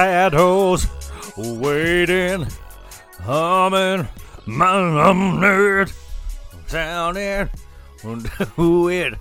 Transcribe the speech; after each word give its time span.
Shadows 0.00 0.86
waiting, 1.36 2.46
humming, 3.20 4.08
my 4.46 5.82
it, 5.82 5.92
sounding, 6.66 7.50
do 8.56 8.88
it, 8.88 9.12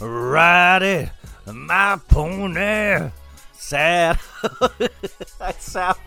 ride 0.00 0.82
it, 0.82 1.10
my 1.52 2.00
pony, 2.08 3.10
sad. 3.52 4.18
I 5.38 5.52
sound, 5.58 5.98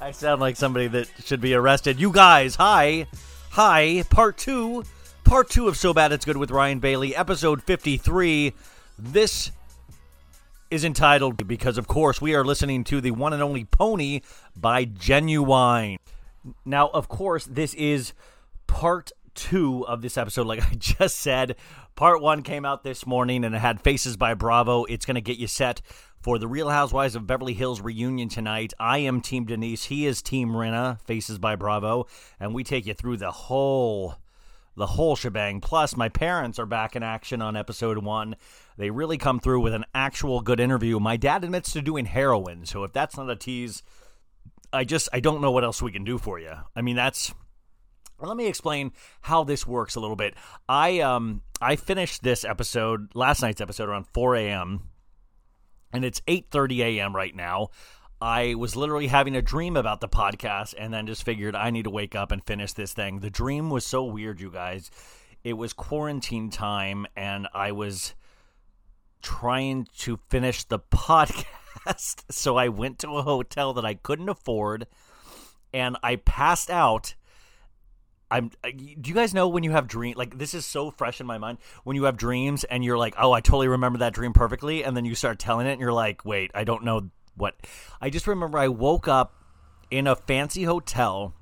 I 0.00 0.10
sound 0.10 0.40
like 0.40 0.56
somebody 0.56 0.86
that 0.86 1.10
should 1.22 1.42
be 1.42 1.52
arrested. 1.52 2.00
You 2.00 2.12
guys, 2.12 2.54
hi, 2.54 3.06
hi, 3.50 4.04
part 4.08 4.38
two, 4.38 4.84
part 5.22 5.50
two 5.50 5.68
of 5.68 5.76
So 5.76 5.92
Bad 5.92 6.12
It's 6.12 6.24
Good 6.24 6.38
with 6.38 6.50
Ryan 6.50 6.78
Bailey, 6.78 7.14
episode 7.14 7.62
fifty-three. 7.62 8.54
This 8.98 9.50
is 10.70 10.84
entitled 10.84 11.46
because, 11.46 11.78
of 11.78 11.86
course, 11.86 12.20
we 12.20 12.34
are 12.34 12.44
listening 12.44 12.84
to 12.84 13.00
the 13.00 13.10
one 13.10 13.32
and 13.32 13.42
only 13.42 13.64
Pony 13.64 14.20
by 14.56 14.84
Ginuwine. 14.84 15.96
Now, 16.64 16.88
of 16.88 17.08
course, 17.08 17.44
this 17.46 17.74
is 17.74 18.12
part 18.66 19.12
two 19.34 19.86
of 19.86 20.02
this 20.02 20.16
episode. 20.16 20.46
Like 20.46 20.62
I 20.62 20.74
just 20.74 21.18
said, 21.18 21.56
part 21.94 22.22
one 22.22 22.42
came 22.42 22.64
out 22.64 22.82
this 22.82 23.06
morning 23.06 23.44
and 23.44 23.54
it 23.54 23.58
had 23.58 23.80
Faces 23.80 24.16
by 24.16 24.34
Bravo. 24.34 24.84
It's 24.84 25.04
going 25.04 25.16
to 25.16 25.20
get 25.20 25.38
you 25.38 25.46
set 25.46 25.82
for 26.20 26.38
the 26.38 26.48
Real 26.48 26.70
Housewives 26.70 27.14
of 27.14 27.26
Beverly 27.26 27.54
Hills 27.54 27.80
reunion 27.80 28.28
tonight. 28.28 28.72
I 28.80 28.98
am 28.98 29.20
Team 29.20 29.44
Denise. 29.44 29.84
He 29.84 30.06
is 30.06 30.22
Team 30.22 30.50
Rinna, 30.50 31.00
Faces 31.02 31.38
by 31.38 31.56
Bravo. 31.56 32.06
And 32.40 32.54
we 32.54 32.64
take 32.64 32.86
you 32.86 32.94
through 32.94 33.18
the 33.18 33.30
whole 33.30 34.16
the 34.76 34.86
whole 34.86 35.16
shebang. 35.16 35.60
Plus, 35.60 35.96
my 35.96 36.08
parents 36.08 36.58
are 36.58 36.66
back 36.66 36.94
in 36.96 37.02
action 37.02 37.40
on 37.40 37.56
episode 37.56 37.98
one. 37.98 38.36
They 38.76 38.90
really 38.90 39.18
come 39.18 39.40
through 39.40 39.60
with 39.60 39.74
an 39.74 39.86
actual 39.94 40.42
good 40.42 40.60
interview. 40.60 41.00
My 41.00 41.16
dad 41.16 41.44
admits 41.44 41.72
to 41.72 41.82
doing 41.82 42.04
heroin, 42.04 42.66
so 42.66 42.84
if 42.84 42.92
that's 42.92 43.16
not 43.16 43.30
a 43.30 43.36
tease, 43.36 43.82
I 44.72 44.84
just 44.84 45.08
I 45.12 45.20
don't 45.20 45.40
know 45.40 45.50
what 45.50 45.64
else 45.64 45.80
we 45.80 45.92
can 45.92 46.04
do 46.04 46.18
for 46.18 46.38
you. 46.38 46.52
I 46.74 46.82
mean, 46.82 46.96
that's 46.96 47.34
let 48.20 48.36
me 48.36 48.46
explain 48.46 48.92
how 49.22 49.44
this 49.44 49.66
works 49.66 49.94
a 49.94 50.00
little 50.00 50.16
bit. 50.16 50.34
I 50.68 51.00
um 51.00 51.42
I 51.60 51.76
finished 51.76 52.22
this 52.22 52.44
episode 52.44 53.14
last 53.14 53.42
night's 53.42 53.60
episode 53.60 53.88
around 53.88 54.06
4 54.12 54.36
a.m. 54.36 54.88
and 55.92 56.04
it's 56.04 56.20
8:30 56.26 56.80
a.m. 56.80 57.16
right 57.16 57.34
now. 57.34 57.68
I 58.20 58.54
was 58.54 58.76
literally 58.76 59.08
having 59.08 59.36
a 59.36 59.42
dream 59.42 59.76
about 59.76 60.00
the 60.00 60.08
podcast 60.08 60.74
and 60.78 60.92
then 60.92 61.06
just 61.06 61.22
figured 61.22 61.54
I 61.54 61.70
need 61.70 61.84
to 61.84 61.90
wake 61.90 62.14
up 62.14 62.32
and 62.32 62.42
finish 62.44 62.72
this 62.72 62.94
thing. 62.94 63.20
The 63.20 63.28
dream 63.30 63.68
was 63.68 63.84
so 63.84 64.04
weird, 64.04 64.40
you 64.40 64.50
guys. 64.50 64.90
It 65.44 65.54
was 65.54 65.74
quarantine 65.74 66.50
time 66.50 67.06
and 67.14 67.46
I 67.52 67.72
was 67.72 68.14
trying 69.22 69.86
to 69.98 70.18
finish 70.28 70.64
the 70.64 70.78
podcast. 70.78 72.22
so 72.30 72.56
I 72.56 72.68
went 72.68 72.98
to 73.00 73.10
a 73.16 73.22
hotel 73.22 73.72
that 73.74 73.84
I 73.84 73.94
couldn't 73.94 74.28
afford 74.28 74.86
and 75.72 75.96
I 76.02 76.16
passed 76.16 76.70
out. 76.70 77.14
I'm 78.30 78.50
uh, 78.64 78.70
do 78.70 79.08
you 79.08 79.14
guys 79.14 79.34
know 79.34 79.46
when 79.46 79.62
you 79.62 79.70
have 79.70 79.86
dream 79.86 80.14
like 80.16 80.36
this 80.36 80.52
is 80.52 80.66
so 80.66 80.90
fresh 80.90 81.20
in 81.20 81.26
my 81.26 81.38
mind 81.38 81.58
when 81.84 81.94
you 81.94 82.04
have 82.04 82.16
dreams 82.16 82.64
and 82.64 82.84
you're 82.84 82.98
like, 82.98 83.14
"Oh, 83.18 83.30
I 83.32 83.40
totally 83.40 83.68
remember 83.68 84.00
that 84.00 84.14
dream 84.14 84.32
perfectly." 84.32 84.82
And 84.82 84.96
then 84.96 85.04
you 85.04 85.14
start 85.14 85.38
telling 85.38 85.66
it 85.66 85.72
and 85.72 85.80
you're 85.80 85.92
like, 85.92 86.24
"Wait, 86.24 86.50
I 86.54 86.64
don't 86.64 86.82
know 86.82 87.10
what 87.36 87.54
I 88.00 88.10
just 88.10 88.26
remember 88.26 88.58
I 88.58 88.68
woke 88.68 89.06
up 89.06 89.34
in 89.90 90.06
a 90.08 90.16
fancy 90.16 90.64
hotel 90.64 91.34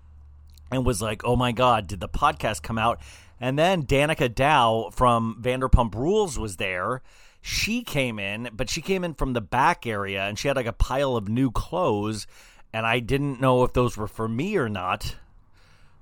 and 0.70 0.84
was 0.84 1.00
like, 1.00 1.24
"Oh 1.24 1.36
my 1.36 1.52
god, 1.52 1.86
did 1.86 2.00
the 2.00 2.08
podcast 2.08 2.62
come 2.62 2.76
out?" 2.76 3.00
And 3.40 3.58
then 3.58 3.84
Danica 3.84 4.34
Dow 4.34 4.90
from 4.92 5.38
Vanderpump 5.40 5.94
Rules 5.94 6.38
was 6.38 6.56
there. 6.56 7.02
She 7.46 7.82
came 7.82 8.18
in, 8.18 8.48
but 8.54 8.70
she 8.70 8.80
came 8.80 9.04
in 9.04 9.12
from 9.12 9.34
the 9.34 9.42
back 9.42 9.86
area 9.86 10.24
and 10.24 10.38
she 10.38 10.48
had 10.48 10.56
like 10.56 10.64
a 10.64 10.72
pile 10.72 11.14
of 11.14 11.28
new 11.28 11.50
clothes 11.50 12.26
and 12.72 12.86
I 12.86 13.00
didn't 13.00 13.38
know 13.38 13.64
if 13.64 13.74
those 13.74 13.98
were 13.98 14.08
for 14.08 14.26
me 14.26 14.56
or 14.56 14.70
not. 14.70 15.16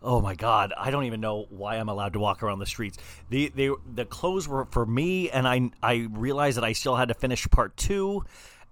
Oh 0.01 0.21
my 0.21 0.37
god, 0.37 0.73
I 0.79 0.93
don't 0.93 1.03
even 1.03 1.21
know 1.21 1.47
why 1.51 1.79
I'm 1.79 1.89
allowed 1.89 2.13
to 2.13 2.21
walk 2.21 2.45
around 2.45 2.61
the 2.61 2.67
streets. 2.67 2.97
The 3.29 3.51
the 3.57 3.75
the 3.93 4.05
clothes 4.05 4.47
were 4.47 4.67
for 4.67 4.87
me 4.87 5.31
and 5.31 5.49
I 5.49 5.71
I 5.83 6.07
realized 6.13 6.59
that 6.59 6.65
I 6.65 6.75
still 6.75 6.95
had 6.95 7.09
to 7.09 7.15
finish 7.15 7.51
part 7.51 7.77
2 7.77 8.25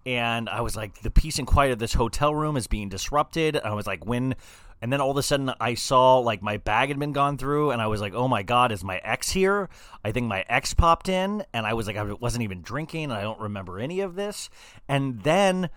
and 0.07 0.49
I 0.49 0.61
was 0.61 0.77
like, 0.77 1.03
the 1.03 1.11
peace 1.11 1.39
and 1.39 1.47
quiet 1.47 1.73
of 1.73 1.79
this 1.79 1.93
hotel 1.93 2.35
room 2.35 2.57
is 2.57 2.67
being 2.67 2.89
disrupted. 2.89 3.57
I 3.57 3.75
was 3.75 3.87
like, 3.87 4.07
when, 4.07 4.35
and 4.81 4.93
then 4.93 5.01
all 5.01 5.11
of 5.11 5.17
a 5.17 5.23
sudden 5.23 5.53
I 5.61 5.75
saw 5.75 6.19
like 6.19 6.43
my 6.43 6.57
bag 6.57 6.89
had 6.89 6.99
been 6.99 7.13
gone 7.13 7.37
through, 7.37 7.71
and 7.71 7.83
I 7.83 7.87
was 7.87 8.01
like, 8.01 8.15
oh 8.15 8.29
my 8.29 8.43
god, 8.43 8.73
is 8.73 8.83
my 8.83 8.99
ex 8.99 9.31
here? 9.31 9.69
I 10.05 10.13
think 10.13 10.27
my 10.27 10.45
ex 10.49 10.75
popped 10.75 11.09
in, 11.09 11.45
and 11.53 11.67
I 11.67 11.75
was 11.75 11.87
like, 11.87 11.97
I 11.97 12.05
wasn't 12.05 12.45
even 12.45 12.63
drinking, 12.63 13.05
and 13.05 13.13
I 13.13 13.23
don't 13.23 13.41
remember 13.41 13.79
any 13.79 14.01
of 14.01 14.15
this. 14.15 14.49
And 14.89 15.23
then, 15.23 15.71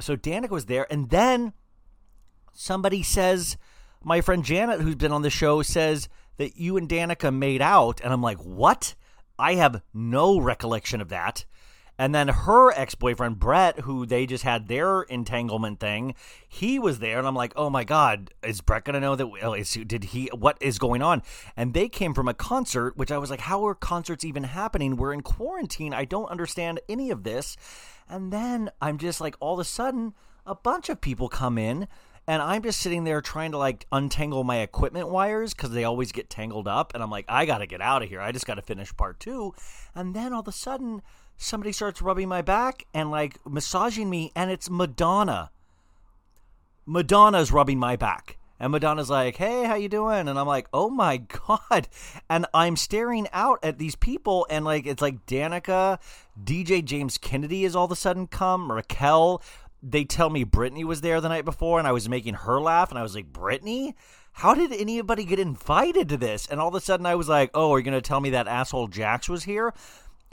so 0.00 0.16
Danica 0.16 0.50
was 0.50 0.66
there, 0.66 0.86
and 0.90 1.10
then 1.10 1.52
somebody 2.52 3.02
says, 3.02 3.56
my 4.04 4.20
friend 4.20 4.44
Janet, 4.44 4.80
who's 4.80 4.96
been 4.96 5.12
on 5.12 5.22
the 5.22 5.30
show, 5.30 5.62
says 5.62 6.08
that 6.36 6.56
you 6.56 6.76
and 6.76 6.88
Danica 6.88 7.34
made 7.34 7.62
out, 7.62 8.00
and 8.02 8.12
I'm 8.12 8.22
like, 8.22 8.38
what? 8.38 8.94
I 9.38 9.54
have 9.54 9.82
no 9.94 10.38
recollection 10.38 11.00
of 11.00 11.08
that. 11.08 11.46
And 11.98 12.14
then 12.14 12.28
her 12.28 12.72
ex 12.72 12.94
boyfriend, 12.94 13.38
Brett, 13.38 13.80
who 13.80 14.06
they 14.06 14.26
just 14.26 14.44
had 14.44 14.68
their 14.68 15.02
entanglement 15.02 15.78
thing, 15.78 16.14
he 16.48 16.78
was 16.78 16.98
there. 16.98 17.18
And 17.18 17.26
I'm 17.26 17.36
like, 17.36 17.52
oh 17.54 17.70
my 17.70 17.84
God, 17.84 18.32
is 18.42 18.60
Brett 18.60 18.84
going 18.84 18.94
to 18.94 19.00
know 19.00 19.14
that? 19.14 19.30
Oh, 19.42 19.52
is, 19.52 19.72
did 19.72 20.04
he, 20.04 20.28
what 20.28 20.56
is 20.60 20.78
going 20.78 21.02
on? 21.02 21.22
And 21.56 21.74
they 21.74 21.88
came 21.88 22.14
from 22.14 22.28
a 22.28 22.34
concert, 22.34 22.96
which 22.96 23.12
I 23.12 23.18
was 23.18 23.30
like, 23.30 23.40
how 23.40 23.66
are 23.66 23.74
concerts 23.74 24.24
even 24.24 24.44
happening? 24.44 24.96
We're 24.96 25.12
in 25.12 25.20
quarantine. 25.20 25.94
I 25.94 26.04
don't 26.04 26.30
understand 26.30 26.80
any 26.88 27.10
of 27.10 27.24
this. 27.24 27.56
And 28.08 28.32
then 28.32 28.70
I'm 28.80 28.98
just 28.98 29.20
like, 29.20 29.36
all 29.38 29.54
of 29.54 29.60
a 29.60 29.64
sudden, 29.64 30.14
a 30.46 30.54
bunch 30.54 30.88
of 30.88 31.00
people 31.00 31.28
come 31.28 31.56
in 31.56 31.86
and 32.26 32.40
I'm 32.40 32.62
just 32.62 32.80
sitting 32.80 33.04
there 33.04 33.20
trying 33.20 33.50
to 33.50 33.58
like 33.58 33.86
untangle 33.90 34.44
my 34.44 34.58
equipment 34.58 35.08
wires 35.08 35.54
because 35.54 35.72
they 35.72 35.84
always 35.84 36.12
get 36.12 36.30
tangled 36.30 36.68
up. 36.68 36.94
And 36.94 37.02
I'm 37.02 37.10
like, 37.10 37.24
I 37.28 37.46
got 37.46 37.58
to 37.58 37.66
get 37.66 37.80
out 37.80 38.02
of 38.02 38.08
here. 38.08 38.20
I 38.20 38.30
just 38.30 38.46
got 38.46 38.54
to 38.54 38.62
finish 38.62 38.96
part 38.96 39.18
two. 39.18 39.54
And 39.94 40.14
then 40.14 40.32
all 40.32 40.40
of 40.40 40.48
a 40.48 40.52
sudden, 40.52 41.02
somebody 41.36 41.72
starts 41.72 42.02
rubbing 42.02 42.28
my 42.28 42.42
back 42.42 42.86
and 42.94 43.10
like 43.10 43.38
massaging 43.46 44.08
me, 44.10 44.32
and 44.34 44.50
it's 44.50 44.70
Madonna. 44.70 45.50
Madonna's 46.86 47.52
rubbing 47.52 47.78
my 47.78 47.96
back. 47.96 48.38
And 48.58 48.70
Madonna's 48.70 49.10
like, 49.10 49.36
"Hey, 49.36 49.64
how 49.64 49.74
you 49.74 49.88
doing?" 49.88 50.28
And 50.28 50.38
I'm 50.38 50.46
like, 50.46 50.68
"Oh 50.72 50.88
my 50.88 51.16
god!" 51.48 51.88
And 52.30 52.46
I'm 52.54 52.76
staring 52.76 53.26
out 53.32 53.58
at 53.64 53.78
these 53.78 53.96
people, 53.96 54.46
and 54.48 54.64
like 54.64 54.86
it's 54.86 55.02
like 55.02 55.26
Danica, 55.26 55.98
DJ 56.42 56.84
James 56.84 57.18
Kennedy 57.18 57.64
is 57.64 57.74
all 57.74 57.86
of 57.86 57.90
a 57.90 57.96
sudden 57.96 58.28
come, 58.28 58.70
Raquel, 58.70 59.42
they 59.82 60.04
tell 60.04 60.30
me 60.30 60.44
Brittany 60.44 60.84
was 60.84 61.00
there 61.00 61.20
the 61.20 61.28
night 61.28 61.44
before 61.44 61.78
and 61.78 61.88
I 61.88 61.92
was 61.92 62.08
making 62.08 62.34
her 62.34 62.60
laugh 62.60 62.90
and 62.90 62.98
I 62.98 63.02
was 63.02 63.14
like, 63.14 63.32
Brittany? 63.32 63.96
How 64.34 64.54
did 64.54 64.72
anybody 64.72 65.24
get 65.24 65.38
invited 65.38 66.08
to 66.08 66.16
this? 66.16 66.46
And 66.46 66.58
all 66.60 66.68
of 66.68 66.74
a 66.74 66.80
sudden 66.80 67.04
I 67.04 67.16
was 67.16 67.28
like, 67.28 67.50
oh, 67.52 67.72
are 67.72 67.78
you 67.78 67.84
going 67.84 68.00
to 68.00 68.00
tell 68.00 68.20
me 68.20 68.30
that 68.30 68.48
asshole 68.48 68.88
Jax 68.88 69.28
was 69.28 69.44
here? 69.44 69.74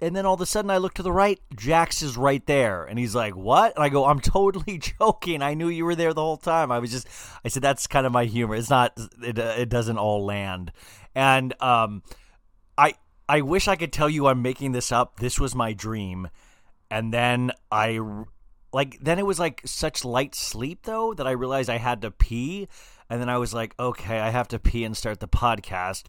And 0.01 0.15
then 0.15 0.25
all 0.25 0.35
of 0.35 0.41
a 0.41 0.45
sudden 0.45 0.71
I 0.71 0.77
look 0.77 0.93
to 0.95 1.03
the 1.03 1.11
right, 1.11 1.39
Jax 1.55 2.01
is 2.01 2.17
right 2.17 2.45
there. 2.45 2.85
And 2.85 2.97
he's 2.97 3.15
like, 3.15 3.35
What? 3.35 3.75
And 3.75 3.83
I 3.83 3.89
go, 3.89 4.05
I'm 4.05 4.19
totally 4.19 4.77
joking. 4.99 5.41
I 5.41 5.53
knew 5.53 5.67
you 5.67 5.85
were 5.85 5.95
there 5.95 6.13
the 6.13 6.21
whole 6.21 6.37
time. 6.37 6.71
I 6.71 6.79
was 6.79 6.91
just, 6.91 7.07
I 7.43 7.49
said, 7.49 7.61
That's 7.61 7.87
kind 7.87 8.05
of 8.05 8.11
my 8.11 8.25
humor. 8.25 8.55
It's 8.55 8.69
not, 8.69 8.97
it, 9.21 9.37
it 9.37 9.69
doesn't 9.69 9.97
all 9.97 10.25
land. 10.25 10.71
And 11.15 11.59
um, 11.61 12.03
I, 12.77 12.93
I 13.27 13.41
wish 13.41 13.67
I 13.67 13.75
could 13.75 13.91
tell 13.91 14.09
you 14.09 14.27
I'm 14.27 14.41
making 14.41 14.71
this 14.71 14.91
up. 14.91 15.19
This 15.19 15.39
was 15.39 15.53
my 15.53 15.73
dream. 15.73 16.29
And 16.89 17.13
then 17.13 17.51
I, 17.71 17.99
like, 18.73 18.99
then 19.01 19.19
it 19.19 19.25
was 19.25 19.39
like 19.39 19.61
such 19.65 20.03
light 20.05 20.33
sleep 20.33 20.83
though 20.83 21.13
that 21.13 21.27
I 21.27 21.31
realized 21.31 21.69
I 21.69 21.77
had 21.77 22.01
to 22.01 22.11
pee. 22.11 22.67
And 23.09 23.19
then 23.19 23.29
I 23.29 23.37
was 23.37 23.53
like, 23.53 23.73
okay, 23.79 24.19
I 24.19 24.29
have 24.29 24.47
to 24.49 24.59
pee 24.59 24.83
and 24.83 24.95
start 24.95 25.19
the 25.19 25.27
podcast 25.27 26.03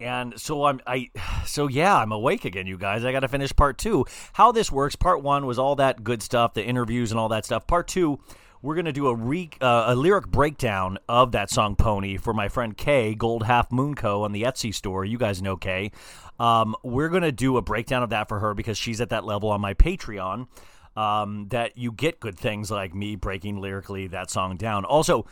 and 0.00 0.38
so 0.38 0.64
I'm 0.64 0.80
I 0.86 1.10
so 1.46 1.68
yeah, 1.68 1.96
I'm 1.96 2.12
awake 2.12 2.44
again, 2.44 2.66
you 2.66 2.78
guys. 2.78 3.04
I 3.04 3.12
got 3.12 3.20
to 3.20 3.28
finish 3.28 3.54
part 3.54 3.78
2. 3.78 4.04
How 4.34 4.52
this 4.52 4.70
works, 4.70 4.96
part 4.96 5.22
1 5.22 5.46
was 5.46 5.58
all 5.58 5.76
that 5.76 6.04
good 6.04 6.22
stuff, 6.22 6.54
the 6.54 6.64
interviews 6.64 7.10
and 7.10 7.20
all 7.20 7.28
that 7.30 7.44
stuff. 7.44 7.66
Part 7.66 7.88
2, 7.88 8.18
we're 8.62 8.74
going 8.74 8.86
to 8.86 8.92
do 8.92 9.08
a 9.08 9.14
re, 9.14 9.50
uh, 9.60 9.84
a 9.88 9.94
lyric 9.94 10.28
breakdown 10.28 10.98
of 11.08 11.32
that 11.32 11.50
song 11.50 11.76
Pony 11.76 12.16
for 12.16 12.32
my 12.32 12.48
friend 12.48 12.76
Kaye, 12.76 13.14
Gold 13.14 13.44
Half 13.44 13.70
Moon 13.70 13.94
Co 13.94 14.24
on 14.24 14.32
the 14.32 14.42
Etsy 14.42 14.74
store. 14.74 15.04
You 15.04 15.18
guys 15.18 15.42
know 15.42 15.56
Kaye. 15.56 15.92
Um, 16.38 16.74
we're 16.82 17.08
going 17.08 17.22
to 17.22 17.32
do 17.32 17.56
a 17.56 17.62
breakdown 17.62 18.02
of 18.02 18.10
that 18.10 18.28
for 18.28 18.40
her 18.40 18.54
because 18.54 18.76
she's 18.76 19.00
at 19.00 19.10
that 19.10 19.24
level 19.24 19.50
on 19.50 19.60
my 19.60 19.74
Patreon. 19.74 20.48
Um, 20.96 21.48
that 21.48 21.76
you 21.76 21.92
get 21.92 22.20
good 22.20 22.38
things 22.38 22.70
like 22.70 22.94
me 22.94 23.16
breaking 23.16 23.60
lyrically 23.60 24.06
that 24.06 24.30
song 24.30 24.56
down. 24.56 24.86
Also, 24.86 25.26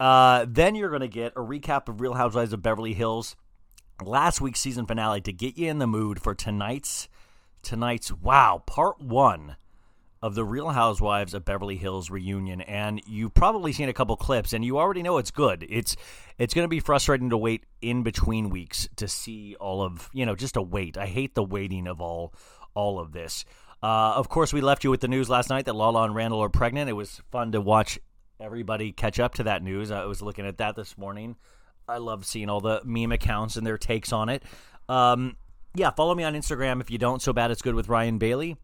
uh, 0.00 0.46
then 0.48 0.74
you're 0.74 0.88
going 0.88 1.02
to 1.02 1.08
get 1.08 1.32
a 1.36 1.40
recap 1.40 1.88
of 1.90 2.00
Real 2.00 2.14
Housewives 2.14 2.54
of 2.54 2.62
Beverly 2.62 2.94
Hills 2.94 3.36
last 4.02 4.40
week's 4.40 4.60
season 4.60 4.86
finale 4.86 5.20
to 5.22 5.32
get 5.32 5.56
you 5.56 5.68
in 5.68 5.78
the 5.78 5.86
mood 5.86 6.20
for 6.20 6.34
tonight's 6.34 7.08
tonight's 7.62 8.12
wow 8.12 8.62
part 8.66 9.00
one 9.00 9.56
of 10.22 10.34
the 10.34 10.44
Real 10.44 10.70
Housewives 10.70 11.34
of 11.34 11.44
Beverly 11.44 11.76
Hills 11.76 12.10
reunion, 12.10 12.60
and 12.62 13.02
you've 13.06 13.34
probably 13.34 13.72
seen 13.72 13.88
a 13.88 13.92
couple 13.92 14.16
clips, 14.16 14.52
and 14.52 14.64
you 14.64 14.78
already 14.78 15.02
know 15.02 15.18
it's 15.18 15.30
good. 15.30 15.66
It's 15.68 15.94
it's 16.38 16.54
going 16.54 16.64
to 16.64 16.68
be 16.68 16.80
frustrating 16.80 17.30
to 17.30 17.36
wait 17.36 17.64
in 17.82 18.02
between 18.02 18.50
weeks 18.50 18.88
to 18.96 19.08
see 19.08 19.56
all 19.60 19.82
of 19.82 20.08
you 20.12 20.26
know 20.26 20.34
just 20.34 20.56
a 20.56 20.62
wait. 20.62 20.96
I 20.96 21.06
hate 21.06 21.34
the 21.34 21.44
waiting 21.44 21.86
of 21.86 22.00
all 22.00 22.34
all 22.74 22.98
of 22.98 23.12
this. 23.12 23.44
Uh, 23.82 24.14
of 24.16 24.28
course, 24.28 24.52
we 24.52 24.60
left 24.60 24.84
you 24.84 24.90
with 24.90 25.00
the 25.00 25.08
news 25.08 25.28
last 25.28 25.50
night 25.50 25.66
that 25.66 25.76
Lala 25.76 26.04
and 26.04 26.14
Randall 26.14 26.42
are 26.42 26.48
pregnant. 26.48 26.88
It 26.88 26.94
was 26.94 27.20
fun 27.30 27.52
to 27.52 27.60
watch 27.60 27.98
everybody 28.40 28.92
catch 28.92 29.20
up 29.20 29.34
to 29.34 29.44
that 29.44 29.62
news. 29.62 29.90
I 29.90 30.06
was 30.06 30.22
looking 30.22 30.46
at 30.46 30.58
that 30.58 30.76
this 30.76 30.96
morning. 30.96 31.36
I 31.88 31.98
love 31.98 32.26
seeing 32.26 32.48
all 32.48 32.60
the 32.60 32.80
meme 32.84 33.12
accounts 33.12 33.56
and 33.56 33.66
their 33.66 33.78
takes 33.78 34.12
on 34.12 34.28
it. 34.28 34.42
Um, 34.88 35.36
yeah, 35.74 35.90
follow 35.90 36.14
me 36.14 36.24
on 36.24 36.34
Instagram 36.34 36.80
if 36.80 36.90
you 36.90 36.98
don't. 36.98 37.22
So 37.22 37.32
bad 37.32 37.50
it's 37.50 37.62
good 37.62 37.74
with 37.74 37.88
Ryan 37.88 38.18
Bailey. 38.18 38.56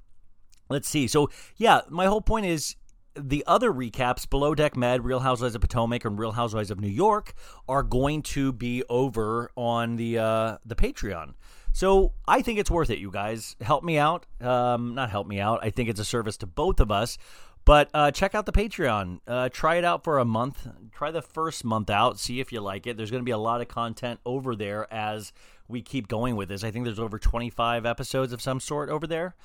Let's 0.69 0.89
see. 0.89 1.07
So 1.07 1.31
yeah, 1.57 1.83
my 1.89 2.07
whole 2.07 2.21
point 2.21 2.47
is 2.47 2.77
the 3.15 3.45
other 3.47 3.71
recaps, 3.71 4.29
Below 4.29 4.55
Deck 4.55 4.77
Med, 4.77 5.05
Real 5.05 5.21
Housewives 5.21 5.55
of 5.55 5.61
Potomac, 5.61 6.05
and 6.05 6.19
Real 6.19 6.33
Housewives 6.33 6.71
of 6.71 6.81
New 6.81 6.89
York, 6.89 7.35
are 7.69 7.83
going 7.83 8.23
to 8.23 8.53
be 8.53 8.83
over 8.89 9.51
on 9.57 9.97
the 9.97 10.19
uh, 10.19 10.57
the 10.65 10.75
Patreon. 10.75 11.35
So 11.73 12.13
I 12.29 12.43
think 12.43 12.59
it's 12.59 12.71
worth 12.71 12.91
it, 12.91 12.99
you 12.99 13.11
guys. 13.11 13.57
Help 13.61 13.83
me 13.83 13.99
out. 13.99 14.27
Um, 14.41 14.95
not 14.95 15.11
help 15.11 15.27
me 15.27 15.41
out. 15.41 15.61
I 15.63 15.71
think 15.71 15.89
it's 15.89 16.01
a 16.01 16.05
service 16.05 16.37
to 16.39 16.47
both 16.47 16.81
of 16.81 16.91
us. 16.91 17.19
But 17.64 17.91
uh, 17.94 18.11
check 18.11 18.35
out 18.35 18.47
the 18.47 18.53
Patreon. 18.53 19.20
Uh, 19.26 19.49
try 19.49 19.76
it 19.76 19.85
out 19.85 20.03
for 20.03 20.19
a 20.19 20.25
month. 20.25 20.67
Try 20.93 21.11
the 21.11 21.23
first 21.23 21.64
month 21.64 21.91
out. 21.91 22.19
See 22.19 22.41
if 22.41 22.53
you 22.53 22.61
like 22.61 22.87
it. 22.87 22.97
There's 22.97 23.11
going 23.11 23.23
to 23.23 23.25
be 23.25 23.31
a 23.31 23.38
lot 23.38 23.61
of 23.61 23.69
content 23.69 24.20
over 24.26 24.56
there 24.56 24.93
as 24.93 25.32
we 25.69 25.81
keep 25.81 26.09
going 26.09 26.37
with 26.37 26.49
this. 26.49 26.64
I 26.64 26.70
think 26.70 26.85
there's 26.85 26.99
over 26.99 27.19
25 27.19 27.87
episodes 27.87 28.32
of 28.32 28.43
some 28.43 28.59
sort 28.59 28.88
over 28.88 29.06
there. 29.06 29.37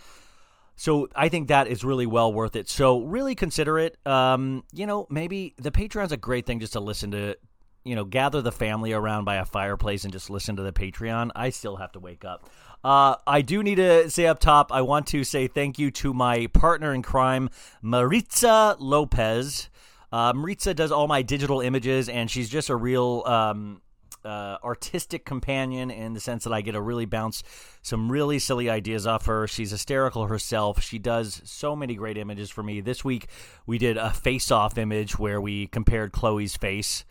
So 0.76 1.10
I 1.16 1.30
think 1.30 1.48
that 1.48 1.68
is 1.68 1.84
really 1.84 2.06
well 2.06 2.32
worth 2.32 2.56
it. 2.56 2.70
So 2.70 3.02
really 3.02 3.36
consider 3.36 3.80
it. 3.80 3.98
Um, 4.06 4.64
you 4.72 4.86
know, 4.86 5.08
maybe 5.10 5.56
the 5.58 5.72
Patreon's 5.72 6.12
a 6.12 6.18
great 6.18 6.46
thing 6.46 6.60
just 6.60 6.74
to 6.74 6.80
listen 6.80 7.12
to. 7.12 7.36
You 7.84 7.96
know, 7.96 8.04
gather 8.04 8.42
the 8.42 8.52
family 8.52 8.92
around 8.92 9.24
by 9.24 9.36
a 9.38 9.46
fireplace 9.46 10.04
and 10.04 10.12
just 10.12 10.30
listen 10.30 10.58
to 10.58 10.64
the 10.64 10.74
Patreon. 10.74 11.32
I 11.36 11.52
still 11.52 11.78
have 11.78 11.94
to 11.94 12.00
wake 12.00 12.26
up. 12.26 12.50
Uh, 12.84 13.16
I 13.26 13.42
do 13.42 13.64
need 13.64 13.76
to 13.76 14.10
say 14.10 14.28
up 14.28 14.40
top, 14.40 14.72
I 14.72 14.82
want 14.82 15.08
to 15.08 15.24
say 15.24 15.48
thank 15.48 15.78
you 15.78 15.92
to 15.92 16.14
my 16.14 16.48
partner 16.48 16.94
in 16.94 17.02
crime, 17.02 17.50
Maritza 17.82 18.78
Lopez. 18.80 19.70
Uh, 20.12 20.32
Maritza 20.34 20.74
does 20.74 20.92
all 20.92 21.08
my 21.08 21.22
digital 21.22 21.60
images, 21.60 22.08
and 22.08 22.32
she's 22.32 22.50
just 22.50 22.70
a 22.70 22.76
real 22.76 23.24
um, 23.26 23.82
uh, 24.24 24.58
artistic 24.64 25.26
companion 25.26 25.90
in 25.90 26.14
the 26.14 26.20
sense 26.20 26.44
that 26.44 26.54
I 26.54 26.62
get 26.62 26.74
to 26.74 26.82
really 26.82 27.06
bounce 27.06 27.44
some 27.82 28.12
really 28.12 28.40
silly 28.40 28.70
ideas 28.70 29.08
off 29.08 29.26
her. 29.26 29.48
She's 29.48 29.72
hysterical 29.72 30.28
herself. 30.28 30.82
She 30.82 31.00
does 31.00 31.42
so 31.46 31.76
many 31.76 31.96
great 31.96 32.18
images 32.18 32.50
for 32.50 32.64
me. 32.64 32.82
This 32.82 33.04
week, 33.04 33.28
we 33.66 33.78
did 33.78 33.98
a 33.98 34.12
face 34.12 34.52
off 34.52 34.78
image 34.78 35.18
where 35.18 35.40
we 35.42 35.68
compared 35.68 36.12
Chloe's 36.12 36.56
face 36.56 37.06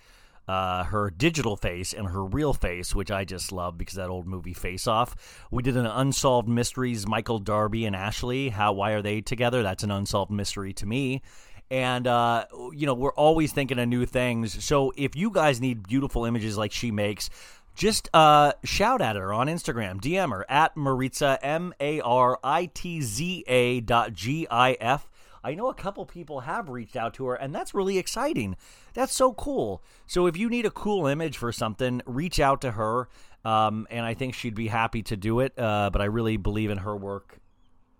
uh, 0.48 0.84
her 0.84 1.10
digital 1.10 1.56
face 1.56 1.92
and 1.92 2.08
her 2.08 2.24
real 2.24 2.52
face, 2.52 2.94
which 2.94 3.10
I 3.10 3.24
just 3.24 3.52
love 3.52 3.76
because 3.76 3.94
that 3.94 4.10
old 4.10 4.26
movie 4.26 4.54
Face 4.54 4.86
Off. 4.86 5.46
We 5.50 5.62
did 5.62 5.76
an 5.76 5.86
Unsolved 5.86 6.48
Mysteries, 6.48 7.06
Michael 7.06 7.38
Darby 7.38 7.84
and 7.84 7.96
Ashley. 7.96 8.50
How, 8.50 8.72
why 8.72 8.92
are 8.92 9.02
they 9.02 9.20
together? 9.20 9.62
That's 9.62 9.82
an 9.82 9.90
unsolved 9.90 10.30
mystery 10.30 10.72
to 10.74 10.86
me. 10.86 11.22
And, 11.68 12.06
uh, 12.06 12.44
you 12.72 12.86
know, 12.86 12.94
we're 12.94 13.12
always 13.14 13.52
thinking 13.52 13.78
of 13.80 13.88
new 13.88 14.06
things. 14.06 14.64
So 14.64 14.92
if 14.96 15.16
you 15.16 15.30
guys 15.30 15.60
need 15.60 15.86
beautiful 15.88 16.24
images 16.24 16.56
like 16.56 16.70
she 16.70 16.92
makes, 16.92 17.28
just 17.74 18.08
uh, 18.14 18.52
shout 18.64 19.02
at 19.02 19.16
her 19.16 19.32
on 19.32 19.48
Instagram, 19.48 20.00
DM 20.00 20.30
her 20.30 20.46
at 20.48 20.76
Maritza, 20.76 21.38
M 21.42 21.74
A 21.80 22.00
R 22.00 22.38
I 22.42 22.66
T 22.66 23.02
Z 23.02 23.44
A 23.46 23.80
dot 23.80 24.12
G 24.12 24.46
I 24.50 24.72
F. 24.80 25.08
I 25.46 25.54
know 25.54 25.68
a 25.68 25.74
couple 25.74 26.04
people 26.06 26.40
have 26.40 26.68
reached 26.68 26.96
out 26.96 27.14
to 27.14 27.26
her, 27.26 27.36
and 27.36 27.54
that's 27.54 27.72
really 27.72 27.98
exciting. 27.98 28.56
That's 28.94 29.12
so 29.12 29.32
cool. 29.32 29.80
So 30.08 30.26
if 30.26 30.36
you 30.36 30.50
need 30.50 30.66
a 30.66 30.72
cool 30.72 31.06
image 31.06 31.38
for 31.38 31.52
something, 31.52 32.02
reach 32.04 32.40
out 32.40 32.60
to 32.62 32.72
her, 32.72 33.08
um, 33.44 33.86
and 33.88 34.04
I 34.04 34.14
think 34.14 34.34
she'd 34.34 34.56
be 34.56 34.66
happy 34.66 35.04
to 35.04 35.16
do 35.16 35.38
it. 35.38 35.56
Uh, 35.56 35.90
but 35.92 36.02
I 36.02 36.06
really 36.06 36.36
believe 36.36 36.70
in 36.70 36.78
her 36.78 36.96
work 36.96 37.38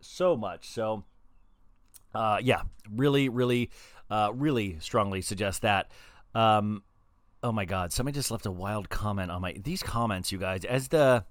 so 0.01 0.37
much. 0.37 0.69
So, 0.69 1.05
uh, 2.13 2.39
yeah, 2.43 2.63
really, 2.93 3.29
really, 3.29 3.71
uh, 4.11 4.33
really 4.35 4.79
strongly 4.81 5.23
suggest 5.23 5.63
that. 5.63 5.93
Um, 6.35 6.83
oh 7.45 7.53
my 7.53 7.65
God, 7.65 7.93
somebody 7.93 8.17
just 8.17 8.33
left 8.33 8.47
a 8.47 8.51
wild 8.51 8.91
comment 8.91 9.31
on 9.31 9.41
my 9.41 9.53
these 9.53 9.85
comments, 9.85 10.33
you 10.33 10.39
guys. 10.39 10.65
As 10.65 10.89
the 10.89 11.25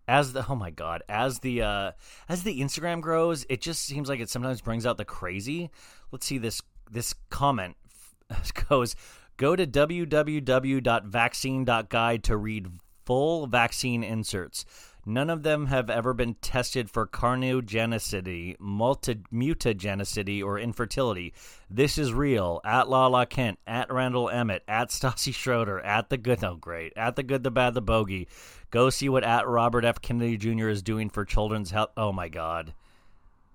as 0.09 0.33
the 0.33 0.43
oh 0.49 0.55
my 0.55 0.71
god 0.71 1.03
as 1.07 1.39
the 1.39 1.61
uh 1.61 1.91
as 2.27 2.43
the 2.43 2.59
instagram 2.61 2.99
grows 2.99 3.45
it 3.47 3.61
just 3.61 3.83
seems 3.83 4.09
like 4.09 4.19
it 4.19 4.29
sometimes 4.29 4.59
brings 4.59 4.85
out 4.85 4.97
the 4.97 5.05
crazy. 5.05 5.69
Let's 6.11 6.25
see 6.25 6.39
this 6.39 6.61
this 6.89 7.13
comment 7.29 7.77
goes 8.69 8.95
go 9.37 9.55
to 9.55 9.67
www.vaccine.guide 9.67 12.23
to 12.23 12.37
read 12.37 12.67
full 13.05 13.47
vaccine 13.47 14.03
inserts 14.03 14.65
None 15.09 15.31
of 15.31 15.41
them 15.41 15.65
have 15.65 15.89
ever 15.89 16.13
been 16.13 16.35
tested 16.35 16.87
for 16.87 17.07
carcinogenicity, 17.07 18.55
multi- 18.59 19.23
mutagenicity, 19.33 20.43
or 20.43 20.59
infertility. 20.59 21.33
This 21.67 21.97
is 21.97 22.13
real. 22.13 22.61
At 22.63 22.89
Lala 22.89 23.25
Kent, 23.25 23.57
at 23.65 23.91
Randall 23.91 24.29
Emmett, 24.29 24.61
at 24.67 24.89
Stassi 24.91 25.33
Schroeder, 25.33 25.79
at 25.79 26.11
the 26.11 26.17
good, 26.17 26.43
oh 26.43 26.57
great, 26.57 26.93
at 26.95 27.15
the 27.15 27.23
good, 27.23 27.41
the 27.41 27.49
bad, 27.49 27.73
the 27.73 27.81
bogey. 27.81 28.27
Go 28.69 28.91
see 28.91 29.09
what 29.09 29.23
at 29.23 29.47
Robert 29.47 29.83
F. 29.83 29.99
Kennedy 29.99 30.37
Jr. 30.37 30.69
is 30.69 30.83
doing 30.83 31.09
for 31.09 31.25
children's 31.25 31.71
health. 31.71 31.89
Oh 31.97 32.11
my 32.11 32.29
God, 32.29 32.75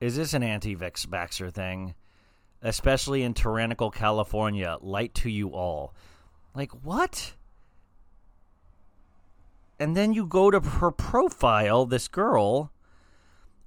is 0.00 0.16
this 0.16 0.34
an 0.34 0.42
anti-vaxxer 0.42 1.52
thing? 1.52 1.94
Especially 2.62 3.22
in 3.22 3.32
tyrannical 3.32 3.92
California. 3.92 4.76
Light 4.80 5.14
to 5.14 5.30
you 5.30 5.50
all. 5.50 5.94
Like 6.52 6.72
what? 6.84 7.34
And 9.78 9.96
then 9.96 10.12
you 10.12 10.26
go 10.26 10.50
to 10.50 10.60
her 10.60 10.90
profile, 10.90 11.86
this 11.86 12.08
girl, 12.08 12.72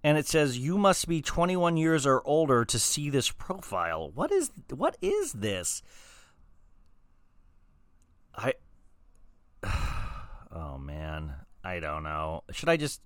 and 0.04 0.18
it 0.18 0.28
says 0.28 0.58
you 0.58 0.78
must 0.78 1.08
be 1.08 1.22
21 1.22 1.78
years 1.78 2.06
or 2.06 2.22
older 2.26 2.64
to 2.66 2.80
see 2.80 3.10
this 3.10 3.30
profile. 3.32 4.12
What 4.12 4.32
is 4.32 4.52
what 4.70 4.98
is 5.02 5.34
this? 5.34 5.82
I 8.36 8.54
Oh 10.52 10.78
man, 10.78 11.34
I 11.64 11.80
don't 11.80 12.04
know. 12.04 12.44
Should 12.52 12.70
I 12.70 12.78
just 12.78 13.02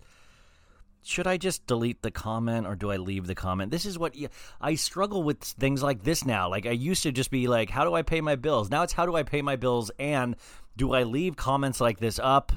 should 1.03 1.25
I 1.25 1.37
just 1.37 1.65
delete 1.65 2.03
the 2.03 2.11
comment 2.11 2.67
or 2.67 2.75
do 2.75 2.91
I 2.91 2.97
leave 2.97 3.25
the 3.25 3.33
comment? 3.33 3.71
This 3.71 3.85
is 3.85 3.97
what 3.97 4.15
I 4.61 4.75
struggle 4.75 5.23
with 5.23 5.41
things 5.41 5.81
like 5.81 6.03
this 6.03 6.23
now. 6.25 6.49
Like 6.49 6.67
I 6.67 6.71
used 6.71 7.03
to 7.03 7.11
just 7.11 7.31
be 7.31 7.47
like, 7.47 7.71
how 7.71 7.83
do 7.83 7.95
I 7.95 8.03
pay 8.03 8.21
my 8.21 8.35
bills? 8.35 8.69
Now 8.69 8.83
it's 8.83 8.93
how 8.93 9.07
do 9.07 9.15
I 9.15 9.23
pay 9.23 9.41
my 9.41 9.55
bills 9.55 9.89
and 9.97 10.35
do 10.77 10.93
I 10.93 11.03
leave 11.03 11.35
comments 11.35 11.81
like 11.81 11.99
this 11.99 12.19
up? 12.19 12.51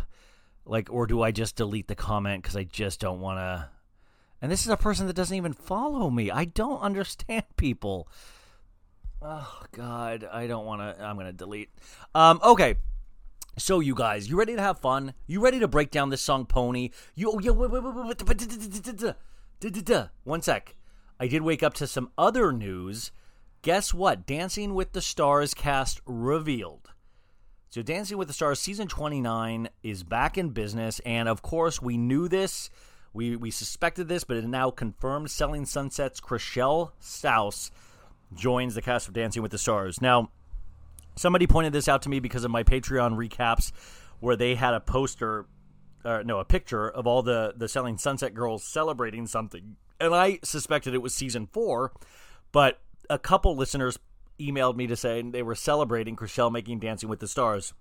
Like, 0.67 0.89
or 0.91 1.07
do 1.07 1.23
I 1.23 1.31
just 1.31 1.57
delete 1.57 1.89
the 1.89 1.95
comment 1.95 2.43
because 2.43 2.57
I 2.57 2.65
just 2.65 3.01
don't 3.01 3.21
want 3.21 3.39
to? 3.39 3.69
And 4.41 4.51
this 4.51 4.63
is 4.63 4.69
a 4.69 4.77
person 4.77 5.07
that 5.07 5.17
doesn't 5.17 5.37
even 5.37 5.53
follow 5.53 6.11
me. 6.11 6.31
I 6.31 6.45
don't 6.45 6.81
understand 6.81 7.45
people. 7.57 8.09
Oh 9.23 9.63
God, 9.73 10.29
I 10.31 10.47
don't 10.47 10.67
want 10.67 10.81
to. 10.83 11.03
I'm 11.03 11.17
gonna 11.17 11.33
delete. 11.33 11.71
Um, 12.15 12.41
okay. 12.43 12.77
So 13.57 13.81
you 13.81 13.95
guys, 13.95 14.29
you 14.29 14.37
ready 14.37 14.57
to 14.57 14.61
have 14.61 14.81
fun? 14.81 15.15
You 15.27 15.41
ready 15.41 15.61
to 15.61 15.69
break 15.69 15.91
down 15.91 16.11
this 16.11 16.21
song, 16.21 16.45
Pony? 16.45 16.91
You, 17.15 17.31
oh, 17.31 17.39
yeah, 17.39 17.53
wait, 17.53 17.71
wait, 17.71 17.83
wait, 17.85 17.95
wait, 17.95 18.07
one 20.25 20.43
sec. 20.43 20.75
I 21.21 21.29
did 21.29 21.43
wake 21.43 21.63
up 21.63 21.75
to 21.75 21.87
some 21.87 22.11
other 22.19 22.53
news. 22.53 23.13
Guess 23.63 23.95
what? 23.95 24.27
Dancing 24.27 24.75
with 24.75 24.93
the 24.93 25.01
Stars 25.01 25.55
cast 25.55 26.01
revealed. 26.05 26.91
So, 27.75 27.83
Dancing 27.83 28.19
with 28.19 28.29
the 28.29 28.35
Stars 28.35 28.61
season 28.61 28.87
29 28.87 29.69
is 29.83 30.05
back 30.05 30.39
in 30.39 30.51
business, 30.51 31.01
and 31.01 31.29
of 31.29 31.43
course, 31.43 31.83
we 31.83 31.97
knew 31.97 32.29
this. 32.29 32.71
We 33.13 33.35
we 33.35 33.51
suspected 33.51 34.07
this, 34.07 34.23
but 34.23 34.37
it 34.37 34.45
now 34.45 34.71
confirmed. 34.71 35.33
Selling 35.33 35.67
Sunset's 35.67 36.21
Chrishell 36.21 36.93
Stause 37.01 37.73
joins 38.33 38.77
the 38.77 38.81
cast 38.81 39.09
of 39.09 39.15
Dancing 39.15 39.43
with 39.43 39.51
the 39.51 39.59
Stars. 39.59 40.01
Now, 40.01 40.31
somebody 41.17 41.49
pointed 41.49 41.73
this 41.73 41.89
out 41.89 42.01
to 42.03 42.09
me 42.09 42.21
because 42.21 42.45
of 42.45 42.53
my 42.53 42.63
Patreon 42.63 43.17
recaps, 43.17 43.73
where 44.21 44.37
they 44.37 44.55
had 44.55 44.73
a 44.73 44.79
poster, 44.79 45.47
or 46.05 46.23
no, 46.23 46.39
a 46.39 46.45
picture 46.45 46.89
of 46.89 47.09
all 47.09 47.25
the 47.25 47.55
the 47.57 47.67
Selling 47.67 47.99
Sunset 47.99 48.35
girls 48.35 48.63
celebrating 48.63 49.27
something, 49.27 49.75
and 49.99 50.15
I 50.15 50.39
suspected 50.45 50.95
it 50.95 51.03
was 51.03 51.13
season 51.13 51.49
four, 51.49 51.91
but 52.53 52.79
a 53.11 53.19
couple 53.19 53.57
listeners 53.57 53.99
emailed 54.39 54.77
me 54.77 54.87
to 54.87 54.97
say 54.97 55.23
they 55.23 55.43
were 55.43 55.55
celebrating 55.55 56.17
Chrishell 56.17 56.53
making 56.53 56.81
Dancing 56.81 57.09
with 57.09 57.21
the 57.21 57.29
Stars 57.29 57.73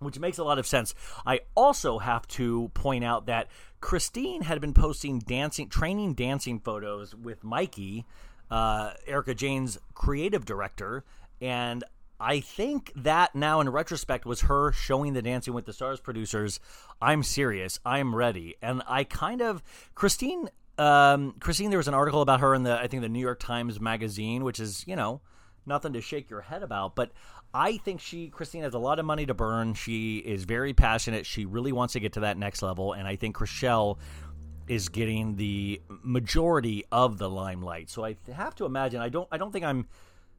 which 0.00 0.18
makes 0.18 0.38
a 0.38 0.44
lot 0.44 0.58
of 0.58 0.66
sense. 0.66 0.94
I 1.26 1.40
also 1.54 1.98
have 1.98 2.26
to 2.28 2.70
point 2.74 3.04
out 3.04 3.26
that 3.26 3.48
Christine 3.80 4.42
had 4.42 4.60
been 4.60 4.74
posting 4.74 5.18
dancing, 5.18 5.68
training 5.68 6.14
dancing 6.14 6.60
photos 6.60 7.14
with 7.14 7.42
Mikey, 7.44 8.04
uh, 8.50 8.92
Erika 9.06 9.34
Jayne's 9.34 9.78
creative 9.94 10.44
director, 10.44 11.04
and 11.40 11.84
I 12.20 12.40
think 12.40 12.92
that 12.96 13.34
now 13.34 13.60
in 13.60 13.68
retrospect 13.68 14.24
was 14.24 14.42
her 14.42 14.72
showing 14.72 15.14
the 15.14 15.22
Dancing 15.22 15.52
with 15.52 15.66
the 15.66 15.72
Stars 15.72 16.00
producers, 16.00 16.60
I'm 17.02 17.22
serious, 17.22 17.80
I'm 17.84 18.14
ready, 18.14 18.54
and 18.62 18.82
I 18.86 19.04
kind 19.04 19.42
of 19.42 19.62
Christine. 19.94 20.48
Um, 20.76 21.34
Christine, 21.38 21.70
there 21.70 21.78
was 21.78 21.86
an 21.86 21.94
article 21.94 22.20
about 22.20 22.40
her 22.40 22.54
in 22.54 22.62
the 22.62 22.78
I 22.78 22.86
think 22.86 23.02
the 23.02 23.08
New 23.08 23.20
York 23.20 23.40
Times 23.40 23.80
Magazine, 23.80 24.42
which 24.44 24.58
is 24.58 24.84
you 24.86 24.96
know 24.96 25.20
nothing 25.66 25.92
to 25.94 26.00
shake 26.00 26.30
your 26.30 26.40
head 26.40 26.62
about. 26.62 26.94
But 26.94 27.12
I 27.52 27.76
think 27.78 28.00
she, 28.00 28.28
Christine, 28.28 28.62
has 28.62 28.74
a 28.74 28.78
lot 28.78 28.98
of 28.98 29.04
money 29.04 29.26
to 29.26 29.34
burn. 29.34 29.74
She 29.74 30.18
is 30.18 30.44
very 30.44 30.72
passionate. 30.72 31.26
She 31.26 31.44
really 31.44 31.72
wants 31.72 31.92
to 31.92 32.00
get 32.00 32.14
to 32.14 32.20
that 32.20 32.36
next 32.36 32.62
level. 32.62 32.92
And 32.92 33.06
I 33.06 33.16
think 33.16 33.36
Chrishell 33.36 33.98
is 34.66 34.88
getting 34.88 35.36
the 35.36 35.80
majority 36.02 36.84
of 36.90 37.18
the 37.18 37.28
limelight. 37.28 37.90
So 37.90 38.04
I 38.04 38.16
have 38.32 38.54
to 38.56 38.64
imagine. 38.64 39.00
I 39.00 39.08
don't. 39.08 39.28
I 39.30 39.38
don't 39.38 39.52
think 39.52 39.64
I'm 39.64 39.86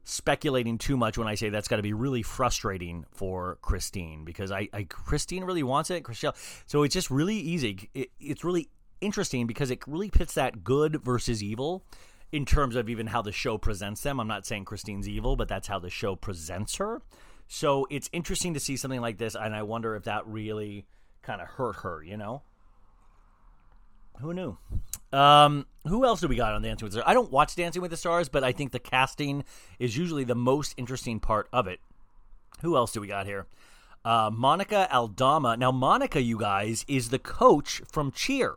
speculating 0.04 0.78
too 0.78 0.96
much 0.96 1.18
when 1.18 1.28
I 1.28 1.34
say 1.34 1.50
that's 1.50 1.68
got 1.68 1.78
to 1.78 1.82
be 1.82 1.94
really 1.94 2.22
frustrating 2.22 3.06
for 3.12 3.58
Christine 3.62 4.24
because 4.24 4.52
I, 4.52 4.70
I 4.72 4.84
Christine 4.84 5.44
really 5.44 5.64
wants 5.64 5.90
it. 5.90 6.04
Chrishell. 6.04 6.36
So 6.68 6.84
it's 6.84 6.94
just 6.94 7.10
really 7.10 7.36
easy. 7.36 7.90
It, 7.94 8.12
it's 8.20 8.44
really 8.44 8.70
interesting 9.02 9.48
because 9.48 9.72
it 9.72 9.80
really 9.88 10.10
pits 10.10 10.36
that 10.36 10.64
good 10.64 11.04
versus 11.04 11.44
evil 11.44 11.84
in 12.32 12.46
terms 12.46 12.76
of 12.76 12.90
even 12.90 13.08
how 13.08 13.22
the 13.22 13.32
show 13.32 13.58
presents 13.58 14.02
them. 14.02 14.20
I'm 14.20 14.28
not 14.28 14.46
saying 14.46 14.66
Christine's 14.66 15.08
evil, 15.08 15.36
but 15.36 15.48
that's 15.48 15.68
how 15.68 15.80
the 15.80 15.90
show 15.90 16.16
presents 16.16 16.76
her. 16.78 17.02
So 17.48 17.88
it's 17.90 18.10
interesting 18.12 18.54
to 18.56 18.60
see 18.60 18.78
something 18.78 19.02
like 19.02 19.18
this, 19.18 19.36
and 19.36 19.56
I 19.56 19.64
wonder 19.64 19.96
if 19.96 20.04
that 20.04 20.26
really 20.26 20.86
kind 21.22 21.42
of 21.42 21.48
hurt 21.48 21.78
her, 21.78 22.04
you 22.04 22.18
know? 22.18 22.42
Who 24.20 24.34
knew? 24.34 24.58
Um, 25.12 25.66
who 25.86 26.06
else 26.06 26.22
do 26.22 26.28
we 26.28 26.36
got 26.36 26.54
on 26.54 26.62
Dancing 26.62 26.86
with 26.86 26.94
the 26.94 27.00
Stars? 27.00 27.10
I 27.10 27.14
don't 27.14 27.32
watch 27.32 27.56
Dancing 27.56 27.82
with 27.82 27.92
the 27.92 27.98
Stars, 27.98 28.30
but 28.30 28.44
I 28.44 28.52
think 28.52 28.72
the 28.72 28.80
casting 28.80 29.44
is 29.78 29.98
usually 29.98 30.24
the 30.24 30.36
most 30.36 30.74
interesting 30.78 31.20
part 31.20 31.48
of 31.52 31.68
it. 31.68 31.80
Who 32.62 32.76
else 32.76 32.92
do 32.92 33.02
we 33.02 33.08
got 33.08 33.26
here? 33.26 33.48
Uh, 34.04 34.30
Monica 34.32 34.88
Aldama. 34.94 35.58
Now, 35.58 35.72
Monica, 35.72 36.22
you 36.22 36.38
guys, 36.38 36.86
is 36.88 37.10
the 37.10 37.20
coach 37.20 37.82
from 37.92 38.12
Cheer. 38.12 38.56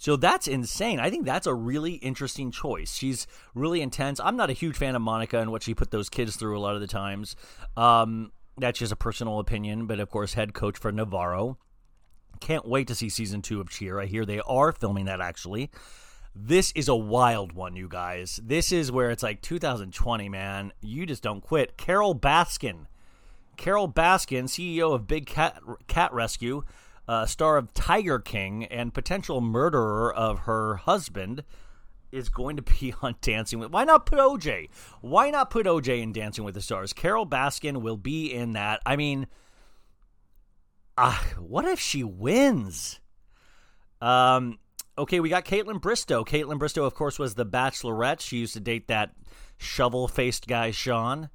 So 0.00 0.16
that's 0.16 0.48
insane. 0.48 0.98
I 0.98 1.10
think 1.10 1.26
that's 1.26 1.46
a 1.46 1.52
really 1.52 1.92
interesting 1.92 2.50
choice. 2.50 2.94
She's 2.94 3.26
really 3.54 3.82
intense. 3.82 4.18
I'm 4.18 4.34
not 4.34 4.48
a 4.48 4.54
huge 4.54 4.78
fan 4.78 4.96
of 4.96 5.02
Monica 5.02 5.38
and 5.38 5.52
what 5.52 5.62
she 5.62 5.74
put 5.74 5.90
those 5.90 6.08
kids 6.08 6.36
through 6.36 6.58
a 6.58 6.58
lot 6.58 6.74
of 6.74 6.80
the 6.80 6.86
times. 6.86 7.36
Um, 7.76 8.32
that's 8.56 8.78
just 8.78 8.92
a 8.92 8.96
personal 8.96 9.40
opinion, 9.40 9.84
but 9.84 10.00
of 10.00 10.08
course, 10.08 10.32
head 10.32 10.54
coach 10.54 10.78
for 10.78 10.90
Navarro. 10.90 11.58
Can't 12.40 12.66
wait 12.66 12.88
to 12.88 12.94
see 12.94 13.10
season 13.10 13.42
two 13.42 13.60
of 13.60 13.68
Cheer. 13.68 14.00
I 14.00 14.06
hear 14.06 14.24
they 14.24 14.40
are 14.40 14.72
filming 14.72 15.04
that 15.04 15.20
actually. 15.20 15.70
This 16.34 16.72
is 16.72 16.88
a 16.88 16.96
wild 16.96 17.52
one, 17.52 17.76
you 17.76 17.86
guys. 17.86 18.40
This 18.42 18.72
is 18.72 18.90
where 18.90 19.10
it's 19.10 19.22
like 19.22 19.42
2020, 19.42 20.30
man. 20.30 20.72
You 20.80 21.04
just 21.04 21.22
don't 21.22 21.42
quit. 21.42 21.76
Carole 21.76 22.14
Baskin. 22.14 22.86
Carole 23.58 23.92
Baskin, 23.92 24.44
CEO 24.44 24.94
of 24.94 25.06
Big 25.06 25.26
Cat, 25.26 25.60
Cat 25.88 26.14
Rescue 26.14 26.64
uh, 27.10 27.26
star 27.26 27.56
of 27.56 27.74
Tiger 27.74 28.20
King 28.20 28.66
and 28.66 28.94
potential 28.94 29.40
murderer 29.40 30.14
of 30.14 30.40
her 30.40 30.76
husband, 30.76 31.42
is 32.12 32.28
going 32.28 32.54
to 32.54 32.62
be 32.62 32.94
on 33.02 33.16
Dancing 33.20 33.58
with. 33.58 33.72
Why 33.72 33.82
not 33.82 34.06
put 34.06 34.20
OJ? 34.20 34.68
Why 35.00 35.30
not 35.30 35.50
put 35.50 35.66
OJ 35.66 36.00
in 36.00 36.12
Dancing 36.12 36.44
with 36.44 36.54
the 36.54 36.60
Stars? 36.60 36.92
Carole 36.92 37.26
Baskin 37.26 37.82
will 37.82 37.96
be 37.96 38.32
in 38.32 38.52
that. 38.52 38.80
I 38.86 38.94
mean, 38.94 39.26
uh, 40.96 41.18
what 41.36 41.64
if 41.64 41.80
she 41.80 42.04
wins? 42.04 43.00
Um. 44.00 44.60
Okay, 44.96 45.18
we 45.18 45.30
got 45.30 45.44
Kaitlyn 45.44 45.80
Bristowe. 45.80 46.24
Kaitlyn 46.24 46.60
Bristowe, 46.60 46.86
of 46.86 46.94
course, 46.94 47.18
was 47.18 47.34
the 47.34 47.46
Bachelorette. 47.46 48.20
She 48.20 48.36
used 48.36 48.52
to 48.52 48.60
date 48.60 48.86
that 48.88 49.12
shovel-faced 49.56 50.46
guy, 50.46 50.72
Sean. 50.72 51.30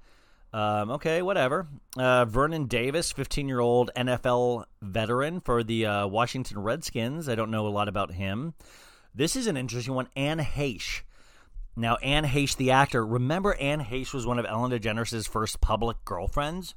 Um, 0.56 0.92
okay, 0.92 1.22
whatever. 1.22 1.68
Uh, 1.98 2.24
Vernon 2.24 2.68
Davis, 2.68 3.12
15 3.12 3.46
year 3.50 3.60
old 3.60 3.92
NFL 3.94 4.64
veteran 4.82 5.42
for 5.42 5.66
the 5.66 5.86
uh, 5.86 6.08
Washington 6.08 6.60
Redskins. 6.60 7.28
I 7.28 7.36
don't 7.36 7.52
know 7.52 7.68
a 7.68 7.70
lot 7.70 7.90
about 7.90 8.14
him. 8.14 8.54
This 9.14 9.36
is 9.36 9.48
an 9.48 9.58
interesting 9.58 9.96
one. 9.96 10.08
Anne 10.16 10.40
Heche. 10.40 11.02
Now, 11.76 11.98
Anne 11.98 12.24
Heche, 12.24 12.56
the 12.56 12.72
actor, 12.72 13.06
remember 13.06 13.56
Anne 13.56 13.82
Heche 13.84 14.14
was 14.14 14.26
one 14.26 14.40
of 14.40 14.46
Ellen 14.46 14.72
DeGeneres' 14.72 15.28
first 15.28 15.60
public 15.60 15.98
girlfriends? 16.06 16.74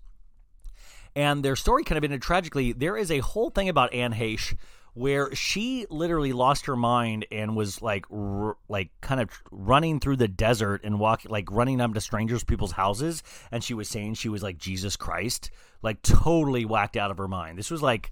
And 1.14 1.44
their 1.44 1.54
story 1.54 1.84
kind 1.84 1.98
of 1.98 2.02
ended 2.02 2.20
tragically. 2.20 2.72
There 2.72 2.96
is 2.96 3.12
a 3.12 3.20
whole 3.20 3.50
thing 3.50 3.68
about 3.68 3.94
Anne 3.94 4.14
Heche 4.14 4.56
where 4.98 5.32
she 5.32 5.86
literally 5.90 6.32
lost 6.32 6.66
her 6.66 6.74
mind 6.74 7.24
and 7.30 7.54
was 7.54 7.80
like 7.80 8.04
r- 8.10 8.56
like 8.68 8.90
kind 9.00 9.20
of 9.20 9.30
running 9.52 10.00
through 10.00 10.16
the 10.16 10.26
desert 10.26 10.80
and 10.82 10.98
walking 10.98 11.30
like 11.30 11.48
running 11.52 11.80
up 11.80 11.94
to 11.94 12.00
strangers 12.00 12.42
people's 12.42 12.72
houses. 12.72 13.22
And 13.52 13.62
she 13.62 13.74
was 13.74 13.88
saying 13.88 14.14
she 14.14 14.28
was 14.28 14.42
like 14.42 14.58
Jesus 14.58 14.96
Christ 14.96 15.50
like 15.82 16.02
totally 16.02 16.64
whacked 16.64 16.96
out 16.96 17.12
of 17.12 17.18
her 17.18 17.28
mind. 17.28 17.58
This 17.58 17.70
was 17.70 17.80
like 17.80 18.10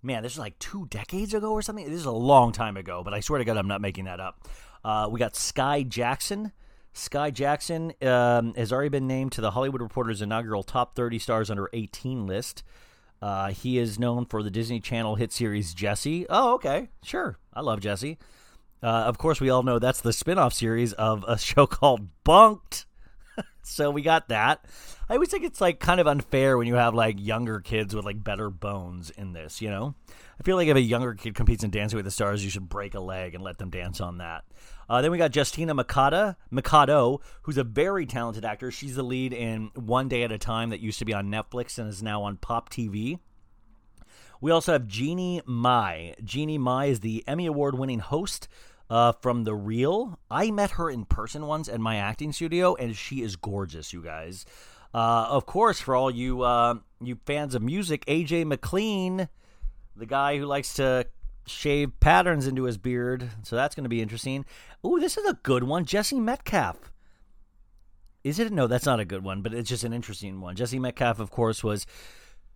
man 0.00 0.22
this 0.22 0.34
was 0.34 0.38
like 0.38 0.56
two 0.60 0.86
decades 0.86 1.34
ago 1.34 1.52
or 1.52 1.60
something. 1.60 1.84
This 1.84 2.00
is 2.00 2.06
a 2.06 2.12
long 2.12 2.52
time 2.52 2.76
ago 2.76 3.02
but 3.02 3.12
I 3.12 3.20
swear 3.20 3.38
to 3.38 3.44
God 3.44 3.56
I'm 3.56 3.68
not 3.68 3.80
making 3.80 4.04
that 4.04 4.20
up. 4.20 4.46
Uh, 4.84 5.08
we 5.10 5.18
got 5.18 5.34
Skai 5.34 5.88
Jackson. 5.88 6.52
Skai 6.94 7.32
Jackson 7.32 7.92
um, 8.02 8.54
has 8.54 8.72
already 8.72 8.88
been 8.90 9.08
named 9.08 9.32
to 9.32 9.40
the 9.40 9.50
Hollywood 9.50 9.82
Reporter's 9.82 10.22
inaugural 10.22 10.62
top 10.62 10.94
30 10.94 11.18
stars 11.18 11.50
under 11.50 11.68
18 11.72 12.26
list 12.26 12.62
uh, 13.20 13.48
he 13.48 13.78
is 13.78 13.98
known 13.98 14.26
for 14.26 14.42
the 14.42 14.50
Disney 14.50 14.80
Channel 14.80 15.16
hit 15.16 15.32
series 15.32 15.74
Jessie. 15.74 16.26
Oh, 16.28 16.54
okay. 16.54 16.88
Sure. 17.02 17.38
I 17.52 17.60
love 17.60 17.80
Jessie. 17.80 18.18
Uh, 18.82 18.86
of 18.86 19.18
course, 19.18 19.40
we 19.40 19.50
all 19.50 19.62
know 19.62 19.78
that's 19.78 20.00
the 20.00 20.12
spin 20.12 20.38
off 20.38 20.52
series 20.52 20.92
of 20.92 21.24
a 21.26 21.38
show 21.38 21.66
called 21.66 22.08
Bunk'd. 22.24 22.84
so 23.62 23.90
we 23.90 24.02
got 24.02 24.28
that. 24.28 24.64
I 25.08 25.14
always 25.14 25.30
think 25.30 25.44
it's 25.44 25.60
like 25.60 25.80
kind 25.80 26.00
of 26.00 26.06
unfair 26.06 26.58
when 26.58 26.66
you 26.66 26.74
have 26.74 26.94
like 26.94 27.16
younger 27.18 27.60
kids 27.60 27.94
with 27.94 28.04
like 28.04 28.22
better 28.22 28.50
bones 28.50 29.10
in 29.10 29.32
this, 29.32 29.60
you 29.60 29.70
know? 29.70 29.94
I 30.38 30.44
feel 30.44 30.56
like 30.56 30.68
if 30.68 30.76
a 30.76 30.80
younger 30.80 31.14
kid 31.14 31.34
competes 31.34 31.64
in 31.64 31.70
Dancing 31.70 31.96
with 31.96 32.04
the 32.04 32.12
Stars, 32.12 32.44
you 32.44 32.50
should 32.50 32.68
break 32.68 32.94
a 32.94 33.00
leg 33.00 33.34
and 33.34 33.42
let 33.42 33.58
them 33.58 33.70
dance 33.70 34.00
on 34.00 34.18
that. 34.18 34.44
Uh, 34.88 35.02
then 35.02 35.10
we 35.10 35.18
got 35.18 35.34
Justina 35.34 35.74
Machado, 35.74 36.36
Mikado, 36.50 37.20
who's 37.42 37.58
a 37.58 37.64
very 37.64 38.06
talented 38.06 38.44
actor. 38.44 38.70
She's 38.70 38.94
the 38.94 39.02
lead 39.02 39.32
in 39.32 39.70
One 39.74 40.08
Day 40.08 40.22
at 40.22 40.30
a 40.30 40.38
Time 40.38 40.70
that 40.70 40.80
used 40.80 41.00
to 41.00 41.04
be 41.04 41.12
on 41.12 41.26
Netflix 41.28 41.76
and 41.76 41.88
is 41.88 42.02
now 42.02 42.22
on 42.22 42.36
Pop 42.36 42.70
TV. 42.70 43.18
We 44.40 44.52
also 44.52 44.72
have 44.72 44.86
Jeannie 44.86 45.42
Mai. 45.44 46.14
Jeannie 46.22 46.58
Mai 46.58 46.86
is 46.86 47.00
the 47.00 47.24
Emmy 47.26 47.46
Award 47.46 47.76
winning 47.76 47.98
host 47.98 48.46
uh, 48.88 49.12
from 49.20 49.42
The 49.42 49.56
Real. 49.56 50.20
I 50.30 50.52
met 50.52 50.72
her 50.72 50.88
in 50.88 51.04
person 51.04 51.46
once 51.46 51.68
at 51.68 51.80
my 51.80 51.96
acting 51.96 52.32
studio, 52.32 52.76
and 52.76 52.96
she 52.96 53.22
is 53.22 53.34
gorgeous, 53.34 53.92
you 53.92 54.02
guys. 54.02 54.46
Uh, 54.94 55.26
of 55.28 55.46
course, 55.46 55.80
for 55.80 55.96
all 55.96 56.10
you 56.10 56.42
uh, 56.42 56.76
you 57.00 57.18
fans 57.26 57.56
of 57.56 57.62
music, 57.62 58.06
AJ 58.06 58.46
McLean 58.46 59.28
the 59.98 60.06
guy 60.06 60.38
who 60.38 60.46
likes 60.46 60.74
to 60.74 61.06
shave 61.46 61.98
patterns 62.00 62.46
into 62.46 62.64
his 62.64 62.78
beard. 62.78 63.30
So 63.42 63.56
that's 63.56 63.74
going 63.74 63.84
to 63.84 63.90
be 63.90 64.02
interesting. 64.02 64.44
Ooh, 64.86 64.98
this 65.00 65.16
is 65.16 65.26
a 65.26 65.38
good 65.42 65.64
one. 65.64 65.84
Jesse 65.84 66.20
Metcalfe. 66.20 66.92
Is 68.24 68.38
it? 68.38 68.52
No, 68.52 68.66
that's 68.66 68.86
not 68.86 69.00
a 69.00 69.04
good 69.04 69.24
one, 69.24 69.42
but 69.42 69.54
it's 69.54 69.68
just 69.68 69.84
an 69.84 69.92
interesting 69.92 70.40
one. 70.40 70.56
Jesse 70.56 70.78
Metcalfe, 70.78 71.20
of 71.20 71.30
course, 71.30 71.62
was 71.62 71.86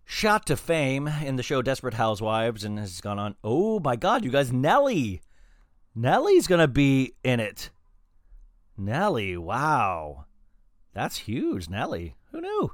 shot 0.05 0.45
to 0.47 0.57
fame 0.57 1.07
in 1.07 1.35
the 1.35 1.43
show 1.43 1.61
Desperate 1.61 1.93
Housewives 1.93 2.63
and 2.63 2.77
has 2.77 3.01
gone 3.01 3.19
on. 3.19 3.35
Oh 3.43 3.79
my 3.79 3.95
God, 3.95 4.23
you 4.23 4.31
guys, 4.31 4.51
Nelly. 4.51 5.21
Nelly's 5.95 6.47
gonna 6.47 6.67
be 6.67 7.13
in 7.23 7.39
it. 7.39 7.69
Nelly, 8.77 9.37
wow, 9.37 10.25
that's 10.93 11.17
huge. 11.17 11.69
Nelly, 11.69 12.15
who 12.31 12.41
knew? 12.41 12.71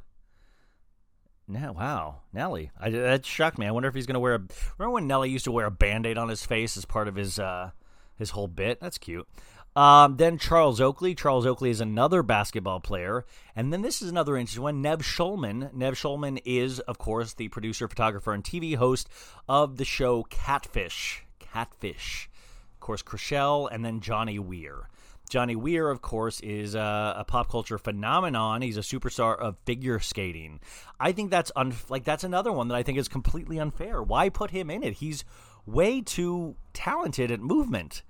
Now, 1.50 1.74
wow, 1.74 2.18
Nelly, 2.32 2.70
I, 2.80 2.92
that 2.92 3.26
shocked 3.26 3.58
me. 3.58 3.66
I 3.66 3.72
wonder 3.72 3.90
if 3.90 3.96
he's 3.96 4.06
gonna 4.06 4.20
wear 4.20 4.36
a. 4.36 4.42
Remember 4.78 4.94
when 4.94 5.08
Nelly 5.08 5.32
used 5.32 5.46
to 5.46 5.52
wear 5.52 5.66
a 5.66 5.72
band-aid 5.72 6.16
on 6.16 6.30
his 6.30 6.46
face 6.46 6.78
as 6.78 6.86
part 6.86 7.08
of 7.08 7.16
his 7.16 7.40
uh, 7.40 7.72
his 8.18 8.30
whole 8.30 8.48
bit? 8.48 8.80
That's 8.80 9.00
cute. 9.00 9.28
Um, 9.76 10.18
then 10.18 10.38
Charles 10.38 10.82
Oakley. 10.82 11.16
Charles 11.16 11.46
Oakley 11.46 11.70
is 11.70 11.82
another 11.82 12.22
basketball 12.22 12.80
player. 12.80 13.26
And 13.56 13.72
then 13.72 13.82
this 13.82 14.02
is 14.02 14.10
another 14.10 14.36
interesting 14.38 14.64
one. 14.64 14.82
Nev 14.82 15.00
Schulman. 15.00 15.74
Nev 15.74 15.94
Schulman 15.94 16.42
is, 16.46 16.80
of 16.82 16.98
course, 16.98 17.34
the 17.34 17.48
producer, 17.50 17.88
photographer, 17.88 18.34
and 18.34 18.44
TV 18.44 18.76
host 18.76 19.10
of 19.48 19.78
the 19.78 19.86
show 19.86 20.24
Catfish. 20.24 21.24
Catfish. 21.40 22.30
Of 22.74 22.80
course, 22.80 23.02
Chrishell 23.04 23.70
and 23.72 23.86
then 23.86 24.02
Johnny 24.02 24.40
Weir. 24.40 24.90
Johnny 25.30 25.56
Weir, 25.56 25.90
of 25.90 26.02
course, 26.02 26.40
is 26.42 26.76
a, 26.76 27.16
a, 27.18 27.24
pop 27.24 27.50
culture 27.50 27.78
phenomenon. 27.78 28.64
He's 28.64 28.78
a 28.78 28.82
superstar 28.82 29.38
of 29.38 29.58
figure 29.66 30.00
skating. 30.00 30.60
I 31.00 31.12
think 31.12 31.30
that's 31.30 31.52
un- 31.56 31.76
like 31.88 32.04
that's 32.04 32.24
another 32.24 32.52
one 32.52 32.68
that 32.70 32.76
I 32.76 32.84
think 32.84 32.98
is 32.98 33.08
completely 33.08 33.60
unfair. 33.60 34.02
Why 34.02 34.30
put 34.30 34.52
him 34.52 34.70
in 34.70 34.84
it? 34.84 34.94
He's 34.96 35.24
way 35.66 36.02
too 36.02 36.56
talented 36.74 37.32
at 37.32 37.40
movement. 37.40 38.02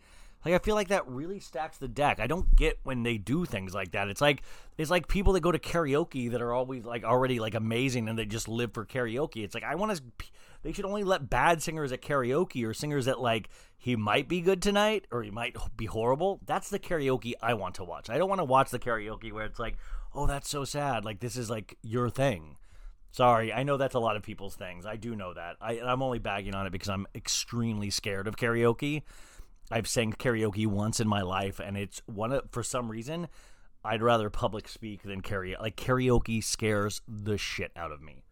Like 0.45 0.53
I 0.53 0.59
feel 0.59 0.75
like 0.75 0.87
that 0.87 1.07
really 1.07 1.39
stacks 1.39 1.77
the 1.77 1.87
deck. 1.87 2.19
I 2.19 2.27
don't 2.27 2.55
get 2.55 2.79
when 2.83 3.03
they 3.03 3.17
do 3.17 3.45
things 3.45 3.73
like 3.73 3.91
that. 3.91 4.07
It's 4.07 4.21
like 4.21 4.43
it's 4.77 4.89
like 4.89 5.07
people 5.07 5.33
that 5.33 5.41
go 5.41 5.51
to 5.51 5.59
karaoke 5.59 6.31
that 6.31 6.41
are 6.41 6.53
always 6.53 6.85
like 6.85 7.03
already 7.03 7.39
like 7.39 7.55
amazing 7.55 8.07
and 8.07 8.17
they 8.17 8.25
just 8.25 8.47
live 8.47 8.73
for 8.73 8.85
karaoke. 8.85 9.43
It's 9.43 9.53
like 9.53 9.65
I 9.65 9.75
want 9.75 9.95
to 9.95 10.03
they 10.61 10.71
should 10.71 10.85
only 10.85 11.03
let 11.03 11.29
bad 11.29 11.61
singers 11.61 11.91
at 11.91 12.01
karaoke 12.01 12.65
or 12.65 12.73
singers 12.73 13.05
that 13.05 13.19
like 13.19 13.49
he 13.77 13.95
might 13.95 14.27
be 14.27 14.41
good 14.41 14.61
tonight 14.61 15.05
or 15.11 15.23
he 15.23 15.31
might 15.31 15.57
be 15.75 15.85
horrible. 15.85 16.39
That's 16.45 16.69
the 16.69 16.79
karaoke 16.79 17.33
I 17.41 17.53
want 17.53 17.75
to 17.75 17.83
watch. 17.83 18.09
I 18.09 18.17
don't 18.17 18.29
want 18.29 18.39
to 18.39 18.45
watch 18.45 18.69
the 18.69 18.79
karaoke 18.79 19.31
where 19.31 19.45
it's 19.45 19.59
like, 19.59 19.77
"Oh, 20.13 20.27
that's 20.27 20.49
so 20.49 20.63
sad." 20.63 21.03
Like 21.05 21.19
this 21.19 21.35
is 21.37 21.49
like 21.49 21.77
your 21.81 22.09
thing. 22.09 22.57
Sorry, 23.11 23.51
I 23.51 23.63
know 23.63 23.77
that's 23.77 23.95
a 23.95 23.99
lot 23.99 24.15
of 24.15 24.23
people's 24.23 24.55
things. 24.55 24.85
I 24.85 24.95
do 24.95 25.15
know 25.15 25.33
that. 25.33 25.55
I, 25.59 25.79
I'm 25.79 26.03
only 26.03 26.19
bagging 26.19 26.53
on 26.53 26.67
it 26.67 26.71
because 26.71 26.89
I'm 26.89 27.07
extremely 27.15 27.89
scared 27.89 28.27
of 28.27 28.35
karaoke. 28.37 29.01
I've 29.71 29.87
sang 29.87 30.13
karaoke 30.13 30.65
once 30.65 30.99
in 30.99 31.07
my 31.07 31.21
life, 31.21 31.59
and 31.59 31.77
it's 31.77 32.01
one 32.05 32.31
of, 32.31 32.49
for 32.51 32.63
some 32.63 32.89
reason 32.89 33.27
I'd 33.83 34.01
rather 34.01 34.29
public 34.29 34.67
speak 34.67 35.03
than 35.03 35.21
karaoke. 35.21 35.59
Like 35.59 35.75
karaoke 35.75 36.43
scares 36.43 37.01
the 37.07 37.37
shit 37.37 37.71
out 37.75 37.91
of 37.91 38.01
me. 38.01 38.23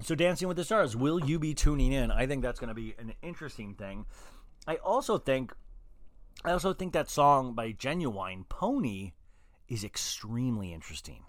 So, 0.00 0.14
Dancing 0.14 0.46
with 0.46 0.56
the 0.56 0.64
Stars, 0.64 0.94
will 0.94 1.24
you 1.24 1.40
be 1.40 1.54
tuning 1.54 1.92
in? 1.92 2.12
I 2.12 2.26
think 2.26 2.42
that's 2.42 2.60
going 2.60 2.68
to 2.68 2.74
be 2.74 2.94
an 3.00 3.14
interesting 3.20 3.74
thing. 3.74 4.06
I 4.64 4.76
also 4.76 5.18
think, 5.18 5.52
I 6.44 6.52
also 6.52 6.72
think 6.72 6.92
that 6.92 7.10
song 7.10 7.54
by 7.54 7.72
Ginuwine 7.72 8.48
Pony, 8.48 9.12
is 9.68 9.84
extremely 9.84 10.72
interesting. 10.72 11.24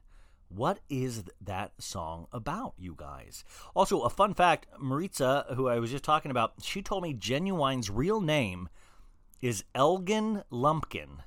What 0.50 0.79
is 0.89 1.25
that 1.41 1.74
song 1.77 2.25
about, 2.34 2.74
you 2.75 2.96
guys? 2.98 3.44
Also, 3.75 4.01
a 4.01 4.10
fun 4.10 4.34
fact 4.34 4.65
Maritza, 4.79 5.46
who 5.56 5.68
I 5.68 5.77
was 5.77 5.91
just 5.91 6.03
talking 6.03 6.32
about, 6.32 6.53
she 6.63 6.82
told 6.82 7.03
me 7.03 7.13
Ginuwine's 7.13 7.91
real 7.91 8.20
name 8.20 8.68
is 9.41 9.63
Elgin 9.75 10.44
Lumpkin. 10.50 11.22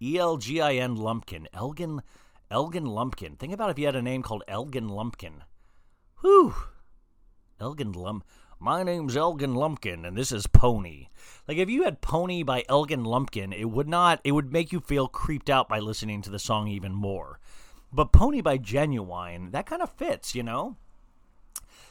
E 0.00 0.18
L 0.18 0.38
G 0.38 0.60
I 0.60 0.74
N 0.74 0.96
Lumpkin. 0.96 1.46
Elgin, 1.54 2.02
Elgin 2.50 2.84
Lumpkin. 2.84 3.36
Think 3.38 3.52
about 3.52 3.70
if 3.70 3.78
you 3.78 3.86
had 3.86 3.94
a 3.94 4.02
name 4.02 4.24
called 4.24 4.42
Elgin 4.48 4.88
Lumpkin. 4.88 5.44
Whew. 6.20 6.54
Elgin 7.60 7.92
Lump. 7.92 8.24
My 8.58 8.82
name's 8.82 9.16
Elgin 9.16 9.54
Lumpkin, 9.54 10.04
and 10.04 10.16
this 10.16 10.32
is 10.32 10.48
Pony. 10.48 11.08
Like, 11.46 11.58
if 11.58 11.70
you 11.70 11.84
had 11.84 12.00
Pony 12.00 12.42
by 12.42 12.64
Elgin 12.68 13.04
Lumpkin, 13.04 13.52
it 13.52 13.70
would 13.70 13.88
not, 13.88 14.20
it 14.24 14.32
would 14.32 14.52
make 14.52 14.72
you 14.72 14.80
feel 14.80 15.06
creeped 15.06 15.48
out 15.48 15.68
by 15.68 15.78
listening 15.78 16.22
to 16.22 16.30
the 16.30 16.38
song 16.38 16.66
even 16.68 16.92
more. 16.92 17.38
But 17.92 18.12
Pony 18.12 18.40
by 18.40 18.58
Ginuwine, 18.58 19.52
that 19.52 19.66
kind 19.66 19.82
of 19.82 19.90
fits, 19.90 20.34
you 20.34 20.42
know? 20.42 20.76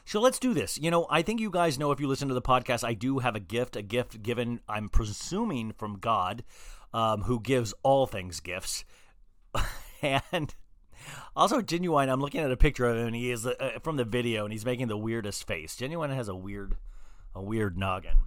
So 0.04 0.20
let's 0.20 0.40
do 0.40 0.54
this. 0.54 0.80
You 0.80 0.90
know, 0.90 1.06
I 1.10 1.22
think 1.22 1.40
you 1.40 1.52
guys 1.52 1.78
know 1.78 1.92
if 1.92 2.00
you 2.00 2.08
listen 2.08 2.28
to 2.28 2.34
the 2.34 2.42
podcast, 2.42 2.84
I 2.84 2.94
do 2.94 3.20
have 3.20 3.36
a 3.36 3.40
gift, 3.40 3.76
a 3.76 3.82
gift 3.82 4.24
given, 4.24 4.62
I'm 4.68 4.90
presuming, 4.90 5.74
from 5.74 6.00
God, 6.00 6.44
um, 6.94 7.22
who 7.24 7.40
gives 7.40 7.74
all 7.84 8.08
things 8.08 8.40
gifts. 8.40 8.84
and 10.02 10.56
also, 11.36 11.62
Ginuwine, 11.62 12.10
I'm 12.10 12.20
looking 12.20 12.42
at 12.42 12.52
a 12.52 12.58
picture 12.58 12.86
of 12.86 12.98
him, 12.98 13.08
and 13.08 13.16
he 13.16 13.32
is 13.32 13.46
uh, 13.46 13.80
from 13.84 13.98
the 13.98 14.06
video, 14.06 14.44
and 14.44 14.52
he's 14.52 14.66
making 14.66 14.88
the 14.88 14.98
weirdest 14.98 15.46
face. 15.46 15.76
Ginuwine 15.76 16.14
has 16.16 16.28
a 16.28 16.36
weird, 16.36 16.78
a 17.36 17.42
weird 17.42 17.78
noggin. 17.78 18.18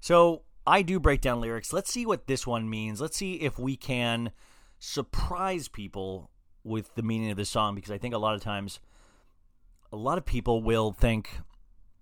So 0.00 0.42
I 0.66 0.82
do 0.82 0.98
break 0.98 1.20
down 1.20 1.40
lyrics. 1.40 1.72
Let's 1.72 1.92
see 1.92 2.06
what 2.06 2.26
this 2.26 2.46
one 2.46 2.68
means. 2.68 3.00
Let's 3.00 3.16
see 3.16 3.34
if 3.34 3.58
we 3.58 3.76
can 3.76 4.32
surprise 4.78 5.68
people 5.68 6.30
with 6.64 6.94
the 6.94 7.02
meaning 7.02 7.30
of 7.30 7.36
the 7.36 7.44
song 7.44 7.74
because 7.74 7.90
I 7.90 7.98
think 7.98 8.14
a 8.14 8.18
lot 8.18 8.34
of 8.34 8.42
times 8.42 8.80
a 9.92 9.96
lot 9.96 10.18
of 10.18 10.24
people 10.24 10.62
will 10.62 10.92
think, 10.92 11.40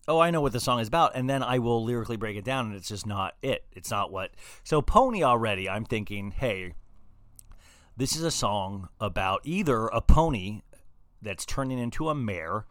"Oh, 0.06 0.18
I 0.18 0.30
know 0.30 0.40
what 0.40 0.52
the 0.52 0.60
song 0.60 0.80
is 0.80 0.88
about," 0.88 1.12
and 1.14 1.28
then 1.28 1.42
I 1.42 1.58
will 1.58 1.84
lyrically 1.84 2.16
break 2.16 2.36
it 2.36 2.44
down 2.44 2.66
and 2.66 2.74
it's 2.74 2.88
just 2.88 3.06
not 3.06 3.36
it. 3.42 3.64
It's 3.72 3.90
not 3.90 4.12
what. 4.12 4.32
So 4.64 4.82
Pony 4.82 5.22
already, 5.22 5.68
I'm 5.68 5.84
thinking, 5.84 6.32
"Hey, 6.32 6.74
this 7.96 8.14
is 8.14 8.22
a 8.22 8.30
song 8.30 8.88
about 9.00 9.40
either 9.44 9.86
a 9.86 10.00
pony 10.00 10.62
that's 11.20 11.44
turning 11.44 11.78
into 11.78 12.08
a 12.08 12.14
mare 12.14 12.64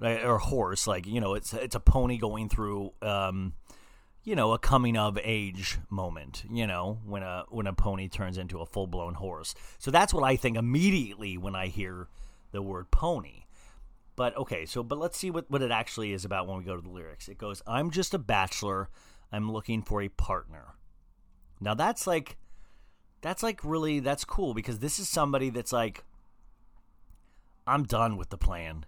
or 0.00 0.34
a 0.34 0.38
horse, 0.38 0.86
like, 0.86 1.06
you 1.06 1.20
know, 1.20 1.34
it's 1.34 1.54
it's 1.54 1.74
a 1.74 1.80
pony 1.80 2.18
going 2.18 2.48
through 2.48 2.92
um 3.00 3.54
you 4.24 4.34
know, 4.34 4.52
a 4.52 4.58
coming 4.58 4.96
of 4.96 5.18
age 5.22 5.78
moment, 5.90 6.44
you 6.50 6.66
know, 6.66 6.98
when 7.04 7.22
a 7.22 7.44
when 7.50 7.66
a 7.66 7.74
pony 7.74 8.08
turns 8.08 8.38
into 8.38 8.60
a 8.60 8.66
full-blown 8.66 9.14
horse. 9.14 9.54
So 9.78 9.90
that's 9.90 10.14
what 10.14 10.24
I 10.24 10.36
think 10.36 10.56
immediately 10.56 11.36
when 11.36 11.54
I 11.54 11.66
hear 11.66 12.08
the 12.50 12.62
word 12.62 12.90
pony. 12.90 13.44
But 14.16 14.36
okay, 14.36 14.64
so 14.64 14.82
but 14.82 14.98
let's 14.98 15.18
see 15.18 15.30
what 15.30 15.50
what 15.50 15.62
it 15.62 15.70
actually 15.70 16.12
is 16.12 16.24
about 16.24 16.46
when 16.46 16.56
we 16.56 16.64
go 16.64 16.76
to 16.76 16.82
the 16.82 16.88
lyrics. 16.88 17.28
It 17.28 17.36
goes, 17.36 17.62
"I'm 17.66 17.90
just 17.90 18.14
a 18.14 18.18
bachelor. 18.18 18.88
I'm 19.30 19.52
looking 19.52 19.82
for 19.82 20.00
a 20.00 20.08
partner." 20.08 20.76
Now 21.60 21.74
that's 21.74 22.06
like 22.06 22.38
that's 23.20 23.42
like 23.42 23.60
really 23.62 24.00
that's 24.00 24.24
cool 24.24 24.54
because 24.54 24.78
this 24.78 24.98
is 24.98 25.08
somebody 25.08 25.50
that's 25.50 25.72
like 25.72 26.04
I'm 27.66 27.84
done 27.84 28.16
with 28.16 28.30
the 28.30 28.38
plan. 28.38 28.86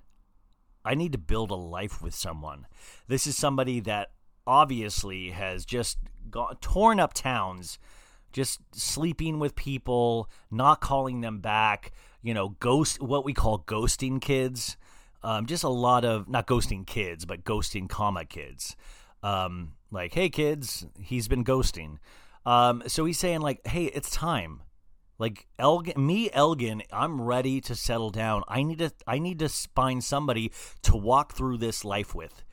I 0.85 0.95
need 0.95 1.13
to 1.13 1.19
build 1.19 1.51
a 1.51 1.57
life 1.57 2.01
with 2.01 2.15
someone. 2.15 2.67
This 3.09 3.27
is 3.27 3.37
somebody 3.37 3.81
that 3.81 4.13
obviously 4.47 5.31
has 5.31 5.65
just 5.65 5.99
gone, 6.31 6.57
torn 6.61 7.01
up 7.01 7.15
towns, 7.15 7.79
just 8.33 8.61
sleeping 8.75 9.39
with 9.39 9.57
people, 9.57 10.29
not 10.51 10.81
calling 10.81 11.21
them 11.21 11.41
back, 11.41 11.93
you 12.23 12.35
know, 12.35 12.51
ghost 12.61 13.01
what 13.01 13.25
we 13.25 13.33
call 13.33 13.61
ghosting 13.61 14.21
kids. 14.21 14.77
Um, 15.23 15.47
just 15.47 15.65
a 15.65 15.69
lot 15.69 16.05
of 16.05 16.29
not 16.29 16.47
ghosting 16.47 16.87
kids, 16.87 17.25
but 17.25 17.45
ghosting 17.45 17.89
comma 17.89 18.25
kids. 18.25 18.77
Um, 19.23 19.73
like, 19.91 20.15
hey 20.15 20.29
kids, 20.29 20.87
he's 21.01 21.29
been 21.29 21.45
ghosting. 21.45 21.99
Um, 22.45 22.83
so 22.87 23.05
he's 23.05 23.19
saying 23.19 23.41
like, 23.41 23.67
hey, 23.67 23.87
it's 23.87 24.11
time. 24.11 24.63
Like 25.19 25.47
Elgin, 25.59 26.07
me, 26.07 26.31
Elgin, 26.33 26.83
I'm 26.93 27.21
ready 27.23 27.61
to 27.63 27.75
settle 27.75 28.11
down. 28.11 28.43
I 28.49 28.63
need 28.63 28.79
to, 28.79 28.93
I 29.07 29.19
need 29.19 29.39
to 29.39 29.49
find 29.49 30.05
somebody 30.05 30.53
to 30.83 30.97
walk 30.97 31.33
through 31.33 31.57
this 31.59 31.85
life 31.85 32.15
with 32.15 32.45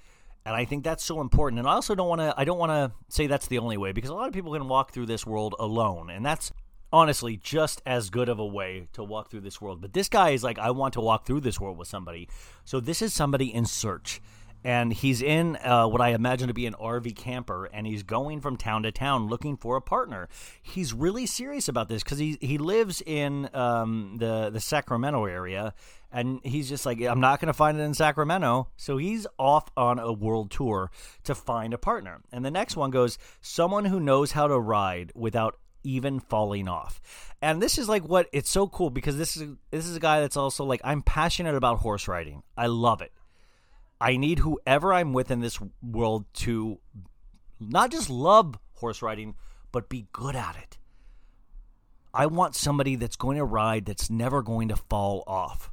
and 0.46 0.56
I 0.56 0.66
think 0.66 0.84
that's 0.84 1.04
so 1.04 1.22
important. 1.22 1.60
And 1.60 1.68
I 1.68 1.74
also 1.74 1.96
don't 1.96 2.10
want 2.10 2.22
to 2.22 2.34
I 2.38 2.44
don't 2.44 2.58
want 2.58 2.72
to 2.72 2.92
say 3.10 3.28
that's 3.28 3.48
the 3.48 3.60
only 3.60 3.78
way 3.78 3.92
because 3.92 4.10
a 4.10 4.14
lot 4.14 4.28
of 4.28 4.34
people 4.34 4.54
can 4.54 4.68
walk 4.68 4.92
through 4.92 5.06
this 5.06 5.26
world 5.26 5.56
alone, 5.60 6.10
and 6.10 6.26
that's 6.26 6.52
honestly 6.92 7.38
just 7.38 7.82
as 7.86 8.10
good 8.10 8.30
of 8.30 8.40
a 8.40 8.46
way 8.46 8.88
to 8.94 9.04
walk 9.04 9.32
through 9.32 9.42
this 9.42 9.62
world. 9.62 9.82
But 9.82 9.94
this 9.94 10.10
guy 10.10 10.32
is 10.32 10.44
like 10.44 10.60
I 10.60 10.72
want 10.72 10.94
to 10.94 11.02
walk 11.02 11.26
through 11.26 11.42
this 11.42 11.60
world 11.60 11.78
with 11.78 11.88
somebody. 11.88 12.30
So 12.66 12.80
this 12.80 13.02
is 13.02 13.14
somebody 13.14 13.54
in 13.54 13.66
search. 13.66 14.22
And 14.66 14.94
he's 14.94 15.22
in 15.22 15.58
uh, 15.58 15.88
what 15.88 16.00
I 16.00 16.12
imagine 16.12 16.48
to 16.48 16.54
be 16.54 16.66
an 16.66 16.74
RV 16.76 17.18
camper, 17.18 17.66
and 17.66 17.86
he's 17.86 18.02
going 18.02 18.40
from 18.40 18.56
town 18.56 18.84
to 18.84 18.94
town 18.94 19.28
looking 19.28 19.58
for 19.58 19.76
a 19.76 19.82
partner. 19.82 20.30
He's 20.62 20.94
really 20.94 21.26
serious 21.26 21.68
about 21.68 21.90
this 21.90 22.02
because 22.02 22.18
he 22.18 22.38
he 22.40 22.58
lives 22.58 23.04
in 23.06 23.50
um, 23.54 24.16
the 24.20 24.50
the 24.50 24.62
Sacramento 24.62 25.26
area, 25.26 25.74
and 26.14 26.40
he's 26.44 26.70
just 26.70 26.86
like, 26.86 27.02
I'm 27.02 27.20
not 27.20 27.42
going 27.42 27.48
to 27.48 27.54
find 27.54 27.80
it 27.80 27.82
in 27.82 27.96
Sacramento. 27.96 28.68
So 28.78 28.98
he's 28.98 29.26
off 29.40 29.70
on 29.76 29.98
a 29.98 30.14
world 30.14 30.52
tour 30.52 30.92
to 31.24 31.34
find 31.34 31.74
a 31.74 31.78
partner. 31.80 32.22
And 32.32 32.46
the 32.46 32.52
next 32.52 32.78
one 32.78 32.92
goes, 32.92 33.18
someone 33.42 33.86
who 33.86 34.00
knows 34.00 34.32
how 34.32 34.46
to 34.46 34.60
ride 34.60 35.12
without 35.16 35.58
even 35.84 36.20
falling 36.20 36.68
off. 36.68 37.02
And 37.42 37.62
this 37.62 37.80
is 37.80 37.90
like 37.90 38.08
what 38.08 38.30
it's 38.32 38.52
so 38.52 38.68
cool 38.68 38.92
because 38.92 39.18
this 39.18 39.36
is 39.36 39.50
this 39.72 39.88
is 39.88 39.98
a 39.98 40.00
guy 40.00 40.22
that's 40.22 40.38
also 40.38 40.64
like 40.64 40.80
I'm 40.84 41.02
passionate 41.02 41.56
about 41.56 41.80
horse 41.80 42.08
riding. 42.08 42.44
I 42.56 42.68
love 42.68 43.02
it. 43.02 43.12
I 44.00 44.16
need 44.16 44.40
whoever 44.40 44.94
I'm 44.94 45.14
with 45.14 45.32
in 45.32 45.42
this 45.42 45.60
world 45.82 46.26
to 46.36 46.78
not 47.60 47.92
just 47.92 48.10
love 48.10 48.60
horse 48.76 49.02
riding, 49.02 49.34
but 49.72 49.90
be 49.90 50.08
good 50.14 50.36
at 50.36 50.56
it. 50.62 50.78
I 52.14 52.28
want 52.28 52.56
somebody 52.56 52.96
that's 52.96 53.16
going 53.16 53.38
to 53.38 53.46
ride 53.46 53.86
that's 53.86 54.12
never 54.12 54.44
going 54.44 54.68
to 54.70 54.76
fall 54.76 55.24
off 55.26 55.73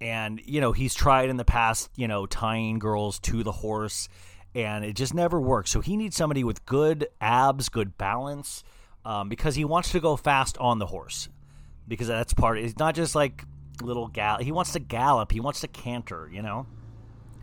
and 0.00 0.40
you 0.44 0.60
know 0.60 0.72
he's 0.72 0.94
tried 0.94 1.28
in 1.28 1.36
the 1.36 1.44
past 1.44 1.90
you 1.96 2.08
know 2.08 2.26
tying 2.26 2.78
girls 2.78 3.18
to 3.20 3.42
the 3.42 3.52
horse 3.52 4.08
and 4.54 4.84
it 4.84 4.94
just 4.94 5.14
never 5.14 5.40
works. 5.40 5.70
So 5.70 5.80
he 5.80 5.96
needs 5.96 6.16
somebody 6.16 6.44
with 6.44 6.64
good 6.66 7.08
abs, 7.20 7.68
good 7.68 7.96
balance, 7.96 8.64
um, 9.04 9.28
because 9.28 9.54
he 9.54 9.64
wants 9.64 9.92
to 9.92 10.00
go 10.00 10.16
fast 10.16 10.58
on 10.58 10.78
the 10.78 10.86
horse. 10.86 11.28
Because 11.86 12.08
that's 12.08 12.34
part. 12.34 12.58
It's 12.58 12.78
not 12.78 12.94
just 12.94 13.14
like 13.14 13.44
little 13.82 14.08
gal. 14.08 14.38
He 14.38 14.52
wants 14.52 14.72
to 14.72 14.80
gallop. 14.80 15.32
He 15.32 15.40
wants 15.40 15.60
to 15.60 15.68
canter. 15.68 16.28
You 16.32 16.42
know. 16.42 16.66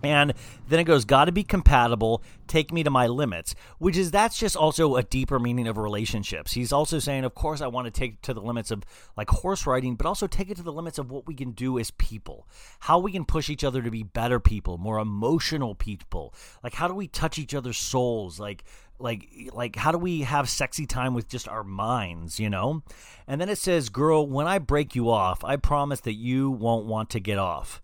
And 0.08 0.34
then 0.70 0.80
it 0.80 0.86
goes, 0.86 1.04
got 1.04 1.26
to 1.26 1.34
be 1.34 1.44
compatible, 1.44 2.24
take 2.48 2.72
me 2.72 2.82
to 2.84 2.90
my 2.90 3.08
limits, 3.08 3.56
which 3.78 3.98
is 3.98 4.10
that's 4.10 4.38
just 4.38 4.56
also 4.56 4.96
a 4.96 5.04
deeper 5.04 5.38
meaning 5.38 5.68
of 5.68 5.78
relationships. 5.78 6.54
He's 6.54 6.72
also 6.72 7.00
saying, 7.00 7.26
of 7.26 7.36
course, 7.36 7.60
I 7.60 7.68
want 7.68 7.86
to 7.86 7.92
take 7.92 8.22
to 8.22 8.34
the 8.34 8.42
limits 8.42 8.72
of 8.72 8.84
like 9.18 9.30
horse 9.30 9.68
riding, 9.68 9.96
but 9.96 10.08
also 10.08 10.26
take 10.26 10.50
it 10.50 10.56
to 10.58 10.64
the 10.64 10.72
limits 10.72 10.98
of 10.98 11.12
what 11.12 11.28
we 11.28 11.36
can 11.36 11.52
do 11.52 11.78
as 11.78 11.92
people, 11.92 12.48
how 12.80 13.00
we 13.00 13.12
can 13.12 13.26
push 13.26 13.50
each 13.50 13.66
other 13.66 13.82
to 13.82 13.92
be 13.92 14.04
better 14.04 14.40
people, 14.40 14.78
more 14.78 15.00
emotional 15.00 15.76
people. 15.76 16.34
Like, 16.64 16.74
how 16.74 16.88
do 16.88 16.94
we 16.94 17.08
touch 17.08 17.38
each 17.38 17.54
other's 17.54 17.78
souls? 17.78 18.40
Like, 18.40 18.64
like 19.00 19.28
like 19.54 19.76
how 19.76 19.92
do 19.92 19.98
we 19.98 20.22
have 20.22 20.50
sexy 20.50 20.88
time 20.88 21.14
with 21.14 21.28
just 21.28 21.48
our 21.48 21.64
minds 21.64 22.40
you 22.40 22.50
know 22.50 22.82
and 23.28 23.40
then 23.40 23.48
it 23.48 23.58
says 23.60 23.90
girl 23.90 24.26
when 24.28 24.48
i 24.48 24.58
break 24.58 24.96
you 24.96 25.12
off 25.12 25.44
i 25.44 25.56
promise 25.56 26.00
that 26.00 26.16
you 26.16 26.50
won't 26.50 26.88
want 26.88 27.10
to 27.12 27.20
get 27.20 27.38
off 27.38 27.80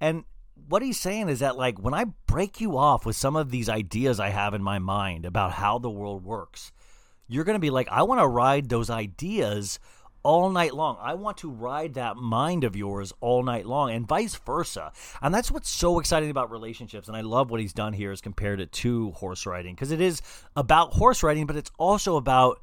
and 0.00 0.24
what 0.68 0.82
he's 0.82 0.98
saying 0.98 1.28
is 1.28 1.40
that 1.40 1.56
like 1.56 1.78
when 1.78 1.94
I 1.94 2.06
break 2.26 2.60
you 2.60 2.76
off 2.76 3.06
with 3.06 3.16
some 3.16 3.36
of 3.36 3.50
these 3.50 3.68
ideas 3.68 4.20
I 4.20 4.30
have 4.30 4.54
in 4.54 4.62
my 4.62 4.78
mind 4.78 5.24
about 5.24 5.52
how 5.52 5.78
the 5.78 5.90
world 5.90 6.24
works, 6.24 6.72
you're 7.28 7.44
going 7.44 7.54
to 7.54 7.60
be 7.60 7.70
like, 7.70 7.88
I 7.90 8.02
want 8.02 8.20
to 8.20 8.26
ride 8.26 8.68
those 8.68 8.90
ideas 8.90 9.78
all 10.22 10.50
night 10.50 10.74
long. 10.74 10.98
I 11.00 11.14
want 11.14 11.36
to 11.38 11.50
ride 11.50 11.94
that 11.94 12.16
mind 12.16 12.64
of 12.64 12.74
yours 12.74 13.12
all 13.20 13.44
night 13.44 13.64
long, 13.64 13.92
and 13.92 14.08
vice 14.08 14.34
versa. 14.34 14.90
And 15.22 15.32
that's 15.32 15.52
what's 15.52 15.68
so 15.68 16.00
exciting 16.00 16.30
about 16.30 16.50
relationships. 16.50 17.06
And 17.06 17.16
I 17.16 17.20
love 17.20 17.48
what 17.48 17.60
he's 17.60 17.72
done 17.72 17.92
here 17.92 18.10
is 18.10 18.20
compared 18.20 18.60
it 18.60 18.72
to 18.72 19.12
horse 19.12 19.46
riding 19.46 19.76
because 19.76 19.92
it 19.92 20.00
is 20.00 20.20
about 20.56 20.94
horse 20.94 21.22
riding, 21.22 21.46
but 21.46 21.54
it's 21.54 21.70
also 21.78 22.16
about 22.16 22.60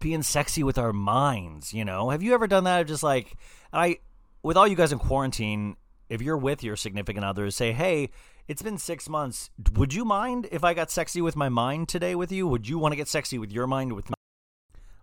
being 0.00 0.22
sexy 0.22 0.64
with 0.64 0.78
our 0.78 0.92
minds. 0.92 1.72
You 1.72 1.84
know, 1.84 2.10
have 2.10 2.24
you 2.24 2.34
ever 2.34 2.48
done 2.48 2.64
that? 2.64 2.88
Just 2.88 3.04
like 3.04 3.34
I, 3.72 3.98
with 4.42 4.56
all 4.56 4.66
you 4.66 4.74
guys 4.74 4.90
in 4.90 4.98
quarantine, 4.98 5.76
if 6.08 6.22
you're 6.22 6.36
with 6.36 6.62
your 6.62 6.76
significant 6.76 7.24
other, 7.24 7.50
say, 7.50 7.72
hey, 7.72 8.10
it's 8.46 8.62
been 8.62 8.78
six 8.78 9.08
months. 9.08 9.50
Would 9.74 9.92
you 9.92 10.04
mind 10.04 10.48
if 10.50 10.64
I 10.64 10.74
got 10.74 10.90
sexy 10.90 11.20
with 11.20 11.36
my 11.36 11.48
mind 11.48 11.88
today 11.88 12.14
with 12.14 12.32
you? 12.32 12.46
Would 12.48 12.68
you 12.68 12.78
want 12.78 12.92
to 12.92 12.96
get 12.96 13.08
sexy 13.08 13.38
with 13.38 13.52
your 13.52 13.66
mind 13.66 13.92
with 13.92 14.08
my, 14.08 14.14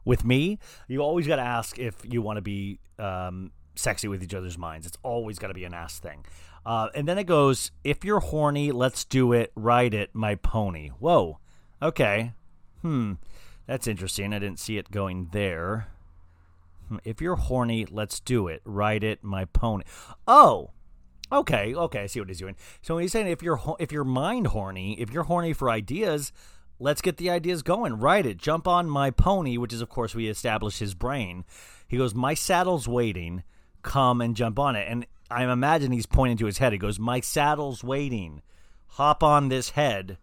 with 0.03 0.25
me? 0.25 0.57
You 0.87 1.01
always 1.01 1.27
got 1.27 1.35
to 1.35 1.43
ask 1.43 1.77
if 1.77 1.95
you 2.03 2.21
want 2.21 2.37
to 2.37 2.41
be 2.41 2.79
um, 2.97 3.51
sexy 3.75 4.07
with 4.07 4.23
each 4.23 4.33
other's 4.33 4.57
minds. 4.57 4.87
It's 4.87 4.97
always 5.03 5.37
got 5.37 5.47
to 5.49 5.53
be 5.53 5.63
an 5.63 5.73
ass 5.73 5.99
thing. 5.99 6.25
Uh, 6.65 6.89
and 6.95 7.07
then 7.07 7.19
it 7.19 7.25
goes, 7.25 7.71
if 7.83 8.03
you're 8.03 8.19
horny, 8.19 8.71
let's 8.71 9.05
do 9.05 9.31
it. 9.33 9.51
Ride 9.55 9.93
it, 9.93 10.09
my 10.13 10.35
pony. 10.35 10.89
Whoa. 10.99 11.39
Okay. 11.81 12.33
Hmm. 12.81 13.13
That's 13.67 13.87
interesting. 13.87 14.33
I 14.33 14.39
didn't 14.39 14.59
see 14.59 14.77
it 14.77 14.89
going 14.89 15.29
there. 15.31 15.87
Hmm, 16.87 16.97
if 17.03 17.21
you're 17.21 17.35
horny, 17.35 17.85
let's 17.89 18.19
do 18.19 18.47
it. 18.47 18.61
Ride 18.65 19.03
it, 19.03 19.23
my 19.23 19.45
pony. 19.45 19.83
Oh, 20.27 20.71
Okay, 21.31 21.73
okay, 21.73 22.01
I 22.01 22.05
see 22.05 22.19
what 22.19 22.29
he's 22.29 22.39
doing. 22.39 22.55
So 22.81 22.97
he's 22.97 23.11
saying 23.11 23.27
if 23.27 23.41
you're 23.41 23.59
if 23.79 23.91
you're 23.91 24.03
mind 24.03 24.47
horny, 24.47 24.99
if 24.99 25.11
you're 25.11 25.23
horny 25.23 25.53
for 25.53 25.69
ideas, 25.69 26.31
let's 26.79 27.01
get 27.01 27.17
the 27.17 27.29
ideas 27.29 27.63
going. 27.63 27.99
Write 27.99 28.25
it. 28.25 28.37
Jump 28.37 28.67
on 28.67 28.89
my 28.89 29.09
pony, 29.09 29.57
which 29.57 29.73
is 29.73 29.81
of 29.81 29.89
course 29.89 30.13
we 30.13 30.27
establish 30.27 30.77
his 30.77 30.93
brain. 30.93 31.43
He 31.87 31.97
goes, 31.97 32.13
"My 32.13 32.35
saddle's 32.35 32.87
waiting. 32.87 33.43
Come 33.81 34.21
and 34.21 34.35
jump 34.35 34.59
on 34.59 34.75
it." 34.75 34.87
And 34.87 35.07
I 35.31 35.43
imagine 35.51 35.91
he's 35.91 36.05
pointing 36.05 36.37
to 36.37 36.45
his 36.45 36.59
head. 36.59 36.73
He 36.73 36.77
goes, 36.77 36.99
"My 36.99 37.19
saddle's 37.21 37.83
waiting. 37.83 38.41
Hop 38.89 39.23
on 39.23 39.49
this 39.49 39.71
head 39.71 40.19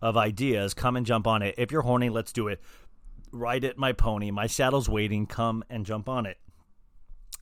of 0.00 0.16
ideas. 0.16 0.72
Come 0.72 0.96
and 0.96 1.04
jump 1.04 1.26
on 1.26 1.42
it. 1.42 1.54
If 1.58 1.70
you're 1.70 1.82
horny, 1.82 2.08
let's 2.08 2.32
do 2.32 2.48
it. 2.48 2.62
Ride 3.30 3.64
it, 3.64 3.76
my 3.76 3.92
pony. 3.92 4.30
My 4.30 4.46
saddle's 4.46 4.88
waiting. 4.88 5.26
Come 5.26 5.64
and 5.68 5.84
jump 5.84 6.08
on 6.08 6.24
it." 6.24 6.38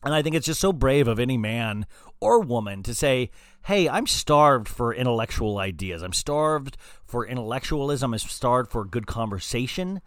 And 0.05 0.15
I 0.15 0.23
think 0.23 0.37
it's 0.37 0.47
just 0.47 0.61
so 0.61 0.73
brave 0.73 1.09
of 1.09 1.19
any 1.19 1.39
man 1.39 1.87
or 2.21 2.41
woman 2.41 2.83
to 2.83 2.95
say, 2.95 3.31
hey, 3.65 3.89
I'm 3.89 4.07
starved 4.07 4.69
for 4.69 4.95
intellectual 4.95 5.59
ideas. 5.59 6.03
I'm 6.03 6.13
starved 6.13 6.77
for 7.07 7.27
intellectualism. 7.27 8.13
I'm 8.13 8.19
starved 8.19 8.71
for 8.71 8.85
good 8.85 9.07
conversation. 9.07 10.03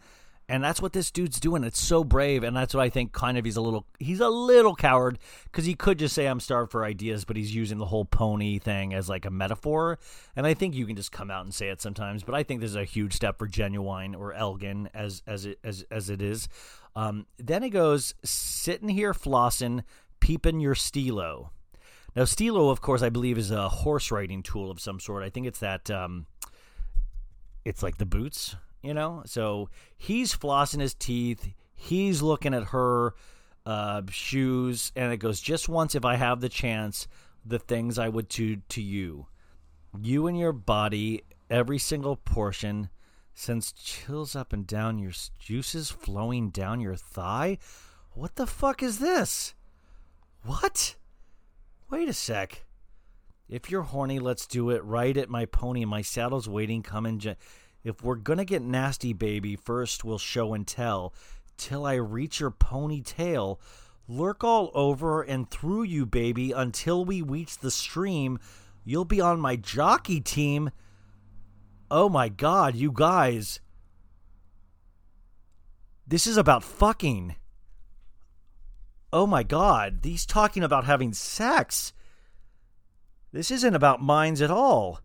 And 0.49 0.63
that's 0.63 0.81
what 0.81 0.93
this 0.93 1.11
dude's 1.11 1.41
doing. 1.41 1.65
It's 1.65 1.81
so 1.81 2.05
brave, 2.05 2.43
and 2.43 2.55
that's 2.55 2.73
what 2.73 2.81
I 2.81 2.89
think. 2.89 3.11
Kind 3.11 3.37
of, 3.37 3.43
he's 3.43 3.57
a 3.57 3.61
little, 3.61 3.85
he's 3.99 4.21
a 4.21 4.29
little 4.29 4.75
coward 4.75 5.19
because 5.43 5.65
he 5.65 5.75
could 5.75 5.99
just 5.99 6.15
say 6.15 6.25
I'm 6.25 6.39
starved 6.39 6.71
for 6.71 6.85
ideas, 6.85 7.25
but 7.25 7.35
he's 7.35 7.53
using 7.53 7.79
the 7.79 7.85
whole 7.85 8.05
pony 8.05 8.57
thing 8.57 8.93
as 8.93 9.09
like 9.09 9.25
a 9.25 9.29
metaphor. 9.29 9.99
And 10.37 10.47
I 10.47 10.53
think 10.53 10.73
you 10.73 10.85
can 10.85 10.95
just 10.95 11.11
come 11.11 11.29
out 11.29 11.43
and 11.43 11.53
say 11.53 11.67
it 11.67 11.81
sometimes. 11.81 12.23
But 12.23 12.33
I 12.33 12.43
think 12.43 12.61
this 12.61 12.69
is 12.69 12.77
a 12.77 12.85
huge 12.85 13.13
step 13.13 13.37
for 13.37 13.47
Ginuwine 13.47 14.17
or 14.17 14.31
Elgin 14.33 14.89
as 14.93 15.21
as 15.27 15.45
it 15.45 15.59
as 15.65 15.83
as 15.91 16.09
it 16.09 16.21
is. 16.21 16.47
Um, 16.97 17.27
then 17.37 17.63
it 17.63 17.69
goes 17.69 18.15
sitting 18.23 18.89
here 18.89 19.13
flossing, 19.13 19.83
peeping 20.19 20.59
your 20.59 20.75
steelo. 20.75 21.49
Now, 22.15 22.23
steelo, 22.23 22.71
of 22.71 22.81
course, 22.81 23.03
I 23.03 23.09
believe 23.09 23.37
is 23.37 23.51
a 23.51 23.69
horse 23.69 24.09
riding 24.11 24.41
tool 24.41 24.71
of 24.71 24.79
some 24.79 24.99
sort. 24.99 25.23
I 25.23 25.29
think 25.29 25.45
it's 25.45 25.59
that. 25.59 25.91
Um, 25.91 26.25
it's 27.63 27.83
like 27.83 27.97
the 27.97 28.05
boots 28.05 28.55
you 28.81 28.93
know? 28.93 29.23
So 29.25 29.69
he's 29.97 30.33
flossing 30.33 30.79
his 30.79 30.93
teeth. 30.93 31.49
He's 31.75 32.21
looking 32.21 32.53
at 32.53 32.65
her 32.65 33.13
uh, 33.65 34.03
shoes, 34.09 34.91
and 34.95 35.11
it 35.11 35.17
goes, 35.17 35.41
Just 35.41 35.69
once, 35.69 35.93
if 35.93 36.05
I 36.05 36.15
have 36.15 36.41
the 36.41 36.49
chance, 36.49 37.07
the 37.45 37.59
things 37.59 37.99
I 37.99 38.09
would 38.09 38.29
do 38.29 38.57
to 38.69 38.81
you. 38.81 39.27
You 39.99 40.27
and 40.27 40.37
your 40.37 40.53
body, 40.53 41.23
every 41.49 41.77
single 41.77 42.15
portion, 42.15 42.89
sends 43.37 43.71
chills 43.71 44.35
up 44.35 44.51
and 44.51 44.65
down 44.65 44.97
your 44.97 45.11
juices 45.37 45.91
flowing 45.91 46.49
down 46.49 46.81
your 46.81 46.95
thigh. 46.95 47.59
What 48.13 48.35
the 48.35 48.47
fuck 48.47 48.81
is 48.81 48.97
this? 48.97 49.53
What? 50.43 50.95
Wait 51.91 52.09
a 52.09 52.13
sec. 52.13 52.65
If 53.47 53.69
you're 53.69 53.83
horny, 53.83 54.17
let's 54.17 54.47
do 54.47 54.71
it. 54.71 54.83
Right 54.83 55.15
at 55.15 55.29
my 55.29 55.45
pony. 55.45 55.85
My 55.85 56.01
saddle's 56.01 56.49
waiting. 56.49 56.81
Come 56.81 57.05
and. 57.05 57.35
If 57.83 58.03
we're 58.03 58.15
gonna 58.15 58.43
get 58.43 58.63
nasty, 58.63 59.13
baby, 59.13 59.55
first 59.55 60.03
we'll 60.03 60.17
show 60.17 60.55
and 60.55 60.65
tell. 60.65 61.13
Till 61.57 61.85
I 61.85 61.93
reach 61.93 62.39
your 62.39 62.51
ponytail. 62.51 63.59
Lurk 64.07 64.43
all 64.43 64.71
over 64.73 65.21
and 65.21 65.49
through 65.51 65.83
you, 65.83 66.07
baby, 66.07 66.51
until 66.53 67.05
we 67.05 67.21
reach 67.21 67.59
the 67.59 67.71
stream. 67.71 68.39
You'll 68.83 69.05
be 69.05 69.21
on 69.21 69.39
my 69.39 69.57
jockey 69.57 70.21
team. 70.21 70.71
Oh 71.89 72.09
my 72.09 72.29
god, 72.29 72.75
you 72.75 72.91
guys. 72.91 73.59
This 76.05 76.27
is 76.27 76.37
about 76.37 76.63
fucking. 76.63 77.35
Oh 79.11 79.27
my 79.27 79.43
god, 79.43 79.99
he's 80.03 80.25
talking 80.25 80.63
about 80.63 80.85
having 80.85 81.13
sex. 81.13 81.93
This 83.31 83.51
isn't 83.51 83.75
about 83.75 84.01
minds 84.01 84.41
at 84.41 84.51
all 84.51 85.01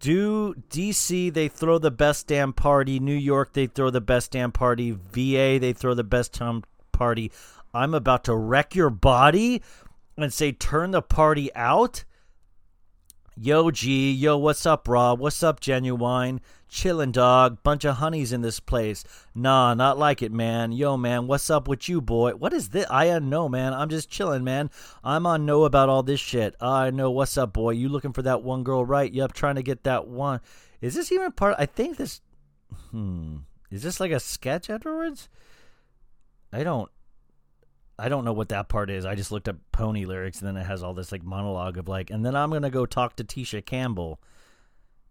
do 0.00 0.54
DC 0.70 1.32
they 1.32 1.46
throw 1.46 1.78
the 1.78 1.90
best 1.90 2.26
damn 2.26 2.52
party, 2.52 2.98
New 2.98 3.14
York 3.14 3.52
they 3.52 3.66
throw 3.66 3.90
the 3.90 4.00
best 4.00 4.32
damn 4.32 4.50
party, 4.50 4.90
VA 4.90 5.58
they 5.60 5.72
throw 5.72 5.94
the 5.94 6.02
best 6.02 6.38
damn 6.38 6.64
party. 6.90 7.30
I'm 7.72 7.94
about 7.94 8.24
to 8.24 8.34
wreck 8.34 8.74
your 8.74 8.90
body 8.90 9.62
and 10.16 10.32
say 10.32 10.52
turn 10.52 10.90
the 10.90 11.02
party 11.02 11.54
out. 11.54 12.04
Yo 13.42 13.70
G, 13.70 14.12
yo 14.12 14.36
what's 14.36 14.66
up 14.66 14.86
Rob? 14.86 15.18
What's 15.18 15.42
up 15.42 15.60
Ginuwine? 15.60 16.40
Chillin' 16.70 17.10
dog, 17.10 17.62
bunch 17.62 17.86
of 17.86 17.96
honeys 17.96 18.32
in 18.32 18.42
this 18.42 18.60
place. 18.60 19.02
Nah, 19.34 19.72
not 19.72 19.96
like 19.96 20.20
it, 20.20 20.30
man. 20.30 20.72
Yo, 20.72 20.98
man, 20.98 21.26
what's 21.26 21.48
up 21.48 21.66
with 21.66 21.88
you, 21.88 22.02
boy? 22.02 22.32
What 22.32 22.52
is 22.52 22.68
this? 22.68 22.84
I 22.90 23.18
know, 23.18 23.48
man. 23.48 23.72
I'm 23.72 23.88
just 23.88 24.10
chillin', 24.10 24.42
man. 24.42 24.68
I'm 25.02 25.24
on 25.24 25.46
know 25.46 25.64
about 25.64 25.88
all 25.88 26.02
this 26.02 26.20
shit. 26.20 26.54
I 26.60 26.90
know. 26.90 27.10
What's 27.10 27.38
up, 27.38 27.54
boy? 27.54 27.70
You 27.70 27.88
looking 27.88 28.12
for 28.12 28.20
that 28.20 28.42
one 28.42 28.62
girl, 28.62 28.84
right? 28.84 29.10
Yep, 29.10 29.32
trying 29.32 29.54
to 29.54 29.62
get 29.62 29.84
that 29.84 30.06
one. 30.06 30.42
Is 30.82 30.94
this 30.94 31.10
even 31.10 31.32
part? 31.32 31.54
I 31.58 31.64
think 31.64 31.96
this. 31.96 32.20
Hmm. 32.90 33.36
Is 33.70 33.82
this 33.82 34.00
like 34.00 34.12
a 34.12 34.20
sketch 34.20 34.68
afterwards? 34.68 35.30
I 36.52 36.62
don't. 36.62 36.90
I 38.00 38.08
don't 38.08 38.24
know 38.24 38.32
what 38.32 38.48
that 38.48 38.68
part 38.68 38.90
is. 38.90 39.04
I 39.04 39.14
just 39.14 39.30
looked 39.30 39.48
up 39.48 39.56
pony 39.72 40.04
lyrics, 40.04 40.40
and 40.40 40.48
then 40.48 40.56
it 40.56 40.66
has 40.66 40.82
all 40.82 40.94
this 40.94 41.12
like 41.12 41.22
monologue 41.22 41.78
of 41.78 41.88
like, 41.88 42.10
and 42.10 42.24
then 42.24 42.34
I'm 42.34 42.50
gonna 42.50 42.70
go 42.70 42.86
talk 42.86 43.16
to 43.16 43.24
Tisha 43.24 43.64
Campbell 43.64 44.20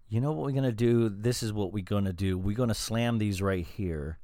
you 0.09 0.19
know 0.19 0.31
what 0.31 0.47
we're 0.47 0.53
to 0.63 0.71
do? 0.71 1.07
This 1.07 1.43
is 1.43 1.53
what 1.53 1.71
we're 1.71 1.83
to 2.05 2.13
do. 2.13 2.37
We're 2.37 2.57
to 2.69 2.75
slam 2.75 3.19
these 3.19 3.43
right 3.43 3.65
here. 3.65 4.17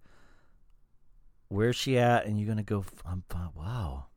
Where's 1.48 1.76
she 1.76 2.00
at? 2.00 2.26
And 2.26 2.40
you're 2.40 2.48
to 2.58 2.64
go, 2.64 2.84
I'm, 3.06 3.24
fine. 3.30 3.50
wow. 3.56 4.08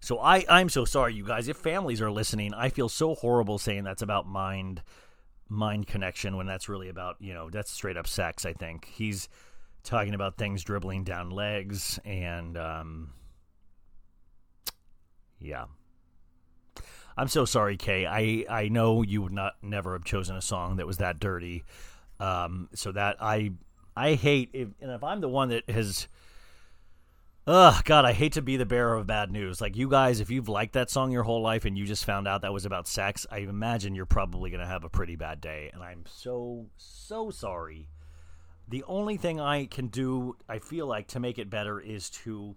So 0.00 0.18
I, 0.18 0.44
I'm 0.48 0.70
so 0.70 0.86
sorry, 0.86 1.14
you 1.14 1.24
guys. 1.24 1.48
If 1.48 1.58
families 1.58 2.00
are 2.00 2.10
listening, 2.10 2.54
I 2.54 2.70
feel 2.70 2.88
so 2.88 3.14
horrible 3.14 3.58
saying 3.58 3.84
that's 3.84 4.00
about 4.00 4.26
mind, 4.26 4.82
mind 5.50 5.86
connection 5.86 6.38
when 6.38 6.46
that's 6.46 6.70
really 6.70 6.88
about, 6.88 7.16
you 7.20 7.34
know, 7.34 7.50
that's 7.50 7.70
straight 7.70 7.98
up 7.98 8.08
sex, 8.08 8.46
I 8.46 8.54
think. 8.54 8.86
He's 8.86 9.28
talking 9.84 10.14
about 10.14 10.36
things 10.36 10.62
dribbling 10.62 11.04
down 11.04 11.30
legs 11.30 11.98
and, 12.04 12.56
um, 12.56 13.12
yeah. 15.40 15.64
I'm 17.16 17.28
so 17.28 17.44
sorry, 17.44 17.76
Kaye. 17.76 18.06
I 18.06 18.46
I 18.48 18.68
know 18.68 19.02
you 19.02 19.22
would 19.22 19.32
not 19.32 19.54
never 19.62 19.92
have 19.92 20.04
chosen 20.04 20.36
a 20.36 20.42
song 20.42 20.76
that 20.76 20.86
was 20.86 20.98
that 20.98 21.20
dirty. 21.20 21.64
Um, 22.20 22.68
so 22.74 22.92
that 22.92 23.16
I 23.20 23.52
I 23.96 24.14
hate 24.14 24.50
if, 24.52 24.68
and 24.80 24.90
if 24.90 25.04
I'm 25.04 25.20
the 25.20 25.28
one 25.28 25.50
that 25.50 25.68
has. 25.68 26.08
Ugh, 27.44 27.84
God, 27.84 28.04
I 28.04 28.12
hate 28.12 28.34
to 28.34 28.42
be 28.42 28.56
the 28.56 28.64
bearer 28.64 28.94
of 28.94 29.08
bad 29.08 29.32
news. 29.32 29.60
Like, 29.60 29.76
you 29.76 29.88
guys, 29.88 30.20
if 30.20 30.30
you've 30.30 30.48
liked 30.48 30.74
that 30.74 30.90
song 30.90 31.10
your 31.10 31.24
whole 31.24 31.42
life 31.42 31.64
and 31.64 31.76
you 31.76 31.84
just 31.84 32.04
found 32.04 32.28
out 32.28 32.42
that 32.42 32.52
was 32.52 32.64
about 32.64 32.86
sex, 32.86 33.26
I 33.32 33.38
imagine 33.38 33.96
you're 33.96 34.06
probably 34.06 34.52
to 34.52 34.64
have 34.64 34.84
a 34.84 34.88
pretty 34.88 35.16
bad 35.16 35.40
day. 35.40 35.68
And 35.74 35.82
I'm 35.82 36.04
so, 36.06 36.66
so 36.76 37.30
sorry. 37.30 37.88
The 38.72 38.84
only 38.84 39.18
thing 39.18 39.38
I 39.38 39.66
can 39.66 39.88
do, 39.88 40.34
I 40.48 40.58
feel 40.58 40.86
like, 40.86 41.08
to 41.08 41.20
make 41.20 41.38
it 41.38 41.50
better 41.50 41.78
is 41.78 42.08
to 42.24 42.56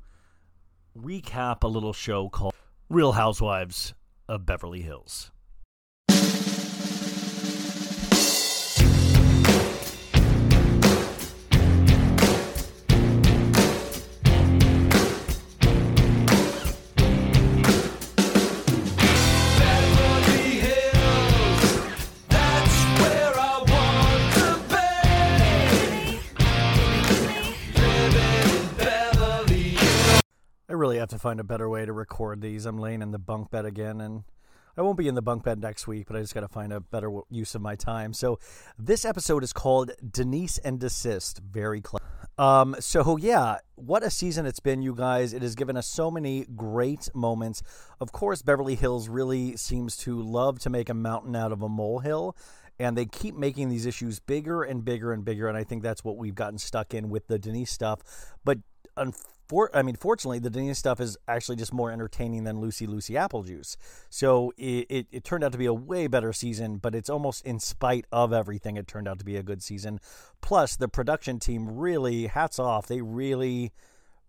recap 0.97 1.63
a 1.63 1.67
little 1.67 1.91
show 1.91 2.30
called 2.30 2.54
Real 2.88 3.12
Housewives 3.12 3.93
of 4.30 4.45
Beverly 4.45 4.82
Hills. 4.82 5.32
Really 30.76 30.98
have 30.98 31.10
to 31.10 31.20
find 31.20 31.40
a 31.40 31.44
better 31.44 31.70
way 31.70 31.86
to 31.86 31.94
record 31.94 32.42
these. 32.42 32.66
I'm 32.66 32.78
laying 32.78 33.02
in 33.02 33.12
the 33.12 33.20
bunk 33.20 33.52
bed 33.52 33.66
again, 33.66 34.02
and 34.02 34.24
I 34.78 34.82
won't 34.82 34.98
be 34.98 35.08
in 35.08 35.16
the 35.16 35.22
bunk 35.22 35.44
bed 35.44 35.62
next 35.62 35.88
week, 35.88 36.08
but 36.08 36.16
I 36.16 36.22
just 36.22 36.34
got 36.34 36.42
to 36.42 36.48
find 36.48 36.74
a 36.74 36.80
better 36.80 37.12
use 37.30 37.56
of 37.56 37.62
my 37.62 37.76
time. 37.76 38.14
So, 38.14 38.40
this 38.78 39.06
episode 39.06 39.44
is 39.44 39.54
called 39.54 39.92
Denise 40.12 40.58
and 40.60 40.80
Desist. 40.80 41.40
Very 41.40 41.82
clever. 41.82 42.06
Um, 42.38 42.76
so 42.80 43.16
yeah, 43.18 43.60
what 43.76 44.04
a 44.04 44.10
season 44.10 44.46
it's 44.46 44.60
been, 44.60 44.82
you 44.82 44.94
guys. 44.94 45.34
It 45.34 45.42
has 45.42 45.56
given 45.56 45.78
us 45.78 45.88
so 45.88 46.12
many 46.12 46.46
great 46.56 47.10
moments. 47.16 47.64
Of 48.00 48.12
course, 48.12 48.42
Beverly 48.42 48.76
Hills 48.76 49.08
really 49.08 49.56
seems 49.56 49.96
to 49.98 50.22
love 50.22 50.60
to 50.60 50.70
make 50.70 50.90
a 50.90 50.94
mountain 50.94 51.36
out 51.36 51.52
of 51.52 51.62
a 51.62 51.70
molehill. 51.70 52.36
And 52.78 52.98
they 52.98 53.06
keep 53.06 53.36
making 53.36 53.70
these 53.70 53.86
issues 53.86 54.20
bigger 54.20 54.62
and 54.62 54.84
bigger 54.84 55.14
and 55.14 55.24
bigger. 55.24 55.48
And 55.48 55.58
I 55.58 55.64
think 55.64 55.82
that's 55.82 56.04
what 56.04 56.18
we've 56.18 56.36
gotten 56.36 56.58
stuck 56.58 56.94
in 56.94 57.10
with 57.10 57.28
the 57.28 57.40
Denise 57.40 57.72
stuff. 57.72 58.02
But 58.44 58.58
unfor- 59.47 59.69
I 59.73 59.81
mean, 59.81 59.95
fortunately, 59.95 60.39
the 60.39 60.49
Denise 60.49 60.77
stuff 60.77 60.99
is 60.99 61.17
actually 61.27 61.55
just 61.55 61.73
more 61.73 61.91
entertaining 61.91 62.43
than 62.43 62.60
Lucy 62.60 62.88
Lucy 62.88 63.17
Apple 63.17 63.43
Juice. 63.43 63.77
So 64.10 64.53
it, 64.58 64.86
it, 64.89 65.08
it 65.12 65.23
turned 65.23 65.43
out 65.43 65.51
to 65.51 65.58
be 65.58 65.65
a 65.65 65.73
way 65.73 66.08
better 66.08 66.34
season, 66.34 66.77
but 66.77 66.95
it's 66.95 67.10
almost 67.10 67.45
in 67.45 67.60
spite 67.60 68.05
of 68.12 68.34
everything, 68.34 68.77
it 68.77 68.88
turned 68.88 69.08
out 69.08 69.19
to 69.19 69.25
be 69.25 69.38
a 69.38 69.43
good 69.43 69.63
season. 69.63 69.99
Plus, 70.41 70.75
the 70.75 70.88
production 70.88 71.39
team 71.39 71.77
really, 71.77 72.27
hats 72.27 72.60
off, 72.60 72.88
they 72.88 73.01
really 73.01 73.71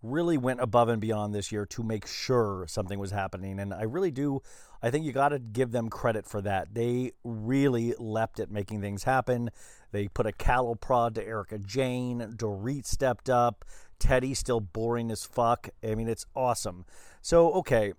really 0.03 0.37
went 0.37 0.61
above 0.61 0.89
and 0.89 1.01
beyond 1.01 1.33
this 1.33 1.51
year 1.51 1.65
to 1.65 1.83
make 1.83 2.05
sure 2.05 2.65
something 2.67 2.99
was 2.99 3.11
happening. 3.11 3.59
And 3.59 3.73
I 3.73 3.83
really 3.83 4.11
do, 4.11 4.41
I 4.81 4.91
think 4.91 5.05
you 5.05 5.11
got 5.11 5.29
to 5.29 5.39
give 5.39 5.71
them 5.71 5.89
credit 5.89 6.25
for 6.25 6.41
that. 6.41 6.73
They 6.73 7.13
really 7.23 7.93
leapt 7.97 8.39
at 8.39 8.51
making 8.51 8.81
things 8.81 9.03
happen. 9.03 9.49
They 9.91 10.07
put 10.07 10.25
a 10.25 10.31
cattle 10.31 10.75
prod 10.75 11.15
to 11.15 11.25
Erika 11.25 11.57
Jayne. 11.57 12.33
Dorit 12.35 12.85
stepped 12.85 13.29
up. 13.29 13.65
Teddi 13.99 14.35
still 14.35 14.59
boring 14.59 15.11
as 15.11 15.23
fuck. 15.23 15.69
I 15.83 15.95
mean, 15.95 16.07
it's 16.07 16.25
awesome. 16.35 16.85
So, 17.21 17.51
okay. 17.53 17.93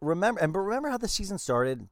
Remember, 0.00 0.40
and 0.40 0.54
remember 0.54 0.90
how 0.90 0.98
the 0.98 1.08
season 1.08 1.38
started? 1.38 1.88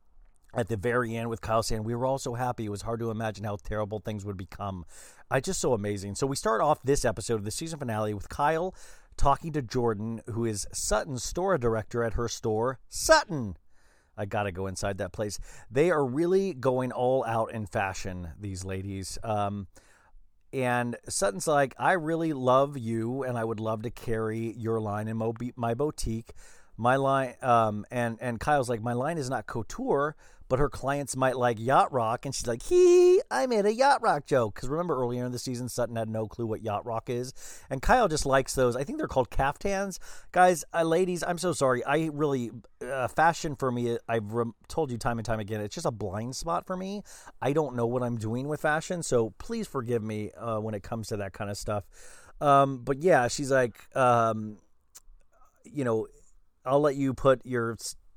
at 0.57 0.69
the 0.69 0.77
very 0.77 1.17
end 1.17 1.29
with 1.29 1.41
Kyle 1.41 1.63
saying 1.63 1.85
we 1.85 1.95
were 1.95 2.07
all 2.07 2.19
so 2.19 2.35
happy. 2.35 2.67
It 2.67 2.71
was 2.71 2.83
hard 2.83 3.01
to 3.01 3.11
imagine 3.11 3.45
how 3.45 3.57
terrible 3.57 3.99
things 3.99 4.25
would 4.25 4.37
become. 4.37 4.85
I 5.31 5.41
just 5.41 5.61
so 5.61 5.73
amazing. 5.73 6.15
So 6.15 6.27
we 6.27 6.37
start 6.37 6.61
off 6.61 6.83
this 6.83 7.05
episode 7.05 7.37
of 7.37 7.45
the 7.45 7.51
season 7.51 7.79
finale 7.79 8.15
with 8.15 8.29
Kyle 8.29 8.75
talking 9.17 9.53
to 9.53 9.63
Jordan, 9.63 10.21
who 10.27 10.45
is 10.45 10.67
Sutton's 10.73 11.25
store 11.25 11.57
director 11.59 12.03
at 12.03 12.15
her 12.15 12.29
store, 12.29 12.79
Sutton. 12.89 13.57
I 14.17 14.27
gotta 14.27 14.53
go 14.53 14.67
inside 14.67 14.99
that 14.99 15.13
place. 15.13 15.39
They 15.71 15.91
are 15.91 16.05
really 16.05 16.55
going 16.55 16.93
all 16.93 17.25
out 17.25 17.53
in 17.53 17.67
fashion, 17.67 18.31
these 18.39 18.65
ladies. 18.65 19.19
Um, 19.25 19.67
and 20.55 20.97
Sutton's 21.09 21.49
like, 21.49 21.75
I 21.79 21.93
really 21.93 22.33
love 22.33 22.79
you, 22.79 23.25
and 23.25 23.37
I 23.37 23.45
would 23.45 23.59
love 23.59 23.83
to 23.83 23.91
carry 23.91 24.55
your 24.57 24.81
line 24.81 25.09
in 25.09 25.17
my 25.57 25.75
boutique. 25.75 26.33
My 26.77 26.97
line, 26.97 27.35
um, 27.43 27.85
and 27.91 28.19
and 28.21 28.39
Kyle's 28.39 28.69
like, 28.69 28.81
my 28.81 28.93
line 28.93 29.19
is 29.19 29.29
not 29.29 29.47
couture, 29.47 30.17
but 30.49 30.59
her 30.59 30.69
clients 30.69 31.17
might 31.17 31.37
like 31.37 31.59
yacht 31.59 31.93
rock. 31.93 32.25
And 32.27 32.35
she's 32.35 32.47
like, 32.47 32.63
he, 32.63 33.21
I 33.31 33.47
made 33.47 33.67
a 33.67 33.75
yacht 33.75 34.03
rock 34.03 34.27
joke. 34.27 34.55
Because 34.55 34.69
remember 34.69 34.97
earlier 34.97 35.25
in 35.25 35.33
the 35.33 35.39
season, 35.39 35.69
Sutton 35.69 35.97
had 35.97 36.09
no 36.09 36.27
clue 36.27 36.47
what 36.47 36.63
yacht 36.63 36.85
rock 36.85 37.09
is. 37.09 37.33
And 37.71 37.81
Kyle 37.81 38.09
just 38.09 38.27
likes 38.27 38.55
those. 38.55 38.77
I 38.77 38.85
think 38.85 38.99
they're 38.99 39.09
called 39.09 39.31
caftans. 39.31 39.99
Guys, 40.33 40.65
uh, 40.75 40.83
ladies, 40.83 41.23
I'm 41.23 41.39
so 41.39 41.53
sorry. 41.53 41.85
I 41.85 42.11
really, 42.13 42.51
uh, 42.87 43.09
fashion 43.09 43.57
for 43.57 43.73
me, 43.73 43.99
I've 44.09 44.33
re- 44.33 44.53
told 44.69 44.91
you 44.91 44.99
time 44.99 45.19
and 45.19 45.27
time 45.27 45.41
again, 45.41 45.61
it's 45.61 45.75
just 45.75 45.87
a 45.87 45.91
blind 45.91 46.37
spot 46.37 46.67
for 46.67 46.77
me. 46.77 47.03
I 47.41 47.53
don't 47.53 47.75
know 47.77 47.87
what 47.87 48.03
I'm 48.03 48.17
doing 48.17 48.49
with 48.49 48.61
fashion. 48.61 49.03
So 49.03 49.35
please 49.39 49.67
forgive 49.67 50.03
me 50.03 50.31
uh, 50.33 50.59
when 50.59 50.75
it 50.75 50.83
comes 50.83 51.09
to 51.09 51.17
that 51.19 51.33
kind 51.33 51.51
of 51.51 51.57
stuff. 51.57 51.85
Um, 52.41 52.79
but 52.79 52.99
yeah, 53.03 53.29
she's 53.29 53.51
like, 53.51 53.75
um, 53.97 54.59
you 55.65 55.85
know, 55.85 56.07
I'll 56.65 56.81
let 56.81 56.97
you 56.97 57.15
put 57.15 57.45
your 57.45 57.77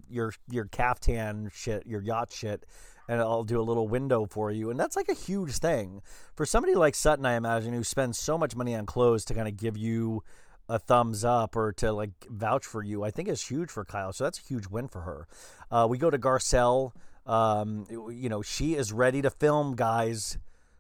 your 0.10 0.34
your 0.50 0.66
caftan 0.66 1.52
shit, 1.54 1.86
your 1.86 2.02
yacht 2.02 2.32
shit, 2.32 2.66
and 3.08 3.22
I'll 3.22 3.44
do 3.44 3.60
a 3.60 3.64
little 3.64 3.88
window 3.88 4.26
for 4.30 4.52
you. 4.52 4.70
And 4.70 4.80
that's 4.80 4.96
like 4.96 5.10
a 5.10 5.14
huge 5.14 5.58
thing 5.58 6.02
for 6.36 6.46
somebody 6.46 6.76
like 6.76 6.96
Sutton, 6.96 7.26
I 7.26 7.36
imagine, 7.36 7.74
who 7.74 7.84
spends 7.84 8.20
so 8.20 8.38
much 8.38 8.56
money 8.56 8.76
on 8.76 8.86
clothes 8.86 9.26
to 9.26 9.34
kind 9.34 9.48
of 9.48 9.58
give 9.58 9.78
you 9.78 10.24
a 10.70 10.78
thumbs 10.78 11.24
up 11.24 11.56
or 11.56 11.72
to 11.74 11.92
like 11.92 12.12
vouch 12.30 12.66
for 12.66 12.84
you. 12.84 13.04
I 13.04 13.12
think 13.12 13.28
is 13.28 13.42
huge 13.42 13.70
for 13.70 13.86
Kyle. 13.86 14.14
So 14.14 14.24
that's 14.24 14.40
a 14.40 14.44
huge 14.44 14.68
win 14.68 14.88
for 14.88 15.02
her. 15.02 15.28
Uh, 15.72 15.88
we 15.90 15.98
go 15.98 16.10
to 16.10 16.18
Garcelle. 16.18 16.92
Um, 17.26 17.86
you 17.90 18.30
know, 18.30 18.42
she 18.42 18.76
is 18.76 18.94
ready 18.94 19.22
to 19.22 19.30
film, 19.30 19.76
guys. 19.76 20.38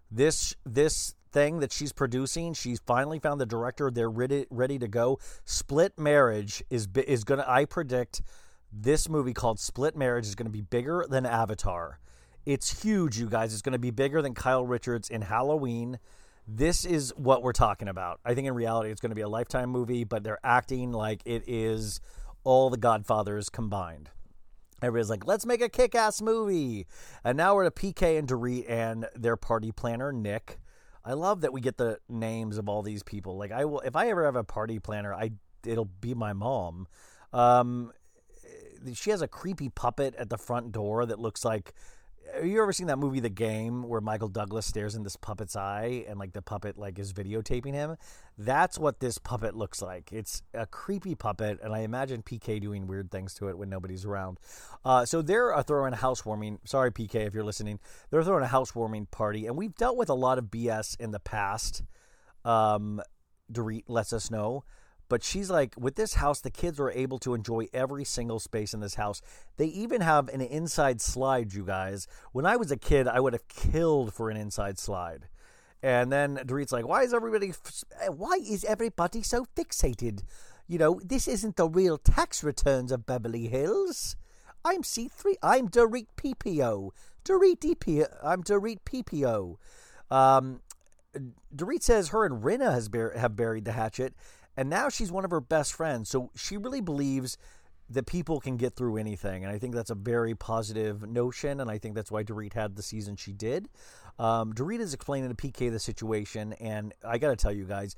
This 0.09 0.55
this 0.65 1.13
thing 1.31 1.59
that 1.59 1.71
she's 1.71 1.91
producing, 1.91 2.53
she's 2.53 2.79
finally 2.85 3.19
found 3.19 3.41
the 3.41 3.45
director. 3.45 3.91
They're 3.91 4.09
ready 4.09 4.45
ready 4.49 4.79
to 4.79 4.87
go. 4.87 5.19
Split 5.45 5.97
Marriage 5.99 6.63
is 6.69 6.87
is 7.05 7.23
gonna. 7.23 7.45
I 7.47 7.65
predict 7.65 8.21
this 8.81 9.09
movie 9.09 9.33
called 9.33 9.59
Split 9.59 9.95
Marriage 9.95 10.25
is 10.25 10.35
going 10.35 10.45
to 10.45 10.51
be 10.51 10.61
bigger 10.61 11.05
than 11.09 11.25
Avatar. 11.25 11.99
It's 12.45 12.83
huge, 12.83 13.17
you 13.19 13.27
guys. 13.27 13.53
It's 13.53 13.61
going 13.61 13.73
to 13.73 13.79
be 13.79 13.91
bigger 13.91 14.21
than 14.21 14.33
Kyle 14.33 14.65
Richards 14.65 15.09
in 15.09 15.23
Halloween. 15.23 15.99
This 16.47 16.85
is 16.85 17.13
what 17.17 17.43
we're 17.43 17.53
talking 17.53 17.87
about. 17.87 18.19
I 18.23 18.33
think 18.33 18.47
in 18.47 18.53
reality, 18.53 18.89
it's 18.89 19.01
going 19.01 19.09
to 19.09 19.15
be 19.15 19.21
a 19.21 19.29
lifetime 19.29 19.69
movie, 19.69 20.03
but 20.03 20.23
they're 20.23 20.39
acting 20.43 20.91
like 20.93 21.21
it 21.25 21.43
is 21.47 21.99
all 22.43 22.69
the 22.69 22.77
Godfathers 22.77 23.49
combined. 23.49 24.09
Everybody's 24.81 25.09
like, 25.09 25.25
let's 25.25 25.45
make 25.45 25.61
a 25.61 25.69
kick 25.69 25.95
ass 25.95 26.21
movie. 26.21 26.85
And 27.23 27.35
now 27.35 27.55
we're 27.55 27.69
to 27.69 27.71
PK 27.71 28.17
and 28.17 28.27
Dorit 28.27 28.69
and 28.69 29.07
their 29.15 29.35
party 29.35 29.71
planner, 29.71 30.13
Nick. 30.13 30.59
I 31.03 31.13
love 31.13 31.41
that 31.41 31.51
we 31.51 31.61
get 31.61 31.77
the 31.77 31.99
names 32.07 32.57
of 32.57 32.69
all 32.69 32.83
these 32.83 33.01
people. 33.01 33.37
Like 33.37 33.51
I 33.51 33.65
will 33.65 33.79
if 33.79 33.95
I 33.95 34.09
ever 34.09 34.25
have 34.25 34.35
a 34.35 34.43
party 34.43 34.77
planner, 34.77 35.13
I 35.13 35.31
it'll 35.65 35.85
be 35.85 36.13
my 36.13 36.33
mom. 36.33 36.87
Um, 37.33 37.91
she 38.93 39.09
has 39.09 39.21
a 39.21 39.27
creepy 39.27 39.69
puppet 39.69 40.15
at 40.15 40.29
the 40.29 40.37
front 40.37 40.71
door 40.71 41.05
that 41.05 41.19
looks 41.19 41.43
like 41.45 41.73
have 42.33 42.45
you 42.45 42.61
ever 42.61 42.73
seen 42.73 42.87
that 42.87 42.97
movie 42.97 43.19
The 43.19 43.29
Game 43.29 43.83
where 43.83 44.01
Michael 44.01 44.27
Douglas 44.27 44.65
stares 44.65 44.95
in 44.95 45.03
this 45.03 45.15
puppet's 45.15 45.55
eye 45.55 46.05
and 46.07 46.19
like 46.19 46.33
the 46.33 46.41
puppet 46.41 46.77
like 46.77 46.99
is 46.99 47.13
videotaping 47.13 47.73
him? 47.73 47.97
That's 48.37 48.77
what 48.77 48.99
this 48.99 49.17
puppet 49.17 49.55
looks 49.55 49.81
like. 49.81 50.11
It's 50.11 50.41
a 50.53 50.65
creepy 50.65 51.15
puppet, 51.15 51.59
and 51.63 51.73
I 51.73 51.79
imagine 51.79 52.21
PK 52.21 52.61
doing 52.61 52.87
weird 52.87 53.11
things 53.11 53.33
to 53.35 53.47
it 53.49 53.57
when 53.57 53.69
nobody's 53.69 54.05
around. 54.05 54.39
Uh, 54.85 55.05
so 55.05 55.21
they're 55.21 55.53
uh, 55.53 55.63
throwing 55.63 55.93
a 55.93 55.97
housewarming. 55.97 56.59
Sorry, 56.65 56.91
PK, 56.91 57.25
if 57.27 57.33
you're 57.33 57.43
listening. 57.43 57.79
They're 58.09 58.23
throwing 58.23 58.43
a 58.43 58.47
housewarming 58.47 59.07
party, 59.07 59.47
and 59.47 59.57
we've 59.57 59.75
dealt 59.75 59.97
with 59.97 60.09
a 60.09 60.15
lot 60.15 60.37
of 60.37 60.45
BS 60.45 60.99
in 60.99 61.11
the 61.11 61.19
past. 61.19 61.83
Um, 62.45 63.01
Dorit 63.51 63.85
lets 63.87 64.13
us 64.13 64.29
know. 64.29 64.63
But 65.09 65.23
she's 65.23 65.49
like, 65.49 65.73
with 65.77 65.95
this 65.95 66.15
house, 66.15 66.41
the 66.41 66.51
kids 66.51 66.79
are 66.79 66.91
able 66.91 67.17
to 67.19 67.33
enjoy 67.33 67.67
every 67.73 68.03
single 68.03 68.39
space 68.39 68.73
in 68.73 68.81
this 68.81 68.95
house. 68.95 69.21
They 69.57 69.67
even 69.67 70.01
have 70.01 70.27
an 70.29 70.41
inside 70.41 70.99
slide, 70.99 71.53
you 71.53 71.65
guys. 71.65 72.07
When 72.33 72.45
I 72.45 72.57
was 72.57 72.71
a 72.71 72.77
kid, 72.77 73.07
I 73.07 73.19
would 73.19 73.33
have 73.33 73.47
killed 73.47 74.13
for 74.13 74.29
an 74.29 74.37
inside 74.37 74.77
slide. 74.77 75.27
And 75.81 76.11
then 76.11 76.37
Dorit's 76.37 76.71
like, 76.71 76.87
why 76.87 77.03
is 77.03 77.13
everybody, 77.13 77.53
why 78.09 78.35
is 78.35 78.65
everybody 78.65 79.21
so 79.21 79.45
fixated? 79.55 80.23
You 80.67 80.77
know, 80.77 80.99
this 81.03 81.27
isn't 81.27 81.55
the 81.55 81.69
real 81.69 81.97
tax 81.97 82.43
returns 82.43 82.91
of 82.91 83.05
Beverly 83.05 83.47
Hills. 83.47 84.17
I'm 84.65 84.81
C3. 84.81 85.35
I'm 85.41 85.69
Dorit 85.69 86.07
PPO. 86.17 86.89
Dorit 87.23 87.59
DP. 87.59 88.05
I'm 88.21 88.43
Dorit 88.43 88.79
PPO. 88.83 89.55
Um, 90.11 90.61
Dorit 91.55 91.83
says 91.83 92.09
her 92.09 92.25
and 92.25 92.43
Rinna 92.43 92.71
has 92.71 92.89
have 93.17 93.35
buried 93.35 93.65
the 93.65 93.71
hatchet, 93.71 94.13
and 94.57 94.69
now 94.69 94.89
she's 94.89 95.11
one 95.11 95.23
of 95.23 95.31
her 95.31 95.39
best 95.39 95.73
friends. 95.73 96.09
So 96.09 96.31
she 96.35 96.57
really 96.57 96.81
believes 96.81 97.37
that 97.89 98.05
people 98.05 98.41
can 98.41 98.57
get 98.57 98.75
through 98.75 98.97
anything. 98.97 99.45
And 99.45 99.53
I 99.53 99.59
think 99.59 99.73
that's 99.73 99.91
a 99.91 99.95
very 99.95 100.35
positive 100.35 101.07
notion. 101.07 101.61
And 101.61 101.69
I 101.69 101.77
think 101.77 101.95
that's 101.95 102.11
why 102.11 102.23
Dorit 102.23 102.53
had 102.53 102.75
the 102.75 102.81
season 102.81 103.15
she 103.15 103.31
did. 103.31 103.69
Um, 104.19 104.51
Dorit 104.53 104.79
is 104.79 104.93
explaining 104.93 105.29
to 105.29 105.35
PK 105.35 105.71
the 105.71 105.79
situation. 105.79 106.53
And 106.53 106.93
I 107.05 107.19
got 107.19 107.29
to 107.29 107.35
tell 107.35 107.53
you 107.53 107.65
guys, 107.65 107.95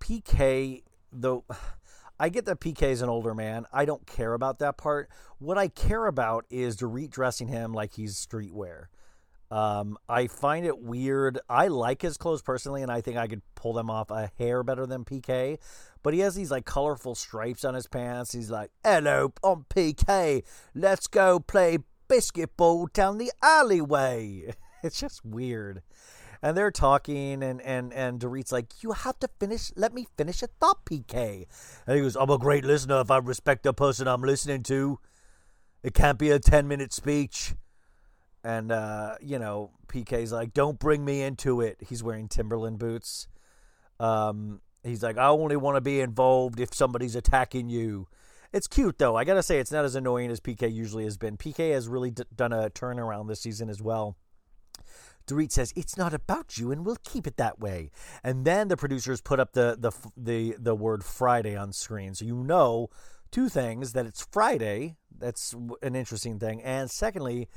PK, 0.00 0.82
though. 1.12 1.44
I 2.20 2.30
get 2.30 2.46
that 2.46 2.58
PK 2.58 2.82
is 2.82 3.00
an 3.00 3.08
older 3.08 3.32
man. 3.32 3.64
I 3.72 3.84
don't 3.84 4.04
care 4.04 4.34
about 4.34 4.58
that 4.58 4.76
part. 4.76 5.08
What 5.38 5.56
I 5.56 5.68
care 5.68 6.06
about 6.06 6.46
is 6.50 6.76
Dorit 6.76 7.10
dressing 7.10 7.46
him 7.46 7.72
like 7.72 7.92
he's 7.92 8.16
streetwear. 8.16 8.86
Um, 9.50 9.96
I 10.08 10.26
find 10.26 10.66
it 10.66 10.78
weird. 10.78 11.38
I 11.48 11.68
like 11.68 12.02
his 12.02 12.18
clothes 12.18 12.42
personally, 12.42 12.82
and 12.82 12.90
I 12.90 13.00
think 13.00 13.16
I 13.16 13.26
could 13.26 13.42
pull 13.54 13.72
them 13.72 13.90
off 13.90 14.10
a 14.10 14.30
hair 14.38 14.62
better 14.62 14.86
than 14.86 15.04
PK. 15.04 15.58
But 16.02 16.14
he 16.14 16.20
has 16.20 16.34
these 16.34 16.50
like 16.50 16.66
colorful 16.66 17.14
stripes 17.14 17.64
on 17.64 17.74
his 17.74 17.86
pants. 17.86 18.32
He's 18.32 18.50
like, 18.50 18.70
"Hello, 18.84 19.32
I'm 19.42 19.64
PK. 19.64 20.42
Let's 20.74 21.06
go 21.06 21.40
play 21.40 21.78
basketball 22.08 22.86
down 22.92 23.18
the 23.18 23.32
alleyway." 23.42 24.52
it's 24.82 25.00
just 25.00 25.24
weird. 25.24 25.82
And 26.42 26.56
they're 26.56 26.70
talking, 26.70 27.42
and 27.42 27.60
and 27.62 27.92
and 27.92 28.20
Dorit's 28.20 28.52
like, 28.52 28.82
"You 28.82 28.92
have 28.92 29.18
to 29.20 29.28
finish. 29.40 29.72
Let 29.76 29.94
me 29.94 30.06
finish 30.16 30.42
a 30.42 30.48
thought, 30.60 30.84
PK." 30.84 31.46
And 31.86 31.96
he 31.96 32.02
goes, 32.02 32.16
"I'm 32.16 32.30
a 32.30 32.38
great 32.38 32.64
listener. 32.64 33.00
If 33.00 33.10
I 33.10 33.16
respect 33.18 33.62
the 33.62 33.72
person 33.72 34.06
I'm 34.06 34.22
listening 34.22 34.62
to, 34.64 35.00
it 35.82 35.94
can't 35.94 36.18
be 36.18 36.30
a 36.30 36.38
ten 36.38 36.68
minute 36.68 36.92
speech." 36.92 37.54
And 38.44 38.70
uh, 38.70 39.16
you 39.20 39.38
know, 39.38 39.70
PK's 39.88 40.32
like, 40.32 40.54
"Don't 40.54 40.78
bring 40.78 41.04
me 41.04 41.22
into 41.22 41.60
it." 41.60 41.78
He's 41.88 42.02
wearing 42.02 42.28
Timberland 42.28 42.78
boots. 42.78 43.28
Um, 43.98 44.60
he's 44.84 45.02
like, 45.02 45.18
"I 45.18 45.28
only 45.28 45.56
want 45.56 45.76
to 45.76 45.80
be 45.80 46.00
involved 46.00 46.60
if 46.60 46.72
somebody's 46.74 47.16
attacking 47.16 47.68
you." 47.68 48.06
It's 48.52 48.66
cute 48.66 48.98
though. 48.98 49.16
I 49.16 49.24
gotta 49.24 49.42
say, 49.42 49.58
it's 49.58 49.72
not 49.72 49.84
as 49.84 49.94
annoying 49.94 50.30
as 50.30 50.40
PK 50.40 50.72
usually 50.72 51.04
has 51.04 51.18
been. 51.18 51.36
PK 51.36 51.72
has 51.72 51.86
really 51.86 52.10
d- 52.10 52.24
done 52.34 52.52
a 52.52 52.70
turnaround 52.70 53.28
this 53.28 53.40
season 53.40 53.68
as 53.68 53.82
well. 53.82 54.16
Dorit 55.26 55.52
says 55.52 55.72
it's 55.76 55.96
not 55.96 56.14
about 56.14 56.56
you, 56.56 56.72
and 56.72 56.86
we'll 56.86 56.96
keep 57.04 57.26
it 57.26 57.36
that 57.36 57.60
way. 57.60 57.90
And 58.24 58.44
then 58.44 58.68
the 58.68 58.76
producers 58.76 59.20
put 59.20 59.38
up 59.38 59.52
the 59.52 59.76
the 59.78 59.92
the 60.16 60.56
the 60.58 60.74
word 60.74 61.04
Friday 61.04 61.54
on 61.54 61.72
screen, 61.72 62.14
so 62.14 62.24
you 62.24 62.36
know 62.36 62.88
two 63.30 63.50
things: 63.50 63.92
that 63.92 64.06
it's 64.06 64.26
Friday. 64.32 64.96
That's 65.16 65.54
an 65.82 65.94
interesting 65.94 66.38
thing, 66.38 66.62
and 66.62 66.90
secondly, 66.90 67.48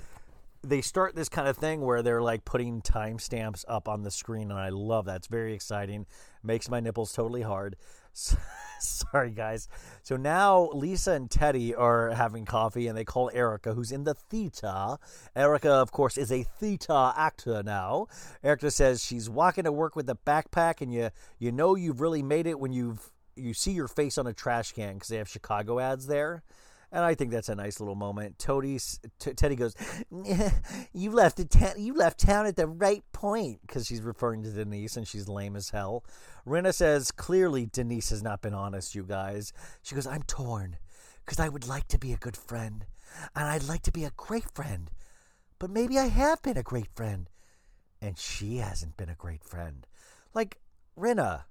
they 0.63 0.81
start 0.81 1.15
this 1.15 1.29
kind 1.29 1.47
of 1.47 1.57
thing 1.57 1.81
where 1.81 2.01
they're 2.01 2.21
like 2.21 2.45
putting 2.45 2.81
timestamps 2.81 3.65
up 3.67 3.87
on 3.87 4.03
the 4.03 4.11
screen, 4.11 4.51
and 4.51 4.59
I 4.59 4.69
love 4.69 5.05
that. 5.05 5.17
It's 5.17 5.27
very 5.27 5.53
exciting. 5.53 6.05
Makes 6.43 6.69
my 6.69 6.79
nipples 6.79 7.13
totally 7.13 7.41
hard. 7.41 7.75
Sorry, 8.79 9.31
guys. 9.31 9.67
So 10.03 10.17
now 10.17 10.69
Lisa 10.73 11.13
and 11.13 11.29
Teddi 11.29 11.77
are 11.77 12.11
having 12.11 12.45
coffee, 12.45 12.87
and 12.87 12.97
they 12.97 13.05
call 13.05 13.31
Erika, 13.33 13.73
who's 13.73 13.91
in 13.91 14.03
the 14.03 14.13
theta. 14.13 14.97
Erika, 15.35 15.71
of 15.71 15.91
course, 15.91 16.17
is 16.17 16.31
a 16.31 16.43
theta 16.43 17.13
actor 17.15 17.63
now. 17.63 18.07
Erika 18.43 18.71
says 18.71 19.03
she's 19.03 19.29
walking 19.29 19.63
to 19.63 19.71
work 19.71 19.95
with 19.95 20.09
a 20.09 20.17
backpack, 20.25 20.81
and 20.81 20.93
you 20.93 21.09
you 21.39 21.51
know 21.51 21.75
you've 21.75 22.01
really 22.01 22.23
made 22.23 22.47
it 22.47 22.59
when 22.59 22.73
you've 22.73 23.11
you 23.35 23.53
see 23.53 23.71
your 23.71 23.87
face 23.87 24.17
on 24.17 24.27
a 24.27 24.33
trash 24.33 24.73
can 24.73 24.95
because 24.95 25.09
they 25.09 25.17
have 25.17 25.29
Chicago 25.29 25.79
ads 25.79 26.07
there. 26.07 26.43
And 26.93 27.05
I 27.05 27.15
think 27.15 27.31
that's 27.31 27.47
a 27.47 27.55
nice 27.55 27.79
little 27.79 27.95
moment. 27.95 28.37
Tony, 28.37 28.77
t- 28.77 29.31
Teddi 29.31 29.57
goes, 29.57 29.75
"You 30.93 31.11
left 31.11 31.37
the 31.37 31.45
ta- 31.45 31.75
you 31.77 31.93
left 31.93 32.19
town 32.19 32.45
at 32.45 32.57
the 32.57 32.67
right 32.67 33.03
point," 33.13 33.61
because 33.61 33.87
she's 33.87 34.01
referring 34.01 34.43
to 34.43 34.51
Denise 34.51 34.97
and 34.97 35.07
she's 35.07 35.29
lame 35.29 35.55
as 35.55 35.69
hell. 35.69 36.03
Rinna 36.45 36.73
says, 36.73 37.11
"Clearly, 37.11 37.65
Denise 37.65 38.09
has 38.09 38.21
not 38.21 38.41
been 38.41 38.53
honest, 38.53 38.93
you 38.93 39.03
guys." 39.03 39.53
She 39.81 39.95
goes, 39.95 40.05
"I'm 40.05 40.23
torn 40.23 40.77
because 41.23 41.39
I 41.39 41.47
would 41.47 41.65
like 41.65 41.87
to 41.89 41.97
be 41.97 42.11
a 42.11 42.17
good 42.17 42.35
friend, 42.35 42.85
and 43.35 43.45
I'd 43.45 43.63
like 43.63 43.83
to 43.83 43.91
be 43.91 44.03
a 44.03 44.11
great 44.17 44.51
friend, 44.53 44.91
but 45.59 45.69
maybe 45.69 45.97
I 45.97 46.07
have 46.07 46.41
been 46.41 46.57
a 46.57 46.63
great 46.63 46.89
friend, 46.93 47.29
and 48.01 48.17
she 48.17 48.57
hasn't 48.57 48.97
been 48.97 49.09
a 49.09 49.15
great 49.15 49.45
friend." 49.45 49.87
Like 50.33 50.59
Rinna, 50.97 51.43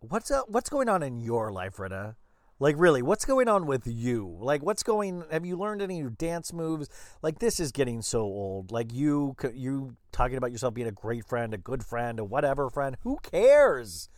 what's 0.00 0.30
uh, 0.30 0.42
what's 0.48 0.70
going 0.70 0.88
on 0.88 1.02
in 1.02 1.20
your 1.20 1.52
life, 1.52 1.76
Rinna? 1.76 2.16
Like 2.60 2.74
really, 2.78 3.02
what's 3.02 3.24
going 3.24 3.48
on 3.48 3.66
with 3.66 3.86
you? 3.86 4.36
Like 4.40 4.62
what's 4.62 4.82
going 4.82 5.24
have 5.30 5.46
you 5.46 5.56
learned 5.56 5.80
any 5.80 6.00
new 6.00 6.10
dance 6.10 6.52
moves? 6.52 6.88
Like 7.22 7.38
this 7.38 7.60
is 7.60 7.70
getting 7.70 8.02
so 8.02 8.20
old. 8.20 8.72
Like 8.72 8.92
you 8.92 9.36
you 9.54 9.96
talking 10.10 10.36
about 10.36 10.50
yourself 10.50 10.74
being 10.74 10.88
a 10.88 10.92
great 10.92 11.24
friend, 11.24 11.54
a 11.54 11.58
good 11.58 11.84
friend, 11.84 12.18
a 12.18 12.24
whatever 12.24 12.68
friend. 12.68 12.96
Who 13.02 13.18
cares? 13.22 14.08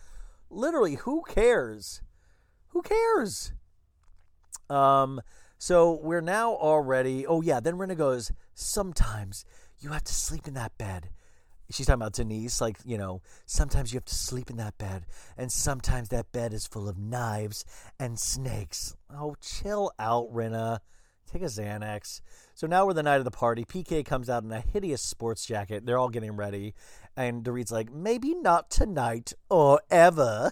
Literally, 0.49 0.95
who 0.95 1.23
cares? 1.29 2.01
Who 2.69 2.81
cares? 2.81 3.53
Um 4.71 5.21
so 5.59 6.01
we're 6.03 6.23
now 6.23 6.55
already 6.55 7.27
Oh 7.27 7.43
yeah, 7.43 7.61
then 7.61 7.75
Rinna 7.75 7.97
goes, 7.97 8.33
"Sometimes 8.55 9.45
you 9.81 9.91
have 9.91 10.05
to 10.05 10.15
sleep 10.15 10.49
in 10.49 10.55
that 10.55 10.79
bed." 10.79 11.11
She's 11.71 11.87
talking 11.87 12.01
about 12.01 12.15
Denise, 12.15 12.61
like, 12.61 12.79
you 12.85 12.99
know, 12.99 13.23
sometimes 13.47 13.93
you 13.93 13.97
have 13.97 14.05
to 14.07 14.15
sleep 14.15 14.51
in 14.51 14.57
that 14.57 14.77
bed, 14.79 15.07
and 15.37 15.51
sometimes 15.53 16.09
that 16.09 16.33
bed 16.33 16.53
is 16.53 16.67
full 16.67 16.89
of 16.89 16.99
knives 16.99 17.65
and 17.99 18.19
snakes. 18.19 18.97
Oh, 19.13 19.37
chill 19.41 19.93
out, 19.99 20.33
Rinna. 20.33 20.81
Take 21.33 21.43
a 21.43 21.47
Xanax. 21.47 22.23
So 22.55 22.67
now 22.67 22.85
we're 22.85 22.93
the 22.93 23.05
night 23.05 23.19
of 23.19 23.25
the 23.25 23.31
party. 23.31 23.65
PK 23.65 24.05
comes 24.05 24.29
out 24.29 24.43
in 24.43 24.51
a 24.51 24.61
hideous 24.61 25.01
sports 25.01 25.47
jacket. 25.47 25.87
They're 25.87 25.99
all 25.99 26.09
getting 26.09 26.35
ready. 26.35 26.75
And 27.17 27.45
Dorit's 27.45 27.71
like, 27.71 27.93
maybe 27.93 28.35
not 28.35 28.69
tonight 28.69 29.33
or 29.49 29.81
ever. 29.91 30.51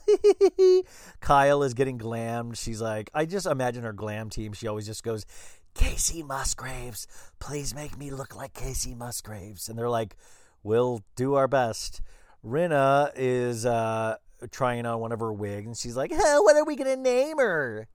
Kyle 1.21 1.65
is 1.65 1.75
getting 1.75 1.99
glammed. 1.99 2.57
She's 2.57 2.81
like, 2.81 3.11
I 3.13 3.25
just 3.25 3.47
imagine 3.47 3.83
her 3.83 3.93
glam 3.93 4.31
team. 4.31 4.53
She 4.53 4.69
always 4.69 4.87
just 4.87 5.03
goes, 5.03 5.27
Kacey 5.75 6.25
Musgraves, 6.25 7.07
please 7.41 7.75
make 7.75 7.99
me 7.99 8.11
look 8.11 8.37
like 8.37 8.53
Kacey 8.53 8.97
Musgraves. 8.97 9.69
And 9.69 9.77
they're 9.77 9.91
like, 9.91 10.17
we'll 10.63 11.03
do 11.17 11.35
our 11.35 11.49
best. 11.49 12.01
Rinna 12.45 13.13
is 13.17 13.67
uh, 13.67 14.17
trying 14.51 14.87
on 14.87 15.01
one 15.01 15.13
of 15.13 15.21
her 15.21 15.33
wigs, 15.33 15.67
and 15.67 15.77
she's 15.77 15.97
like, 15.97 16.11
hey, 16.11 16.37
"What 16.39 16.57
are 16.57 16.65
we 16.65 16.77
gonna 16.77 16.97
name 16.97 17.39
her?" 17.39 17.89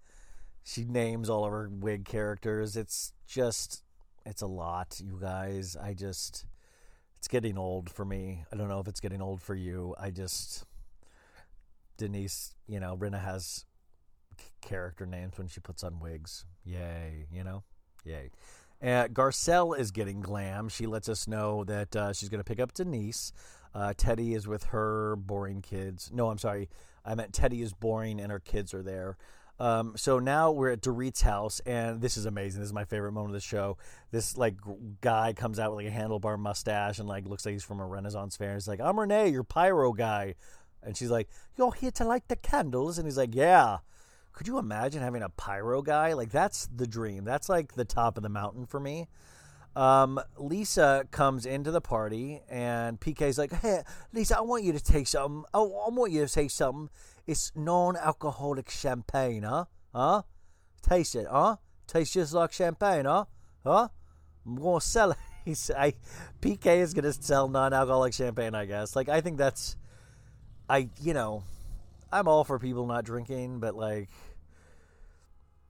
She 0.64 0.86
names 0.86 1.30
all 1.30 1.46
of 1.46 1.52
her 1.52 1.70
wig 1.70 2.06
characters. 2.06 2.78
It's 2.78 3.14
just, 3.28 3.84
it's 4.26 4.42
a 4.42 4.48
lot, 4.48 5.02
you 5.04 5.18
guys. 5.20 5.76
I 5.76 5.94
just, 5.94 6.46
it's 7.18 7.28
getting 7.28 7.58
old 7.58 7.90
for 7.90 8.06
me. 8.06 8.46
I 8.52 8.56
don't 8.56 8.70
know 8.70 8.80
if 8.80 8.88
it's 8.88 9.02
getting 9.02 9.22
old 9.22 9.42
for 9.42 9.56
you. 9.56 9.94
I 10.00 10.10
just, 10.10 10.66
Denise, 11.98 12.56
you 12.66 12.80
know, 12.80 12.96
Rinna 12.96 13.22
has 13.22 13.66
character 14.62 15.06
names 15.06 15.38
when 15.38 15.48
she 15.48 15.60
puts 15.60 15.84
on 15.84 16.00
wigs. 16.00 16.46
Yay, 16.64 17.26
you 17.30 17.44
know, 17.44 17.64
yay. 18.06 18.30
Uh, 18.84 19.08
Garcelle 19.08 19.78
is 19.78 19.92
getting 19.92 20.20
glam. 20.20 20.68
She 20.68 20.86
lets 20.86 21.08
us 21.08 21.28
know 21.28 21.64
that 21.64 21.96
uh, 21.96 22.14
she's 22.14 22.28
going 22.28 22.42
to 22.42 22.44
pick 22.44 22.60
up 22.60 22.74
Denise. 22.74 23.32
Uh, 23.74 23.94
Teddi 23.96 24.36
is 24.36 24.48
with 24.48 24.66
her 24.66 25.16
boring 25.16 25.62
kids. 25.62 26.12
No, 26.14 26.30
I'm 26.30 26.38
sorry. 26.38 26.70
I 27.06 27.16
meant 27.16 27.32
Teddi 27.32 27.62
is 27.62 27.74
boring 27.74 28.20
and 28.20 28.32
her 28.32 28.40
kids 28.40 28.74
are 28.74 28.84
there. 28.84 29.18
Um, 29.60 29.94
so 29.96 30.20
now 30.20 30.52
we're 30.52 30.72
at 30.72 30.82
Dorit's 30.82 31.22
house, 31.22 31.62
and 31.66 32.02
this 32.02 32.18
is 32.18 32.26
amazing. 32.26 32.60
This 32.60 32.70
is 32.70 32.74
my 32.74 32.86
favorite 32.86 33.12
moment 33.12 33.36
of 33.36 33.42
the 33.42 33.48
show. 33.48 33.78
This 34.12 34.36
like 34.36 34.56
guy 35.00 35.34
comes 35.34 35.60
out 35.60 35.74
with 35.74 35.86
like 35.86 35.94
a 35.94 35.98
handlebar 35.98 36.40
mustache 36.40 37.00
and 37.00 37.08
like 37.08 37.28
looks 37.28 37.46
like 37.46 37.54
he's 37.54 37.64
from 37.64 37.80
a 37.80 37.86
Renaissance 37.86 38.36
fair. 38.36 38.56
He's 38.56 38.68
like, 38.68 38.82
"I'm 38.82 39.00
Renee, 39.00 39.30
your 39.30 39.44
pyro 39.44 39.94
guy," 39.94 40.36
and 40.82 40.98
she's 40.98 41.12
like, 41.12 41.30
"You're 41.56 41.74
here 41.74 41.92
to 41.92 42.04
light 42.04 42.28
the 42.28 42.36
candles," 42.36 42.98
and 42.98 43.06
he's 43.06 43.18
like, 43.18 43.36
"Yeah." 43.36 43.78
Could 44.34 44.48
you 44.48 44.58
imagine 44.58 45.02
having 45.02 45.22
a 45.22 45.30
pyro 45.30 45.82
guy? 45.82 46.14
Like 46.14 46.32
that's 46.32 46.68
the 46.76 46.88
dream. 46.88 47.24
That's 47.24 47.50
like 47.50 47.74
the 47.74 47.86
top 47.86 48.18
of 48.18 48.24
the 48.24 48.30
mountain 48.30 48.66
for 48.66 48.80
me. 48.80 49.08
Um, 49.76 50.20
Lisa 50.38 51.08
comes 51.12 51.46
into 51.46 51.72
the 51.72 51.82
party 51.82 52.42
and 52.50 53.00
PK's 53.00 53.38
like, 53.38 53.54
"Hey, 53.54 53.82
Lisa, 54.12 54.38
I 54.38 54.42
want 54.42 54.64
you 54.64 54.74
to 54.74 54.84
take 54.84 55.08
some. 55.08 55.46
I, 55.54 55.60
I 55.60 55.90
want 55.90 56.12
you 56.12 56.26
to 56.26 56.32
take 56.32 56.52
some. 56.52 56.90
It's 57.26 57.52
non-alcoholic 57.56 58.70
champagne, 58.70 59.44
huh? 59.44 59.66
Huh? 59.94 60.24
Taste 60.82 61.16
it, 61.16 61.28
huh? 61.30 61.58
Tastes 61.88 62.14
just 62.14 62.34
like 62.34 62.52
champagne, 62.52 63.06
huh? 63.06 63.26
Huh? 63.64 63.88
I'm 64.46 64.56
gonna 64.56 64.82
sell 64.82 65.12
it." 65.12 65.18
I, 65.78 65.94
PK 66.42 66.78
is 66.78 66.94
gonna 66.94 67.14
sell 67.14 67.48
non-alcoholic 67.50 68.14
champagne. 68.14 68.56
I 68.56 68.66
guess. 68.66 68.96
Like 68.96 69.10
I 69.10 69.22
think 69.22 69.38
that's, 69.38 69.76
I 70.70 70.90
you 71.02 71.14
know, 71.14 71.44
I'm 72.14 72.28
all 72.28 72.44
for 72.44 72.60
people 72.60 72.86
not 72.86 73.06
drinking, 73.06 73.60
but 73.60 73.76
like, 73.76 74.10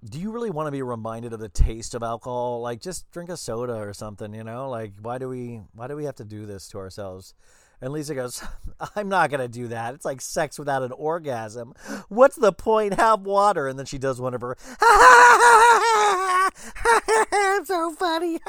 do 0.03 0.19
you 0.19 0.31
really 0.31 0.49
want 0.49 0.67
to 0.67 0.71
be 0.71 0.81
reminded 0.81 1.31
of 1.31 1.39
the 1.39 1.47
taste 1.47 1.95
of 1.95 2.03
alcohol? 2.03 2.61
Like, 2.61 2.81
just 2.81 3.09
drink 3.11 3.29
a 3.29 3.37
soda 3.37 3.75
or 3.75 3.93
something, 3.93 4.33
you 4.33 4.43
know? 4.43 4.69
Like, 4.69 4.91
why 5.01 5.17
do 5.17 5.29
we 5.29 5.61
why 5.73 5.87
do 5.87 5.95
we 5.95 6.03
have 6.03 6.15
to 6.15 6.25
do 6.25 6.45
this 6.45 6.67
to 6.69 6.79
ourselves? 6.79 7.33
And 7.79 7.93
Lisa 7.93 8.13
goes, 8.13 8.43
I'm 8.95 9.07
not 9.07 9.29
gonna 9.29 9.47
do 9.47 9.69
that. 9.69 9.93
It's 9.93 10.05
like 10.05 10.19
sex 10.19 10.59
without 10.59 10.83
an 10.83 10.91
orgasm. 10.91 11.73
What's 12.09 12.35
the 12.35 12.51
point? 12.51 12.95
Have 12.95 13.21
water. 13.21 13.67
And 13.67 13.79
then 13.79 13.85
she 13.85 13.97
does 13.97 14.19
one 14.19 14.33
of 14.33 14.41
her 14.41 14.57
so 17.65 17.91
funny. 17.91 18.39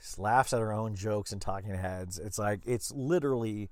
Just 0.00 0.18
laughs 0.18 0.52
at 0.52 0.60
her 0.60 0.72
own 0.72 0.94
jokes 0.94 1.32
and 1.32 1.42
talking 1.42 1.74
heads. 1.74 2.20
It's 2.20 2.38
like 2.38 2.60
it's 2.66 2.92
literally 2.92 3.70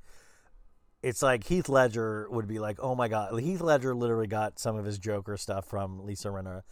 it's 1.06 1.22
like 1.22 1.44
Heath 1.44 1.68
Ledger 1.68 2.26
would 2.30 2.48
be 2.48 2.58
like, 2.58 2.78
"Oh 2.80 2.96
my 2.96 3.06
god!" 3.06 3.38
Heath 3.38 3.60
Ledger 3.60 3.94
literally 3.94 4.26
got 4.26 4.58
some 4.58 4.76
of 4.76 4.84
his 4.84 4.98
Joker 4.98 5.36
stuff 5.36 5.64
from 5.64 6.04
Lisa 6.04 6.28
Rinna. 6.28 6.62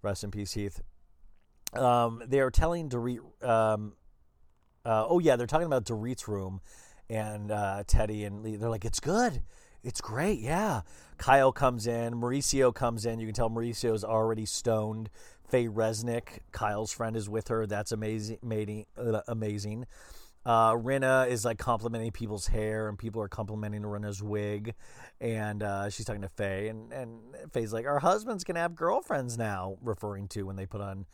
Rest 0.00 0.24
in 0.24 0.30
peace, 0.30 0.52
Heath. 0.52 0.80
Um, 1.74 2.22
they 2.26 2.40
are 2.40 2.50
telling 2.50 2.88
Dorit. 2.88 3.20
Um, 3.46 3.92
uh, 4.86 5.04
oh 5.06 5.18
yeah, 5.18 5.36
they're 5.36 5.46
talking 5.46 5.66
about 5.66 5.84
Dorit's 5.84 6.26
room, 6.26 6.62
and 7.10 7.50
uh, 7.50 7.84
Teddi 7.86 8.26
and 8.26 8.42
Lee. 8.42 8.56
They're 8.56 8.70
like, 8.70 8.86
"It's 8.86 8.98
good, 8.98 9.42
it's 9.84 10.00
great." 10.00 10.40
Yeah. 10.40 10.80
Kyle 11.18 11.52
comes 11.52 11.86
in. 11.86 12.14
Mauricio 12.14 12.74
comes 12.74 13.04
in. 13.04 13.20
You 13.20 13.26
can 13.26 13.34
tell 13.34 13.50
Mauricio's 13.50 14.04
already 14.04 14.46
stoned. 14.46 15.10
Faye 15.46 15.68
Resnick, 15.68 16.40
Kyle's 16.50 16.92
friend, 16.92 17.14
is 17.14 17.28
with 17.28 17.48
her. 17.48 17.66
That's 17.66 17.92
amazing. 17.92 18.38
Amazing. 19.28 19.86
Uh, 20.44 20.72
Rinna 20.72 21.28
is 21.28 21.44
like 21.44 21.58
complimenting 21.58 22.10
people's 22.10 22.48
hair, 22.48 22.88
and 22.88 22.98
people 22.98 23.22
are 23.22 23.28
complimenting 23.28 23.82
Rinna's 23.82 24.22
wig. 24.22 24.74
And 25.20 25.62
uh, 25.62 25.88
she's 25.90 26.04
talking 26.04 26.22
to 26.22 26.28
Faye, 26.28 26.68
and, 26.68 26.92
and 26.92 27.20
Faye's 27.52 27.72
like, 27.72 27.86
Our 27.86 28.00
husbands 28.00 28.44
can 28.44 28.56
have 28.56 28.74
girlfriends 28.74 29.38
now, 29.38 29.76
referring 29.82 30.28
to 30.28 30.42
when 30.42 30.56
they 30.56 30.66
put 30.66 30.80
on 30.80 31.06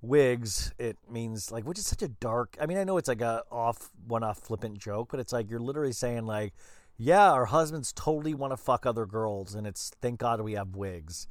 wigs. 0.00 0.72
It 0.78 0.98
means 1.08 1.52
like, 1.52 1.64
which 1.64 1.78
is 1.78 1.86
such 1.86 2.02
a 2.02 2.08
dark. 2.08 2.56
I 2.60 2.66
mean, 2.66 2.78
I 2.78 2.84
know 2.84 2.98
it's 2.98 3.08
like 3.08 3.20
a 3.20 3.42
off, 3.50 3.90
one 4.06 4.24
off 4.24 4.38
flippant 4.38 4.78
joke, 4.78 5.08
but 5.12 5.20
it's 5.20 5.32
like 5.32 5.48
you're 5.48 5.60
literally 5.60 5.92
saying, 5.92 6.26
like, 6.26 6.52
yeah, 6.98 7.32
our 7.32 7.46
husbands 7.46 7.92
totally 7.92 8.34
want 8.34 8.52
to 8.52 8.56
fuck 8.56 8.84
other 8.84 9.06
girls, 9.06 9.54
and 9.54 9.66
it's 9.66 9.90
thank 10.00 10.18
God 10.18 10.40
we 10.40 10.52
have 10.54 10.76
wigs. 10.76 11.26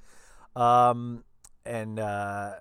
Um, 0.56 1.24
and 1.66 2.00
uh, 2.00 2.54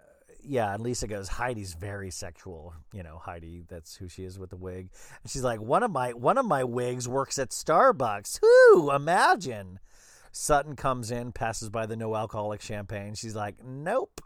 yeah, 0.42 0.74
and 0.74 0.82
Lisa 0.82 1.06
goes, 1.06 1.28
Heidi's 1.28 1.74
very 1.74 2.10
sexual. 2.10 2.74
You 2.92 3.02
know, 3.02 3.18
Heidi, 3.18 3.64
that's 3.68 3.96
who 3.96 4.08
she 4.08 4.24
is 4.24 4.38
with 4.38 4.50
the 4.50 4.56
wig. 4.56 4.90
And 5.22 5.30
she's 5.30 5.44
like, 5.44 5.60
one 5.60 5.82
of 5.82 5.90
my 5.90 6.12
one 6.12 6.38
of 6.38 6.44
my 6.44 6.64
wigs 6.64 7.08
works 7.08 7.38
at 7.38 7.50
Starbucks. 7.50 8.40
Whoo, 8.42 8.90
imagine. 8.90 9.78
Sutton 10.32 10.76
comes 10.76 11.10
in, 11.10 11.32
passes 11.32 11.70
by 11.70 11.86
the 11.86 11.96
no 11.96 12.14
alcoholic 12.14 12.60
champagne. 12.60 13.14
She's 13.14 13.34
like, 13.34 13.56
nope. 13.64 14.20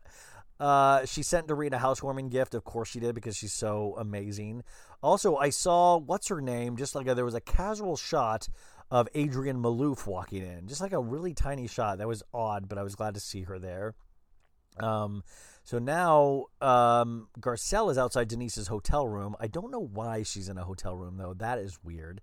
Uh, 0.61 1.05
she 1.05 1.23
sent 1.23 1.49
Dorit 1.49 1.73
a 1.73 1.79
housewarming 1.79 2.29
gift. 2.29 2.55
Of 2.55 2.65
course 2.65 2.89
she 2.89 3.01
did 3.01 3.15
because 3.15 3.37
she's 3.37 3.53
so 3.53 3.95
amazing. 3.99 4.63
Also, 5.03 5.37
I 5.37 5.51
saw 5.51 5.97
what's 5.97 6.29
her 6.29 6.41
name. 6.41 6.77
Just 6.77 6.95
like 6.95 7.07
a, 7.07 7.15
there 7.15 7.25
was 7.25 7.35
a 7.35 7.41
casual 7.41 7.97
shot 7.97 8.49
of 8.91 9.09
Adrienne 9.17 9.63
Maloof 9.63 10.07
walking 10.07 10.43
in, 10.43 10.69
just 10.69 10.81
like 10.81 10.93
a 10.93 11.01
really 11.01 11.35
tiny 11.35 11.67
shot. 11.67 11.99
That 11.99 12.09
was 12.09 12.23
odd, 12.33 12.69
but 12.69 12.79
I 12.79 12.83
was 12.83 12.95
glad 12.95 13.15
to 13.15 13.21
see 13.21 13.43
her 13.43 13.59
there. 13.59 13.95
Um, 14.79 15.23
so 15.65 15.79
now 15.79 16.47
um, 16.61 17.29
Garcelle 17.41 17.91
is 17.91 17.99
outside 17.99 18.29
Denise's 18.29 18.69
hotel 18.69 19.09
room. 19.09 19.35
I 19.41 19.47
don't 19.47 19.71
know 19.71 19.85
why 19.85 20.23
she's 20.23 20.49
in 20.49 20.59
a 20.59 20.65
hotel 20.65 20.97
room 20.97 21.17
though. 21.17 21.35
That 21.35 21.59
is 21.59 21.79
weird. 21.83 22.21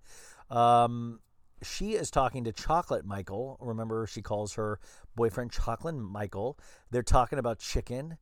Um, 0.50 1.20
she 1.62 1.92
is 1.92 2.10
talking 2.10 2.44
to 2.44 2.52
Chocolate 2.52 3.04
Michael. 3.04 3.56
Remember, 3.60 4.06
she 4.06 4.22
calls 4.22 4.54
her 4.54 4.78
boyfriend 5.14 5.52
Chocolate 5.52 5.94
Michael. 5.94 6.58
They're 6.90 7.02
talking 7.02 7.38
about 7.38 7.58
chicken. 7.58 8.18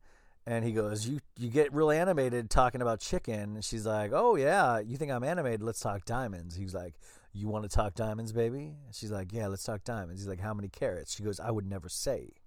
And 0.47 0.65
he 0.65 0.71
goes, 0.71 1.07
"You 1.07 1.19
you 1.37 1.49
get 1.49 1.71
real 1.71 1.91
animated 1.91 2.49
talking 2.49 2.81
about 2.81 2.99
chicken." 2.99 3.55
And 3.55 3.63
she's 3.63 3.85
like, 3.85 4.11
"Oh 4.11 4.35
yeah, 4.35 4.79
you 4.79 4.97
think 4.97 5.11
I'm 5.11 5.23
animated? 5.23 5.61
Let's 5.61 5.79
talk 5.79 6.03
diamonds." 6.03 6.55
He's 6.55 6.73
like, 6.73 6.95
"You 7.31 7.47
want 7.47 7.63
to 7.63 7.69
talk 7.69 7.93
diamonds, 7.93 8.33
baby?" 8.33 8.73
She's 8.91 9.11
like, 9.11 9.31
"Yeah, 9.33 9.47
let's 9.47 9.63
talk 9.63 9.83
diamonds." 9.83 10.19
He's 10.19 10.27
like, 10.27 10.39
"How 10.39 10.55
many 10.55 10.67
carats?" 10.67 11.13
She 11.13 11.21
goes, 11.21 11.39
"I 11.39 11.51
would 11.51 11.67
never 11.67 11.89
say." 11.89 12.40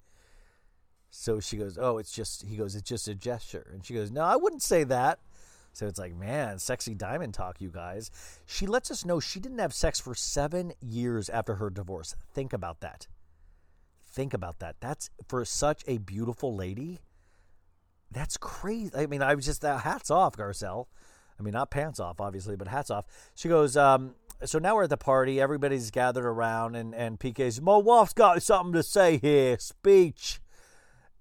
So 1.17 1.39
she 1.39 1.57
goes, 1.57 1.79
"Oh, 1.79 1.99
it's 1.99 2.13
just." 2.13 2.45
He 2.45 2.57
goes, 2.57 2.75
"It's 2.75 2.89
just 2.89 3.07
a 3.07 3.15
gesture." 3.15 3.67
And 3.73 3.87
she 3.87 3.95
goes, 3.95 4.11
"No, 4.11 4.23
I 4.23 4.35
wouldn't 4.35 4.63
say 4.63 4.83
that." 4.85 5.21
So 5.73 5.87
it's 5.87 5.99
like, 5.99 6.15
man, 6.15 6.59
sexy 6.59 6.95
diamond 6.95 7.35
talk, 7.35 7.61
you 7.61 7.69
guys. 7.69 8.11
She 8.47 8.67
lets 8.67 8.91
us 8.91 9.05
know 9.05 9.21
she 9.21 9.41
didn't 9.41 9.59
have 9.59 9.75
sex 9.75 10.01
for 10.01 10.15
seven 10.15 10.73
years 10.81 11.29
after 11.29 11.57
her 11.57 11.71
divorce. 11.71 12.15
Think 12.33 12.53
about 12.53 12.81
that. 12.81 13.07
Think 14.05 14.35
about 14.35 14.59
that. 14.61 14.77
That's 14.81 15.11
for 15.27 15.45
such 15.45 15.83
a 15.89 15.99
beautiful 15.99 16.55
lady. 16.55 17.01
That's 18.11 18.37
crazy. 18.37 18.93
I 18.95 19.07
mean, 19.07 19.23
I 19.23 19.35
was 19.35 19.45
just 19.45 19.65
uh, 19.65 19.79
hats 19.79 20.11
off, 20.11 20.37
Garcelle. 20.37 20.87
I 21.39 21.43
mean, 21.43 21.55
not 21.55 21.71
pants 21.71 21.99
off, 21.99 22.21
obviously, 22.21 22.55
but 22.55 22.69
hats 22.69 22.91
off. 22.91 23.07
She 23.35 23.49
goes, 23.49 23.77
um, 23.77 24.15
so 24.45 24.61
now 24.61 24.77
we're 24.77 24.85
at 24.85 24.91
the 24.91 24.97
party. 24.97 25.41
Everybody's 25.41 25.91
gathered 25.91 26.27
around, 26.27 26.77
and, 26.77 26.95
and 26.95 27.19
PK's, 27.19 27.61
my 27.61 27.77
wife's 27.77 28.13
got 28.13 28.41
something 28.43 28.73
to 28.75 28.85
say 28.85 29.19
here. 29.19 29.59
Speech. 29.59 30.41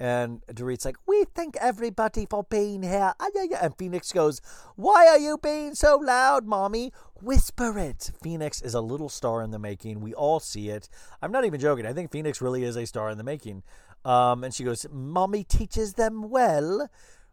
And 0.03 0.41
Dorit's 0.53 0.83
like, 0.83 0.97
we 1.07 1.23
thank 1.33 1.55
everybody 1.61 2.27
for 2.29 2.43
being 2.49 2.83
here. 2.83 3.13
And 3.61 3.73
Phoenix 3.77 4.11
goes, 4.11 4.41
why 4.75 5.07
are 5.07 5.17
you 5.17 5.37
being 5.41 5.75
so 5.75 5.95
loud, 5.95 6.45
mommy? 6.45 6.91
Whisper 7.21 7.79
it. 7.79 8.11
Phoenix 8.21 8.61
is 8.61 8.73
a 8.73 8.81
little 8.81 9.07
star 9.07 9.41
in 9.41 9.51
the 9.51 9.59
making. 9.59 10.01
We 10.01 10.13
all 10.13 10.41
see 10.41 10.67
it. 10.67 10.89
I'm 11.21 11.31
not 11.31 11.45
even 11.45 11.57
joking. 11.57 11.85
I 11.85 11.93
think 11.93 12.11
Phoenix 12.11 12.41
really 12.41 12.65
is 12.65 12.75
a 12.75 12.85
star 12.85 13.09
in 13.11 13.17
the 13.17 13.23
making. 13.23 13.63
Um, 14.03 14.43
and 14.43 14.53
she 14.53 14.65
goes, 14.65 14.85
mommy 14.91 15.45
teaches 15.45 15.93
them 15.93 16.29
well. 16.29 16.89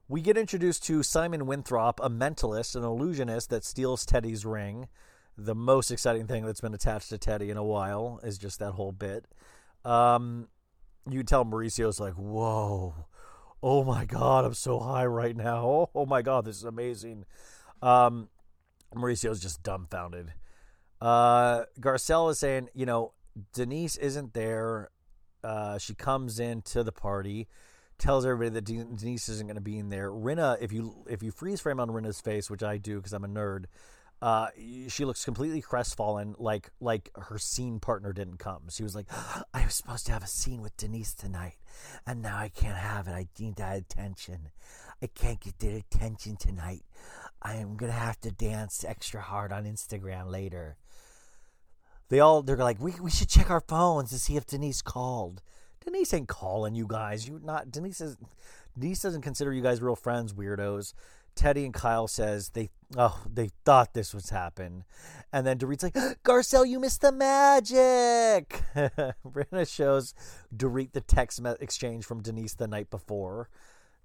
We 0.06 0.20
get 0.20 0.38
introduced 0.38 0.84
to 0.84 1.02
Simon 1.02 1.46
Winthrop, 1.46 1.98
a 2.00 2.08
mentalist, 2.08 2.76
an 2.76 2.84
illusionist 2.84 3.50
that 3.50 3.64
steals 3.64 4.06
Teddi's 4.06 4.46
ring. 4.46 4.86
The 5.36 5.56
most 5.56 5.90
exciting 5.90 6.28
thing 6.28 6.46
that's 6.46 6.60
been 6.60 6.74
attached 6.74 7.08
to 7.08 7.18
Teddi 7.18 7.48
in 7.48 7.56
a 7.56 7.64
while 7.64 8.20
is 8.22 8.38
just 8.38 8.60
that 8.60 8.74
whole 8.74 8.92
bit. 8.92 9.26
Um, 9.84 10.46
you 11.12 11.22
tell 11.22 11.44
Mauricio's 11.44 12.00
like, 12.00 12.14
whoa, 12.14 12.94
oh 13.62 13.84
my 13.84 14.04
God, 14.04 14.44
I'm 14.44 14.54
so 14.54 14.78
high 14.78 15.06
right 15.06 15.36
now. 15.36 15.64
Oh, 15.64 15.90
oh 15.94 16.06
my 16.06 16.22
God, 16.22 16.44
this 16.44 16.56
is 16.56 16.64
amazing. 16.64 17.24
Um, 17.82 18.28
Mauricio's 18.94 19.40
just 19.40 19.62
dumbfounded. 19.62 20.32
Uh, 21.00 21.64
Garcelle 21.80 22.30
is 22.30 22.38
saying, 22.38 22.68
you 22.74 22.86
know, 22.86 23.12
Denise 23.54 23.96
isn't 23.96 24.34
there. 24.34 24.90
Uh, 25.42 25.78
she 25.78 25.94
comes 25.94 26.38
into 26.38 26.82
the 26.84 26.92
party, 26.92 27.48
tells 27.98 28.26
everybody 28.26 28.50
that 28.50 28.64
Denise 28.64 29.28
isn't 29.28 29.46
going 29.46 29.54
to 29.54 29.62
be 29.62 29.78
in 29.78 29.88
there. 29.88 30.11
Rinna, 30.11 30.61
if 30.61 30.72
you 30.72 31.04
if 31.08 31.22
you 31.22 31.30
freeze 31.30 31.61
frame 31.61 31.80
on 31.80 31.88
Rinna's 31.88 32.20
face, 32.20 32.50
which 32.50 32.62
I 32.62 32.76
do 32.76 32.96
because 32.96 33.14
I'm 33.14 33.24
a 33.24 33.28
nerd, 33.28 33.64
uh, 34.22 34.48
she 34.88 35.04
looks 35.04 35.24
completely 35.24 35.62
crestfallen, 35.62 36.34
like 36.38 36.70
like 36.80 37.10
her 37.16 37.38
scene 37.38 37.80
partner 37.80 38.12
didn't 38.12 38.38
come. 38.38 38.62
She 38.70 38.82
was 38.82 38.94
like, 38.94 39.06
"I 39.54 39.64
was 39.64 39.74
supposed 39.74 40.06
to 40.06 40.12
have 40.12 40.22
a 40.22 40.28
scene 40.28 40.60
with 40.60 40.76
Denise 40.76 41.14
tonight, 41.14 41.56
and 42.06 42.20
now 42.20 42.36
I 42.36 42.48
can't 42.48 42.76
have 42.76 43.08
it. 43.08 43.12
I 43.12 43.26
need 43.38 43.56
that 43.56 43.78
attention. 43.78 44.50
I 45.02 45.06
can't 45.06 45.40
get 45.40 45.58
the 45.58 45.76
attention 45.76 46.36
tonight. 46.36 46.84
I 47.40 47.54
am 47.56 47.76
gonna 47.76 47.92
have 47.92 48.20
to 48.20 48.30
dance 48.30 48.84
extra 48.84 49.22
hard 49.22 49.52
on 49.52 49.64
Instagram 49.64 50.30
later." 50.30 50.76
They 52.10 52.20
all 52.20 52.42
they're 52.42 52.56
like, 52.56 52.80
"We 52.80 52.92
we 53.00 53.10
should 53.10 53.28
check 53.28 53.50
our 53.50 53.60
phones 53.60 54.10
to 54.10 54.18
see 54.18 54.36
if 54.36 54.46
Denise 54.46 54.82
called." 54.82 55.40
Denise 55.82 56.12
ain't 56.12 56.28
calling 56.28 56.74
you 56.74 56.86
guys. 56.86 57.26
You 57.26 57.40
not 57.42 57.70
Denise 57.70 58.02
is 58.02 58.18
Denise 58.78 59.00
doesn't 59.00 59.22
consider 59.22 59.52
you 59.52 59.62
guys 59.62 59.80
real 59.80 59.96
friends, 59.96 60.34
weirdos. 60.34 60.92
Teddi 61.41 61.64
and 61.64 61.72
Kyle 61.72 62.07
says 62.07 62.51
they 62.51 62.68
oh 62.99 63.22
they 63.26 63.49
thought 63.64 63.95
this 63.95 64.12
was 64.12 64.28
happen, 64.28 64.84
and 65.32 65.47
then 65.47 65.59
Dorit's 65.59 65.82
like 65.82 65.95
Garcelle, 66.24 66.68
you 66.68 66.78
missed 66.78 67.01
the 67.01 67.12
magic. 67.12 68.62
Rinna 69.26 69.66
shows 69.66 70.12
Dorit 70.55 70.93
the 70.93 71.01
text 71.01 71.41
exchange 71.61 72.05
from 72.05 72.20
Denise 72.20 72.55
the 72.55 72.68
night 72.68 72.91
before. 72.91 73.49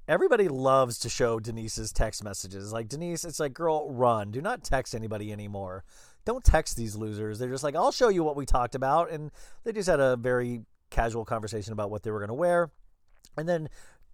Everybody 0.08 0.48
loves 0.48 0.98
to 1.00 1.10
show 1.10 1.42
Denise's 1.42 1.92
text 1.92 2.24
messages. 2.24 2.72
Like 2.72 2.88
Denise, 2.88 3.26
it's 3.26 3.40
like 3.40 3.54
girl, 3.54 3.92
run. 3.92 4.32
Do 4.32 4.42
not 4.42 4.64
text 4.64 4.96
anybody 4.96 5.34
anymore. 5.34 5.84
Don't 6.24 6.44
text 6.44 6.78
these 6.78 6.96
losers. 6.96 7.38
They're 7.38 7.50
just 7.50 7.66
like, 7.66 7.76
I'll 7.76 7.92
show 7.92 8.08
you 8.08 8.24
what 8.24 8.38
we 8.38 8.46
talked 8.46 8.76
about, 8.76 9.12
and 9.12 9.30
they 9.66 9.74
just 9.74 9.90
had 9.90 10.00
a 10.00 10.16
very 10.16 10.62
casual 10.90 11.26
conversation 11.26 11.74
about 11.74 11.92
what 11.92 12.04
they 12.04 12.12
were 12.12 12.20
going 12.20 12.30
to 12.30 12.34
wear, 12.34 12.72
and 13.36 13.50
then 13.50 13.68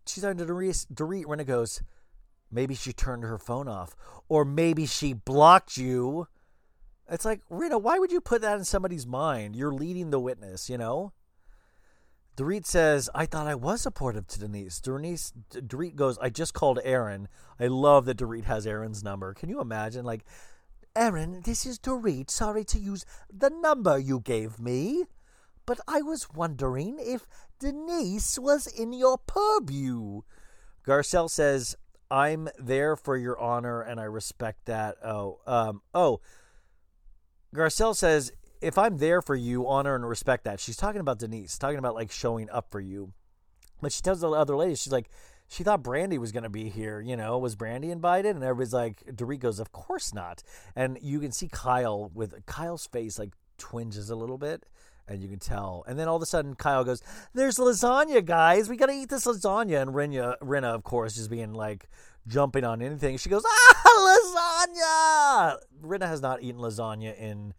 she's 0.07 0.23
talking 0.23 0.39
to 0.39 0.45
Dorit. 0.45 0.87
Dorit 0.91 1.25
Rinna 1.25 1.45
goes 1.45 1.83
Maybe 2.51 2.75
she 2.75 2.93
turned 2.93 3.23
her 3.23 3.37
phone 3.37 3.67
off. 3.67 3.95
Or 4.27 4.43
maybe 4.45 4.85
she 4.85 5.13
blocked 5.13 5.77
you. 5.77 6.27
It's 7.09 7.25
like, 7.25 7.41
Rita, 7.49 7.77
why 7.77 7.99
would 7.99 8.11
you 8.11 8.21
put 8.21 8.41
that 8.41 8.57
in 8.57 8.65
somebody's 8.65 9.07
mind? 9.07 9.55
You're 9.55 9.73
leading 9.73 10.11
the 10.11 10.19
witness, 10.19 10.69
you 10.69 10.77
know? 10.77 11.13
Dorit 12.37 12.65
says, 12.65 13.09
I 13.13 13.25
thought 13.25 13.47
I 13.47 13.55
was 13.55 13.81
supportive 13.81 14.27
to 14.27 14.39
Denise. 14.39 14.79
Denise 14.79 15.33
Dorit 15.51 15.95
goes, 15.95 16.17
I 16.19 16.29
just 16.29 16.53
called 16.53 16.79
Aaron. 16.83 17.27
I 17.59 17.67
love 17.67 18.05
that 18.05 18.17
Dorit 18.17 18.45
has 18.45 18.65
Aaron's 18.65 19.03
number. 19.03 19.33
Can 19.33 19.49
you 19.49 19.59
imagine? 19.59 20.05
Like, 20.05 20.23
Aaron, 20.95 21.41
this 21.43 21.65
is 21.65 21.77
Dorit. 21.77 22.29
Sorry 22.29 22.63
to 22.65 22.79
use 22.79 23.05
the 23.31 23.49
number 23.49 23.97
you 23.97 24.19
gave 24.21 24.59
me. 24.59 25.03
But 25.65 25.79
I 25.87 26.01
was 26.01 26.29
wondering 26.33 26.97
if 26.99 27.27
Denise 27.59 28.39
was 28.39 28.65
in 28.65 28.93
your 28.93 29.17
purview. 29.17 30.21
Garcelle 30.85 31.29
says, 31.29 31.75
I'm 32.11 32.49
there 32.59 32.97
for 32.97 33.15
your 33.15 33.39
honor 33.39 33.81
and 33.81 33.99
I 33.99 34.03
respect 34.03 34.65
that. 34.65 34.97
Oh, 35.03 35.39
um, 35.47 35.81
oh, 35.93 36.19
Garcelle 37.55 37.95
says, 37.95 38.33
if 38.61 38.77
I'm 38.77 38.97
there 38.97 39.21
for 39.21 39.35
you, 39.35 39.67
honor 39.67 39.95
and 39.95 40.07
respect 40.07 40.43
that. 40.43 40.59
She's 40.59 40.75
talking 40.75 40.99
about 41.01 41.19
Denise, 41.19 41.57
talking 41.57 41.79
about 41.79 41.95
like 41.95 42.11
showing 42.11 42.49
up 42.49 42.69
for 42.69 42.81
you. 42.81 43.13
But 43.81 43.93
she 43.93 44.01
tells 44.01 44.19
the 44.19 44.29
other 44.29 44.55
ladies, 44.55 44.81
she's 44.81 44.93
like, 44.93 45.09
she 45.47 45.63
thought 45.63 45.83
Brandi 45.83 46.17
was 46.17 46.31
going 46.31 46.43
to 46.43 46.49
be 46.49 46.69
here. 46.69 47.01
You 47.01 47.17
know, 47.17 47.37
was 47.37 47.55
Brandi 47.55 47.91
invited? 47.91 48.35
And 48.35 48.43
everybody's 48.43 48.73
like, 48.73 49.03
Doritos, 49.05 49.59
of 49.59 49.71
course 49.71 50.13
not. 50.13 50.43
And 50.75 50.99
you 51.01 51.19
can 51.19 51.31
see 51.31 51.47
Kyle 51.49 52.11
with 52.13 52.45
Kyle's 52.45 52.87
face 52.87 53.17
like 53.17 53.31
twinges 53.57 54.09
a 54.09 54.15
little 54.15 54.37
bit. 54.37 54.65
And 55.07 55.21
you 55.21 55.29
can 55.29 55.39
tell. 55.39 55.83
And 55.87 55.97
then 55.99 56.07
all 56.07 56.15
of 56.15 56.21
a 56.21 56.25
sudden, 56.25 56.55
Kyle 56.55 56.83
goes, 56.83 57.01
"There's 57.33 57.57
lasagna, 57.57 58.23
guys. 58.23 58.69
We 58.69 58.77
gotta 58.77 58.93
eat 58.93 59.09
this 59.09 59.25
lasagna." 59.25 59.81
And 59.81 59.91
Rinna, 59.91 60.37
Rinna, 60.39 60.73
of 60.73 60.83
course, 60.83 61.17
is 61.17 61.27
being 61.27 61.53
like 61.53 61.89
jumping 62.27 62.63
on 62.63 62.81
anything. 62.81 63.17
She 63.17 63.29
goes, 63.29 63.43
"Ah, 63.45 64.67
lasagna!" 65.47 65.57
Rinna 65.81 66.07
has 66.07 66.21
not 66.21 66.41
eaten 66.41 66.61
lasagna 66.61 67.17
in, 67.17 67.53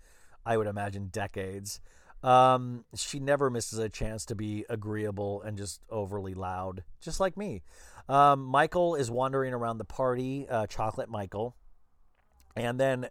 I 0.47 0.57
would 0.57 0.67
imagine, 0.67 1.09
decades. 1.09 1.81
Um, 2.23 2.85
she 2.95 3.19
never 3.19 3.51
misses 3.51 3.79
a 3.79 3.89
chance 3.89 4.25
to 4.27 4.35
be 4.37 4.65
agreeable 4.69 5.43
and 5.43 5.59
just 5.59 5.83
overly 5.91 6.35
loud, 6.35 6.85
just 7.01 7.19
like 7.19 7.37
me. 7.37 7.63
Um, 8.09 8.45
Michael 8.45 8.95
is 8.95 9.11
wandering 9.11 9.53
around 9.53 9.79
the 9.79 9.85
party, 9.85 10.47
uh, 10.49 10.67
Chocolate 10.67 11.09
Michael, 11.09 11.57
and 12.55 12.79
then 12.79 13.09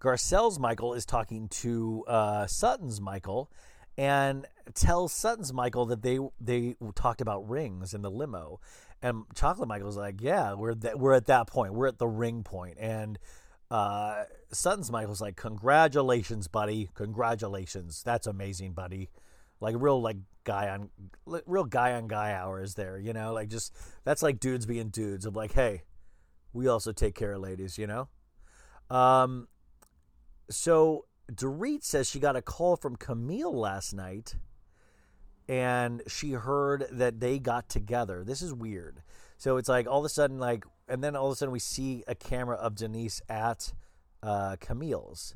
Garcelle's 0.00 0.58
Michael 0.58 0.94
is 0.94 1.04
talking 1.04 1.48
to 1.48 2.04
uh, 2.08 2.46
Sutton's 2.46 3.00
Michael 3.00 3.50
and 3.98 4.46
tells 4.74 5.12
Sutton's 5.12 5.52
Michael 5.52 5.86
that 5.86 6.02
they 6.02 6.18
they 6.40 6.76
talked 6.94 7.20
about 7.20 7.48
rings 7.48 7.92
in 7.92 8.02
the 8.02 8.10
limo, 8.10 8.60
and 9.02 9.24
Chocolate 9.34 9.68
Michael's 9.68 9.96
like, 9.96 10.22
"Yeah, 10.22 10.54
we're 10.54 10.74
th- 10.74 10.94
we're 10.94 11.12
at 11.12 11.26
that 11.26 11.48
point. 11.48 11.74
We're 11.74 11.88
at 11.88 11.98
the 11.98 12.08
ring 12.08 12.42
point." 12.42 12.78
And 12.80 13.18
uh, 13.70 14.24
Sutton's 14.52 14.90
Michael's 14.90 15.20
like, 15.20 15.36
"Congratulations, 15.36 16.48
buddy! 16.48 16.88
Congratulations! 16.94 18.02
That's 18.02 18.26
amazing, 18.26 18.72
buddy!" 18.72 19.10
Like 19.60 19.76
real 19.78 20.00
like 20.00 20.16
guy 20.44 20.70
on 20.70 20.88
real 21.46 21.64
guy 21.64 21.92
on 21.92 22.08
guy 22.08 22.32
hours 22.32 22.74
there, 22.74 22.98
you 22.98 23.12
know, 23.12 23.34
like 23.34 23.48
just 23.48 23.76
that's 24.04 24.22
like 24.22 24.40
dudes 24.40 24.64
being 24.64 24.88
dudes 24.88 25.26
of 25.26 25.36
like, 25.36 25.52
hey, 25.52 25.82
we 26.52 26.68
also 26.68 26.92
take 26.92 27.14
care 27.14 27.32
of 27.32 27.42
ladies, 27.42 27.76
you 27.76 27.86
know. 27.86 28.08
Um, 28.88 29.46
so 30.50 31.06
Dorit 31.32 31.84
says 31.84 32.08
she 32.08 32.18
got 32.18 32.36
a 32.36 32.42
call 32.42 32.76
from 32.76 32.96
Camille 32.96 33.56
last 33.56 33.92
night 33.94 34.34
and 35.48 36.02
she 36.06 36.32
heard 36.32 36.86
that 36.92 37.20
they 37.20 37.38
got 37.38 37.68
together. 37.68 38.22
This 38.24 38.42
is 38.42 38.54
weird. 38.54 39.02
So 39.36 39.56
it's 39.56 39.68
like 39.68 39.88
all 39.88 40.00
of 40.00 40.04
a 40.04 40.08
sudden, 40.08 40.38
like, 40.38 40.64
and 40.86 41.02
then 41.02 41.16
all 41.16 41.26
of 41.26 41.32
a 41.32 41.36
sudden 41.36 41.52
we 41.52 41.58
see 41.58 42.04
a 42.06 42.14
camera 42.14 42.56
of 42.56 42.74
Denise 42.74 43.22
at 43.28 43.72
uh, 44.22 44.56
Camille's. 44.60 45.34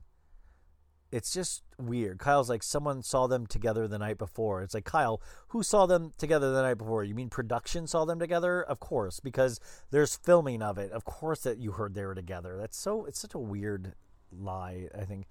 It's 1.10 1.32
just 1.32 1.62
weird. 1.78 2.18
Kyle's 2.18 2.50
like, 2.50 2.62
someone 2.62 3.02
saw 3.02 3.28
them 3.28 3.46
together 3.46 3.86
the 3.86 3.98
night 3.98 4.18
before. 4.18 4.62
It's 4.62 4.74
like, 4.74 4.84
Kyle, 4.84 5.22
who 5.48 5.62
saw 5.62 5.86
them 5.86 6.12
together 6.18 6.52
the 6.52 6.62
night 6.62 6.78
before? 6.78 7.04
You 7.04 7.14
mean 7.14 7.28
production 7.28 7.86
saw 7.86 8.04
them 8.04 8.18
together? 8.18 8.62
Of 8.62 8.80
course, 8.80 9.20
because 9.20 9.60
there's 9.90 10.16
filming 10.16 10.60
of 10.60 10.76
it. 10.76 10.90
Of 10.90 11.04
course 11.04 11.40
that 11.42 11.58
you 11.58 11.72
heard 11.72 11.94
they 11.94 12.04
were 12.04 12.16
together. 12.16 12.56
That's 12.56 12.76
so, 12.76 13.04
it's 13.04 13.20
such 13.20 13.34
a 13.34 13.38
weird 13.38 13.94
lie, 14.40 14.88
I 14.98 15.04
think. 15.04 15.26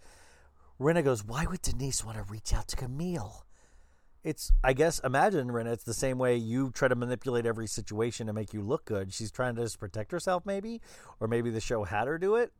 Rinna 0.79 1.03
goes, 1.03 1.23
Why 1.23 1.45
would 1.45 1.61
Denise 1.61 2.03
want 2.03 2.17
to 2.17 2.23
reach 2.23 2.53
out 2.53 2.67
to 2.69 2.75
Camille? 2.75 3.45
It's, 4.23 4.51
I 4.63 4.71
guess, 4.73 4.99
imagine, 4.99 5.49
Rinna, 5.49 5.73
it's 5.73 5.83
the 5.83 5.93
same 5.93 6.17
way 6.17 6.37
you 6.37 6.71
try 6.71 6.87
to 6.87 6.95
manipulate 6.95 7.45
every 7.45 7.67
situation 7.67 8.27
to 8.27 8.33
make 8.33 8.53
you 8.53 8.61
look 8.61 8.85
good. 8.85 9.13
She's 9.13 9.31
trying 9.31 9.55
to 9.55 9.63
just 9.63 9.79
protect 9.79 10.11
herself, 10.11 10.45
maybe, 10.45 10.81
or 11.19 11.27
maybe 11.27 11.49
the 11.49 11.59
show 11.59 11.83
had 11.83 12.07
her 12.07 12.17
do 12.17 12.35
it. 12.35 12.53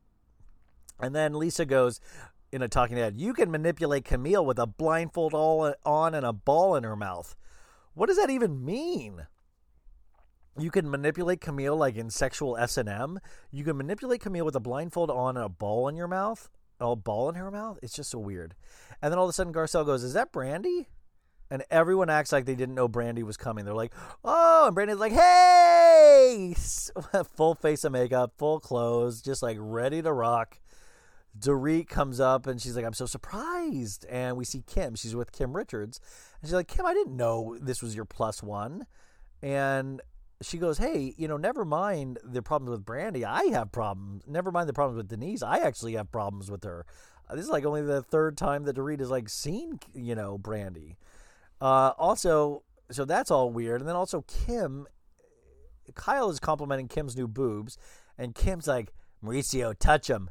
And 1.00 1.14
then 1.14 1.32
Lisa 1.34 1.64
goes, 1.64 2.00
in 2.52 2.62
a 2.62 2.68
talking 2.68 2.98
head, 2.98 3.16
you 3.16 3.32
can 3.32 3.50
manipulate 3.50 4.04
Camille 4.04 4.44
with 4.44 4.58
a 4.58 4.66
blindfold 4.66 5.34
all 5.34 5.74
on 5.84 6.14
and 6.14 6.24
a 6.24 6.32
ball 6.32 6.76
in 6.76 6.84
her 6.84 6.94
mouth. 6.94 7.34
What 7.94 8.06
does 8.06 8.16
that 8.16 8.30
even 8.30 8.64
mean? 8.64 9.26
You 10.58 10.70
can 10.70 10.88
manipulate 10.88 11.40
Camille 11.40 11.76
like 11.76 11.96
in 11.96 12.10
sexual 12.10 12.56
S 12.56 12.76
and 12.76 12.88
M. 12.88 13.18
You 13.50 13.64
can 13.64 13.76
manipulate 13.76 14.20
Camille 14.20 14.44
with 14.44 14.54
a 14.54 14.60
blindfold 14.60 15.10
on 15.10 15.36
and 15.36 15.44
a 15.44 15.48
ball 15.48 15.88
in 15.88 15.96
your 15.96 16.06
mouth, 16.08 16.48
a 16.80 16.94
ball 16.94 17.28
in 17.28 17.34
her 17.34 17.50
mouth. 17.50 17.78
It's 17.82 17.94
just 17.94 18.10
so 18.10 18.18
weird. 18.18 18.54
And 19.02 19.10
then 19.10 19.18
all 19.18 19.24
of 19.24 19.30
a 19.30 19.32
sudden, 19.32 19.52
Garcelle 19.52 19.84
goes, 19.84 20.04
"Is 20.04 20.12
that 20.12 20.32
Brandi?" 20.32 20.86
And 21.50 21.64
everyone 21.70 22.08
acts 22.08 22.32
like 22.32 22.46
they 22.46 22.54
didn't 22.54 22.74
know 22.74 22.88
Brandi 22.88 23.22
was 23.22 23.36
coming. 23.36 23.64
They're 23.64 23.74
like, 23.74 23.92
"Oh!" 24.24 24.66
And 24.68 24.76
Brandi's 24.76 24.98
like, 24.98 25.12
"Hey!" 25.12 26.54
full 27.36 27.54
face 27.54 27.84
of 27.84 27.92
makeup, 27.92 28.34
full 28.38 28.60
clothes, 28.60 29.22
just 29.22 29.42
like 29.42 29.56
ready 29.60 30.02
to 30.02 30.12
rock. 30.12 30.58
Dorit 31.38 31.88
comes 31.88 32.20
up 32.20 32.46
and 32.46 32.60
she's 32.60 32.76
like, 32.76 32.84
I'm 32.84 32.92
so 32.92 33.06
surprised. 33.06 34.06
And 34.08 34.36
we 34.36 34.44
see 34.44 34.62
Kim. 34.66 34.94
She's 34.94 35.16
with 35.16 35.32
Kim 35.32 35.56
Richards. 35.56 36.00
And 36.40 36.48
she's 36.48 36.54
like, 36.54 36.68
Kim, 36.68 36.86
I 36.86 36.94
didn't 36.94 37.16
know 37.16 37.56
this 37.60 37.82
was 37.82 37.96
your 37.96 38.04
plus 38.04 38.42
one. 38.42 38.86
And 39.42 40.00
she 40.42 40.58
goes, 40.58 40.78
Hey, 40.78 41.14
you 41.16 41.28
know, 41.28 41.36
never 41.36 41.64
mind 41.64 42.18
the 42.24 42.42
problems 42.42 42.70
with 42.70 42.84
Brandi. 42.84 43.24
I 43.24 43.44
have 43.52 43.72
problems. 43.72 44.24
Never 44.26 44.50
mind 44.50 44.68
the 44.68 44.72
problems 44.72 44.96
with 44.96 45.08
Denise. 45.08 45.42
I 45.42 45.58
actually 45.58 45.94
have 45.94 46.10
problems 46.10 46.50
with 46.50 46.64
her. 46.64 46.86
Uh, 47.28 47.36
this 47.36 47.44
is 47.44 47.50
like 47.50 47.64
only 47.64 47.82
the 47.82 48.02
third 48.02 48.36
time 48.36 48.64
that 48.64 48.76
Dorit 48.76 49.00
has 49.00 49.10
like 49.10 49.28
seen, 49.28 49.80
you 49.94 50.14
know, 50.14 50.38
Brandi. 50.38 50.96
Uh, 51.60 51.92
also, 51.98 52.62
so 52.90 53.04
that's 53.04 53.30
all 53.30 53.50
weird. 53.50 53.80
And 53.80 53.88
then 53.88 53.96
also 53.96 54.22
Kim, 54.22 54.86
Kyle 55.94 56.30
is 56.30 56.40
complimenting 56.40 56.88
Kim's 56.88 57.16
new 57.16 57.28
boobs. 57.28 57.78
And 58.18 58.34
Kim's 58.34 58.66
like, 58.66 58.92
Mauricio, 59.22 59.78
touch 59.78 60.08
them 60.08 60.30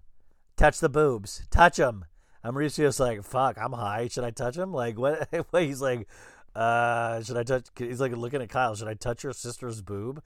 touch 0.58 0.80
the 0.80 0.90
boobs, 0.90 1.44
touch 1.50 1.78
them. 1.78 2.06
I'm 2.44 2.56
Mauricio's 2.56 3.00
like, 3.00 3.24
fuck, 3.24 3.58
I'm 3.58 3.72
high. 3.72 4.10
Should 4.10 4.26
I 4.26 4.32
touch 4.32 4.58
him? 4.58 4.74
Like, 4.74 4.98
what? 4.98 5.28
he's 5.52 5.82
like, 5.82 6.08
uh, 6.56 7.22
should 7.24 7.38
I 7.38 7.44
touch? 7.44 7.68
He's 7.78 8.00
like 8.00 8.12
looking 8.16 8.42
at 8.42 8.50
Kyle. 8.50 8.76
Should 8.76 8.88
I 8.88 8.94
touch 8.94 9.24
your 9.24 9.34
sister's 9.34 9.82
boob? 9.82 10.22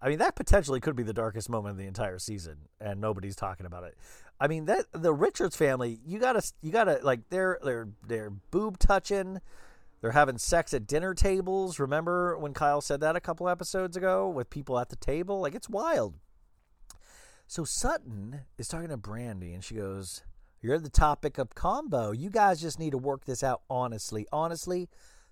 I 0.00 0.08
mean, 0.08 0.18
that 0.18 0.36
potentially 0.36 0.80
could 0.80 0.96
be 0.96 1.02
the 1.02 1.12
darkest 1.12 1.48
moment 1.48 1.72
of 1.72 1.78
the 1.78 1.86
entire 1.86 2.18
season, 2.18 2.56
and 2.80 3.00
nobody's 3.00 3.34
talking 3.34 3.66
about 3.66 3.84
it. 3.84 3.96
I 4.40 4.46
mean, 4.46 4.66
that 4.66 4.86
the 4.92 5.12
Richards 5.12 5.56
family, 5.56 5.98
you 6.06 6.20
gotta, 6.20 6.42
you 6.62 6.70
gotta, 6.70 7.00
like, 7.02 7.28
they're 7.30 7.58
they're 7.62 7.88
they're 8.06 8.30
boob 8.30 8.78
touching. 8.78 9.40
They're 10.00 10.12
having 10.12 10.38
sex 10.38 10.72
at 10.72 10.86
dinner 10.86 11.12
tables. 11.12 11.80
Remember 11.80 12.38
when 12.38 12.54
Kyle 12.54 12.80
said 12.80 13.00
that 13.00 13.16
a 13.16 13.20
couple 13.20 13.48
episodes 13.48 13.96
ago 13.96 14.28
with 14.28 14.48
people 14.48 14.78
at 14.78 14.90
the 14.90 14.96
table? 14.96 15.40
Like, 15.40 15.56
it's 15.56 15.68
wild. 15.68 16.14
So 17.48 17.64
Sutton 17.64 18.42
is 18.58 18.68
talking 18.68 18.90
to 18.90 18.98
Brandi, 18.98 19.54
and 19.54 19.64
she 19.64 19.74
goes, 19.74 20.22
You're 20.60 20.78
the 20.78 20.90
topic 20.90 21.38
of 21.38 21.54
combo. 21.54 22.12
You 22.12 22.30
guys 22.30 22.60
just 22.60 22.78
need 22.78 22.90
to 22.90 22.98
work 22.98 23.24
this 23.24 23.42
out 23.42 23.62
honestly. 23.68 24.26
Honestly, 24.30 24.88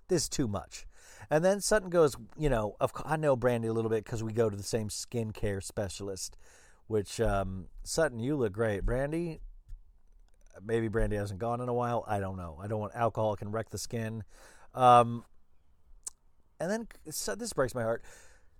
this 0.07 0.23
is 0.23 0.29
too 0.29 0.47
much. 0.47 0.85
And 1.29 1.43
then 1.43 1.59
Sutton 1.59 1.89
goes, 1.89 2.15
You 2.37 2.49
know, 2.49 2.75
I 3.05 3.17
know 3.17 3.35
Brandi 3.35 3.69
a 3.69 3.73
little 3.73 3.89
bit 3.89 4.05
because 4.05 4.23
we 4.23 4.33
go 4.33 4.49
to 4.49 4.55
the 4.55 4.63
same 4.63 4.89
skincare 4.89 5.63
specialist, 5.63 6.37
which, 6.87 7.19
um, 7.19 7.67
Sutton, 7.83 8.19
you 8.19 8.35
look 8.35 8.53
great. 8.53 8.85
Brandi, 8.85 9.39
maybe 10.63 10.89
Brandi 10.89 11.17
hasn't 11.17 11.39
gone 11.39 11.61
in 11.61 11.69
a 11.69 11.73
while. 11.73 12.03
I 12.07 12.19
don't 12.19 12.37
know. 12.37 12.57
I 12.61 12.67
don't 12.67 12.79
want 12.79 12.95
alcohol 12.95 13.35
can 13.35 13.51
wreck 13.51 13.69
the 13.69 13.77
skin. 13.77 14.23
Um, 14.73 15.25
and 16.59 16.71
then 16.71 16.87
so 17.09 17.35
this 17.35 17.53
breaks 17.53 17.75
my 17.75 17.83
heart. 17.83 18.03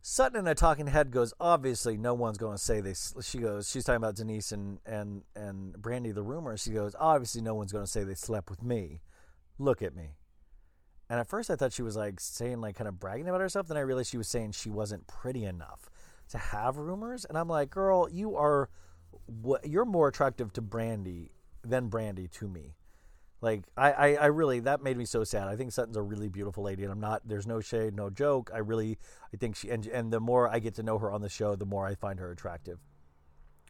Sutton 0.02 0.40
in 0.40 0.48
a 0.48 0.56
talking 0.56 0.88
head 0.88 1.12
goes, 1.12 1.34
obviously 1.40 1.98
no 1.98 2.14
one's 2.14 2.38
going 2.38 2.56
to 2.56 2.62
say 2.64 2.80
they. 2.82 2.94
She 3.22 3.40
goes, 3.40 3.70
she's 3.70 3.84
talking 3.84 3.98
about 3.98 4.16
Denise 4.16 4.52
and 4.52 4.80
and 4.86 5.24
and 5.36 5.74
Brandi 5.76 6.14
the 6.14 6.24
rumor. 6.24 6.58
She 6.58 6.72
goes, 6.72 6.96
obviously 7.00 7.42
no 7.42 7.56
one's 7.56 7.72
going 7.72 7.86
to 7.86 7.92
say 7.92 8.04
they 8.04 8.16
slept 8.16 8.50
with 8.50 8.64
me. 8.64 9.02
Look 9.58 9.82
at 9.82 9.96
me. 9.96 10.12
And 11.10 11.20
at 11.20 11.28
first 11.28 11.50
I 11.50 11.56
thought 11.56 11.74
she 11.74 11.82
was 11.82 11.96
like 11.96 12.20
saying 12.20 12.62
like 12.62 12.76
kind 12.76 12.88
of 12.88 13.00
bragging 13.00 13.28
about 13.28 13.42
herself. 13.42 13.68
Then 13.68 13.78
I 13.78 13.82
realized 13.82 14.10
she 14.10 14.18
was 14.18 14.28
saying 14.28 14.52
she 14.52 14.70
wasn't 14.70 15.08
pretty 15.08 15.46
enough 15.46 15.90
to 16.30 16.38
have 16.38 16.78
rumors. 16.78 17.26
And 17.26 17.38
I'm 17.38 17.48
like, 17.48 17.70
girl, 17.70 18.10
you 18.10 18.36
are, 18.36 18.70
you're 19.64 19.86
more 19.86 20.10
attractive 20.10 20.52
to 20.54 20.62
Brandi 20.62 21.30
than 21.64 21.90
Brandi 21.90 22.30
to 22.32 22.48
me. 22.48 22.76
Like 23.40 23.64
I, 23.76 23.92
I, 23.92 24.14
I, 24.16 24.26
really 24.28 24.62
that 24.62 24.82
made 24.82 24.98
me 24.98 25.06
so 25.06 25.24
sad. 25.24 25.48
I 25.48 25.56
think 25.56 25.72
Sutton's 25.72 25.96
a 25.96 26.02
really 26.02 26.28
beautiful 26.28 26.64
lady, 26.64 26.84
and 26.84 26.92
I'm 26.92 27.00
not. 27.00 27.22
There's 27.24 27.46
no 27.46 27.60
shade, 27.60 27.96
no 27.96 28.10
joke. 28.10 28.50
I 28.52 28.58
really, 28.58 28.98
I 29.32 29.38
think 29.38 29.56
she 29.56 29.70
and 29.70 29.86
and 29.86 30.12
the 30.12 30.20
more 30.20 30.50
I 30.50 30.58
get 30.58 30.74
to 30.76 30.84
know 30.84 30.98
her 30.98 31.12
on 31.12 31.22
the 31.22 31.30
show, 31.30 31.56
the 31.56 31.66
more 31.66 31.86
I 31.86 31.94
find 31.94 32.20
her 32.20 32.32
attractive. 32.32 32.80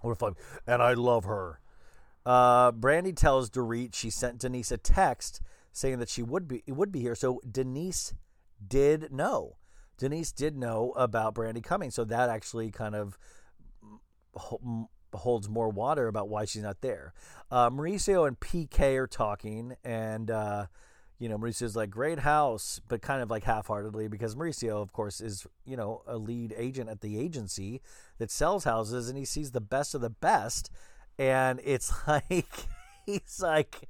Or 0.01 0.15
fun, 0.15 0.35
and 0.65 0.81
I 0.81 0.93
love 0.93 1.25
her. 1.25 1.59
Uh, 2.25 2.71
Brandi 2.71 3.15
tells 3.15 3.49
Dorit 3.49 3.93
she 3.93 4.09
sent 4.09 4.39
Denise 4.39 4.71
a 4.71 4.77
text 4.77 5.41
saying 5.77 5.99
that 5.99 6.09
she 6.09 6.23
would 6.23 6.47
be 6.47 6.63
would 6.67 6.91
be 6.91 7.01
here. 7.01 7.15
So 7.15 7.39
Denise 7.49 8.13
did 8.65 9.11
know. 9.11 9.57
Denise 9.97 10.31
did 10.31 10.57
know 10.57 10.93
about 10.95 11.35
Brandi 11.35 11.63
coming, 11.63 11.91
so 11.91 12.03
that 12.05 12.29
actually 12.29 12.71
kind 12.71 12.95
of 12.95 13.17
holds 15.13 15.49
more 15.49 15.69
water 15.69 16.07
about 16.07 16.29
why 16.29 16.45
she's 16.45 16.63
not 16.63 16.81
there. 16.81 17.13
Uh, 17.49 17.69
Mauricio 17.69 18.27
and 18.27 18.39
PK 18.39 18.97
are 18.97 19.07
talking, 19.07 19.75
and 19.83 20.29
uh, 20.29 20.65
you 21.19 21.29
know 21.29 21.37
Mauricio's 21.37 21.75
like 21.75 21.89
great 21.89 22.19
house, 22.19 22.81
but 22.87 23.01
kind 23.01 23.21
of 23.21 23.29
like 23.29 23.43
half-heartedly 23.43 24.07
because 24.07 24.35
Mauricio, 24.35 24.81
of 24.81 24.93
course, 24.93 25.21
is 25.21 25.45
you 25.65 25.77
know 25.77 26.01
a 26.07 26.17
lead 26.17 26.53
agent 26.57 26.89
at 26.89 27.01
the 27.01 27.19
agency 27.19 27.81
that 28.17 28.31
sells 28.31 28.63
houses, 28.63 29.09
and 29.09 29.17
he 29.17 29.25
sees 29.25 29.51
the 29.51 29.61
best 29.61 29.93
of 29.95 30.01
the 30.01 30.09
best, 30.09 30.71
and 31.17 31.59
it's 31.63 31.91
like 32.07 32.67
he's 33.05 33.39
like, 33.41 33.89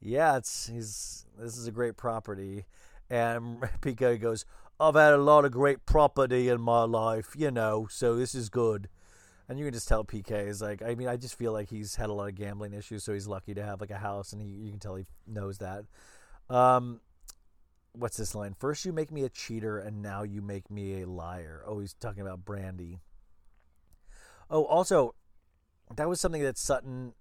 yeah, 0.00 0.36
it's 0.36 0.68
he's 0.68 1.26
this 1.38 1.56
is 1.56 1.66
a 1.66 1.72
great 1.72 1.96
property, 1.96 2.66
and 3.10 3.60
PK 3.80 4.20
goes. 4.20 4.44
I've 4.80 4.94
had 4.94 5.12
a 5.12 5.18
lot 5.18 5.44
of 5.44 5.50
great 5.50 5.86
property 5.86 6.48
in 6.48 6.60
my 6.60 6.84
life, 6.84 7.34
you 7.36 7.50
know, 7.50 7.88
so 7.90 8.14
this 8.14 8.32
is 8.32 8.48
good 8.48 8.88
and 9.48 9.58
you 9.58 9.64
can 9.64 9.72
just 9.72 9.88
tell 9.88 10.04
PK 10.04 10.46
is 10.46 10.60
like. 10.60 10.82
I 10.82 10.94
mean, 10.94 11.08
I 11.08 11.16
just 11.16 11.36
feel 11.36 11.52
like 11.52 11.70
he's 11.70 11.96
had 11.96 12.10
a 12.10 12.12
lot 12.12 12.28
of 12.28 12.34
gambling 12.34 12.74
issues, 12.74 13.02
so 13.02 13.14
he's 13.14 13.26
lucky 13.26 13.54
to 13.54 13.64
have 13.64 13.80
like 13.80 13.90
a 13.90 13.98
house, 13.98 14.32
and 14.32 14.42
he, 14.42 14.48
you 14.48 14.70
can 14.70 14.78
tell 14.78 14.96
he 14.96 15.06
knows 15.26 15.58
that. 15.58 15.84
Um, 16.50 17.00
what's 17.92 18.18
this 18.18 18.34
line? 18.34 18.54
First 18.58 18.84
you 18.84 18.92
make 18.92 19.10
me 19.10 19.24
a 19.24 19.30
cheater, 19.30 19.78
and 19.78 20.02
now 20.02 20.22
you 20.22 20.42
make 20.42 20.70
me 20.70 21.00
a 21.00 21.08
liar. 21.08 21.62
Oh, 21.66 21.80
he's 21.80 21.94
talking 21.94 22.20
about 22.20 22.44
Brandi. 22.44 22.98
Oh, 24.50 24.64
also, 24.64 25.14
that 25.96 26.08
was 26.08 26.20
something 26.20 26.42
that 26.42 26.58
Sutton 26.58 27.14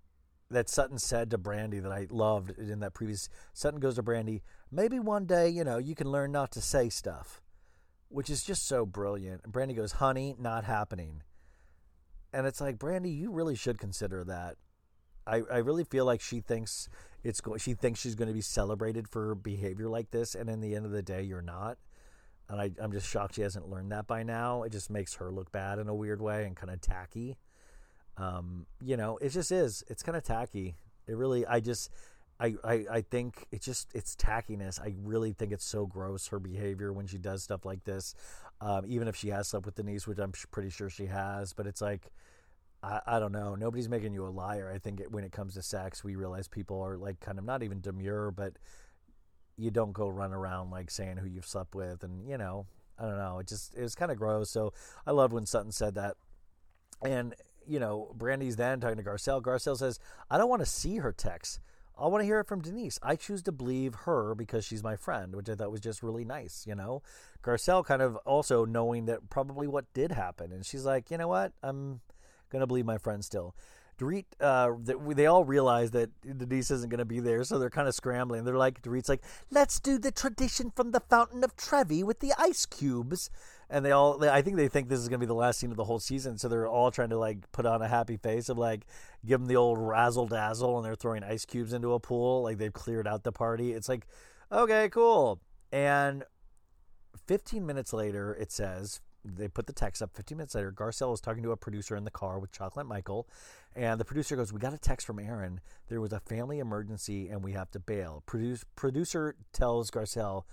that 0.49 0.69
Sutton 0.69 0.97
said 0.97 1.29
to 1.31 1.37
Brandi 1.37 1.81
that 1.81 1.91
I 1.91 2.07
loved 2.09 2.57
in 2.57 2.79
that 2.79 2.93
previous. 2.93 3.29
Sutton 3.53 3.79
goes 3.79 3.95
to 3.95 4.03
Brandi, 4.03 4.41
maybe 4.71 4.99
one 4.99 5.25
day, 5.25 5.49
you 5.49 5.63
know, 5.63 5.77
you 5.77 5.95
can 5.95 6.09
learn 6.09 6.31
not 6.31 6.51
to 6.51 6.61
say 6.61 6.89
stuff, 6.89 7.41
which 8.09 8.29
is 8.29 8.43
just 8.43 8.67
so 8.67 8.85
brilliant. 8.85 9.41
And 9.43 9.53
Brandi 9.53 9.75
goes, 9.75 9.93
honey, 9.93 10.35
not 10.39 10.63
happening. 10.63 11.23
And 12.33 12.47
it's 12.47 12.61
like, 12.61 12.77
Brandi, 12.77 13.15
you 13.15 13.31
really 13.31 13.55
should 13.55 13.77
consider 13.79 14.23
that. 14.25 14.55
I, 15.25 15.41
I 15.51 15.57
really 15.57 15.83
feel 15.83 16.05
like 16.05 16.21
she 16.21 16.39
thinks 16.39 16.87
it's 17.23 17.41
go- 17.41 17.57
she 17.57 17.73
thinks 17.73 17.99
she's 17.99 18.15
going 18.15 18.29
to 18.29 18.33
be 18.33 18.41
celebrated 18.41 19.09
for 19.09 19.35
behavior 19.35 19.89
like 19.89 20.11
this, 20.11 20.35
and 20.35 20.49
in 20.49 20.61
the 20.61 20.75
end 20.75 20.85
of 20.85 20.91
the 20.91 21.01
day, 21.01 21.23
you're 21.23 21.41
not. 21.41 21.77
And 22.49 22.61
I, 22.61 22.71
I'm 22.81 22.93
just 22.93 23.09
shocked 23.09 23.35
she 23.35 23.41
hasn't 23.41 23.67
learned 23.67 23.91
that 23.91 24.07
by 24.07 24.23
now. 24.23 24.63
It 24.63 24.71
just 24.71 24.89
makes 24.89 25.15
her 25.15 25.31
look 25.31 25.51
bad 25.51 25.79
in 25.79 25.89
a 25.89 25.95
weird 25.95 26.21
way 26.21 26.45
and 26.45 26.55
kind 26.55 26.71
of 26.71 26.79
tacky. 26.79 27.37
Um, 28.17 28.65
you 28.81 28.97
know, 28.97 29.17
it 29.17 29.29
just 29.29 29.51
is. 29.51 29.83
It's 29.87 30.03
kind 30.03 30.17
of 30.17 30.23
tacky. 30.23 30.75
It 31.07 31.15
really. 31.15 31.45
I 31.45 31.59
just. 31.59 31.91
I, 32.39 32.53
I, 32.63 32.85
I 32.91 33.01
think 33.01 33.47
it's 33.51 33.65
just 33.65 33.89
it's 33.95 34.15
tackiness. 34.15 34.79
I 34.79 34.93
really 35.01 35.33
think 35.33 35.51
it's 35.51 35.65
so 35.65 35.87
gross 35.87 36.27
her 36.27 36.39
behavior 36.39 36.93
when 36.93 37.07
she 37.07 37.17
does 37.17 37.41
stuff 37.41 37.65
like 37.65 37.83
this. 37.83 38.13
Um, 38.61 38.85
even 38.87 39.07
if 39.07 39.15
she 39.15 39.29
has 39.29 39.47
slept 39.47 39.65
with 39.65 39.73
Denise, 39.73 40.05
which 40.05 40.19
I'm 40.19 40.33
pretty 40.51 40.69
sure 40.69 40.87
she 40.87 41.07
has, 41.07 41.53
but 41.53 41.65
it's 41.65 41.81
like 41.81 42.11
I, 42.83 43.01
I 43.05 43.19
don't 43.19 43.31
know. 43.31 43.55
Nobody's 43.55 43.89
making 43.89 44.13
you 44.13 44.25
a 44.25 44.29
liar. 44.29 44.71
I 44.73 44.77
think 44.77 44.99
it, 44.99 45.11
when 45.11 45.23
it 45.23 45.31
comes 45.31 45.55
to 45.55 45.61
sex, 45.61 46.03
we 46.03 46.15
realize 46.15 46.47
people 46.47 46.81
are 46.81 46.97
like 46.97 47.19
kind 47.19 47.39
of 47.39 47.45
not 47.45 47.63
even 47.63 47.81
demure, 47.81 48.31
but 48.31 48.53
you 49.57 49.71
don't 49.71 49.93
go 49.93 50.07
run 50.07 50.33
around 50.33 50.69
like 50.69 50.91
saying 50.91 51.17
who 51.17 51.27
you've 51.27 51.47
slept 51.47 51.73
with, 51.73 52.03
and 52.03 52.29
you 52.29 52.37
know 52.37 52.67
I 52.99 53.03
don't 53.03 53.17
know. 53.17 53.39
It 53.39 53.47
just 53.47 53.75
it 53.75 53.81
was 53.81 53.95
kind 53.95 54.11
of 54.11 54.17
gross. 54.17 54.49
So 54.49 54.73
I 55.05 55.11
loved 55.11 55.33
when 55.33 55.45
Sutton 55.45 55.71
said 55.71 55.95
that, 55.95 56.15
and 57.03 57.35
you 57.67 57.79
know, 57.79 58.13
Brandi's 58.15 58.55
then 58.55 58.79
talking 58.79 58.97
to 58.97 59.03
Garcelle. 59.03 59.41
Garcelle 59.41 59.77
says, 59.77 59.99
I 60.29 60.37
don't 60.37 60.49
want 60.49 60.61
to 60.61 60.65
see 60.65 60.97
her 60.97 61.11
text. 61.11 61.59
I 61.99 62.07
want 62.07 62.21
to 62.21 62.25
hear 62.25 62.39
it 62.39 62.47
from 62.47 62.61
Denise. 62.61 62.99
I 63.01 63.15
choose 63.15 63.41
to 63.43 63.51
believe 63.51 63.95
her 64.05 64.35
because 64.35 64.63
she's 64.63 64.83
my 64.83 64.95
friend, 64.95 65.35
which 65.35 65.49
I 65.49 65.55
thought 65.55 65.71
was 65.71 65.81
just 65.81 66.03
really 66.03 66.23
nice, 66.23 66.65
you 66.67 66.75
know? 66.75 67.01
Garcelle 67.43 67.83
kind 67.83 68.01
of 68.01 68.15
also 68.17 68.65
knowing 68.65 69.05
that 69.05 69.29
probably 69.29 69.67
what 69.67 69.91
did 69.93 70.11
happen. 70.11 70.51
And 70.51 70.65
she's 70.65 70.85
like, 70.85 71.09
you 71.09 71.17
know 71.17 71.27
what? 71.27 71.53
I'm 71.63 72.01
going 72.51 72.59
to 72.59 72.67
believe 72.67 72.85
my 72.85 72.99
friend 72.99 73.25
still. 73.25 73.55
Dorit, 73.97 74.25
uh, 74.39 74.73
they 75.15 75.25
all 75.25 75.43
realize 75.43 75.89
that 75.91 76.11
Denise 76.21 76.69
isn't 76.69 76.89
going 76.89 76.99
to 76.99 77.05
be 77.05 77.19
there, 77.19 77.43
so 77.43 77.57
they're 77.57 77.71
kind 77.71 77.87
of 77.87 77.95
scrambling. 77.95 78.43
They're 78.43 78.55
like, 78.57 78.83
Dorit's 78.83 79.09
like, 79.09 79.23
let's 79.49 79.79
do 79.79 79.97
the 79.97 80.11
tradition 80.11 80.71
from 80.75 80.91
the 80.91 80.99
Fountain 80.99 81.43
of 81.43 81.55
Trevi 81.55 82.03
with 82.03 82.19
the 82.19 82.31
ice 82.37 82.67
cubes 82.67 83.31
and 83.69 83.83
they 83.83 83.91
all 83.91 84.23
I 84.23 84.41
think 84.41 84.55
they 84.55 84.67
think 84.67 84.89
this 84.89 84.99
is 84.99 85.09
gonna 85.09 85.19
be 85.19 85.25
the 85.25 85.33
last 85.33 85.59
scene 85.59 85.71
of 85.71 85.77
the 85.77 85.85
whole 85.85 85.99
season, 85.99 86.37
so 86.37 86.47
they're 86.47 86.67
all 86.67 86.91
trying 86.91 87.09
to 87.09 87.17
like 87.17 87.51
put 87.51 87.65
on 87.65 87.81
a 87.81 87.87
happy 87.87 88.17
face 88.17 88.49
of 88.49 88.57
like 88.57 88.85
give 89.25 89.39
them 89.39 89.47
the 89.47 89.55
old 89.55 89.77
razzle 89.79 90.27
dazzle, 90.27 90.77
and 90.77 90.85
they're 90.85 90.95
throwing 90.95 91.23
ice 91.23 91.45
cubes 91.45 91.73
into 91.73 91.93
a 91.93 91.99
pool, 91.99 92.43
like 92.43 92.57
they've 92.57 92.73
cleared 92.73 93.07
out 93.07 93.23
the 93.23 93.31
party. 93.31 93.73
It's 93.73 93.89
like, 93.89 94.07
okay, 94.51 94.89
cool. 94.89 95.41
And 95.71 96.23
15 97.27 97.65
minutes 97.65 97.91
later, 97.91 98.33
it 98.33 98.51
says 98.51 99.01
they 99.25 99.49
put 99.49 99.67
the 99.67 99.73
text 99.73 100.01
up 100.01 100.15
15 100.15 100.37
minutes 100.37 100.55
later. 100.55 100.71
Garcelle 100.71 101.13
is 101.13 101.19
talking 101.19 101.43
to 101.43 101.51
a 101.51 101.57
producer 101.57 101.95
in 101.95 102.05
the 102.05 102.11
car 102.11 102.39
with 102.39 102.51
Chocolate 102.51 102.85
Michael, 102.85 103.27
and 103.75 103.99
the 103.99 104.05
producer 104.05 104.35
goes, 104.35 104.53
"We 104.53 104.59
got 104.59 104.73
a 104.73 104.77
text 104.77 105.05
from 105.05 105.19
Aaron. 105.19 105.59
There 105.89 105.99
was 105.99 106.13
a 106.13 106.19
family 106.21 106.59
emergency, 106.59 107.27
and 107.27 107.43
we 107.43 107.51
have 107.51 107.69
to 107.71 107.79
bail." 107.79 108.23
Produce, 108.25 108.63
producer 108.75 109.35
tells 109.51 109.91
Garcelle, 109.91 110.43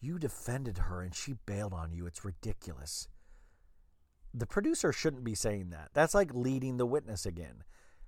you 0.00 0.18
defended 0.18 0.78
her 0.78 1.02
and 1.02 1.14
she 1.14 1.34
bailed 1.46 1.72
on 1.72 1.92
you. 1.92 2.06
It's 2.06 2.24
ridiculous. 2.24 3.08
The 4.34 4.46
producer 4.46 4.92
shouldn't 4.92 5.24
be 5.24 5.34
saying 5.34 5.70
that. 5.70 5.90
That's 5.94 6.14
like 6.14 6.34
leading 6.34 6.76
the 6.76 6.86
witness 6.86 7.26
again. 7.26 7.64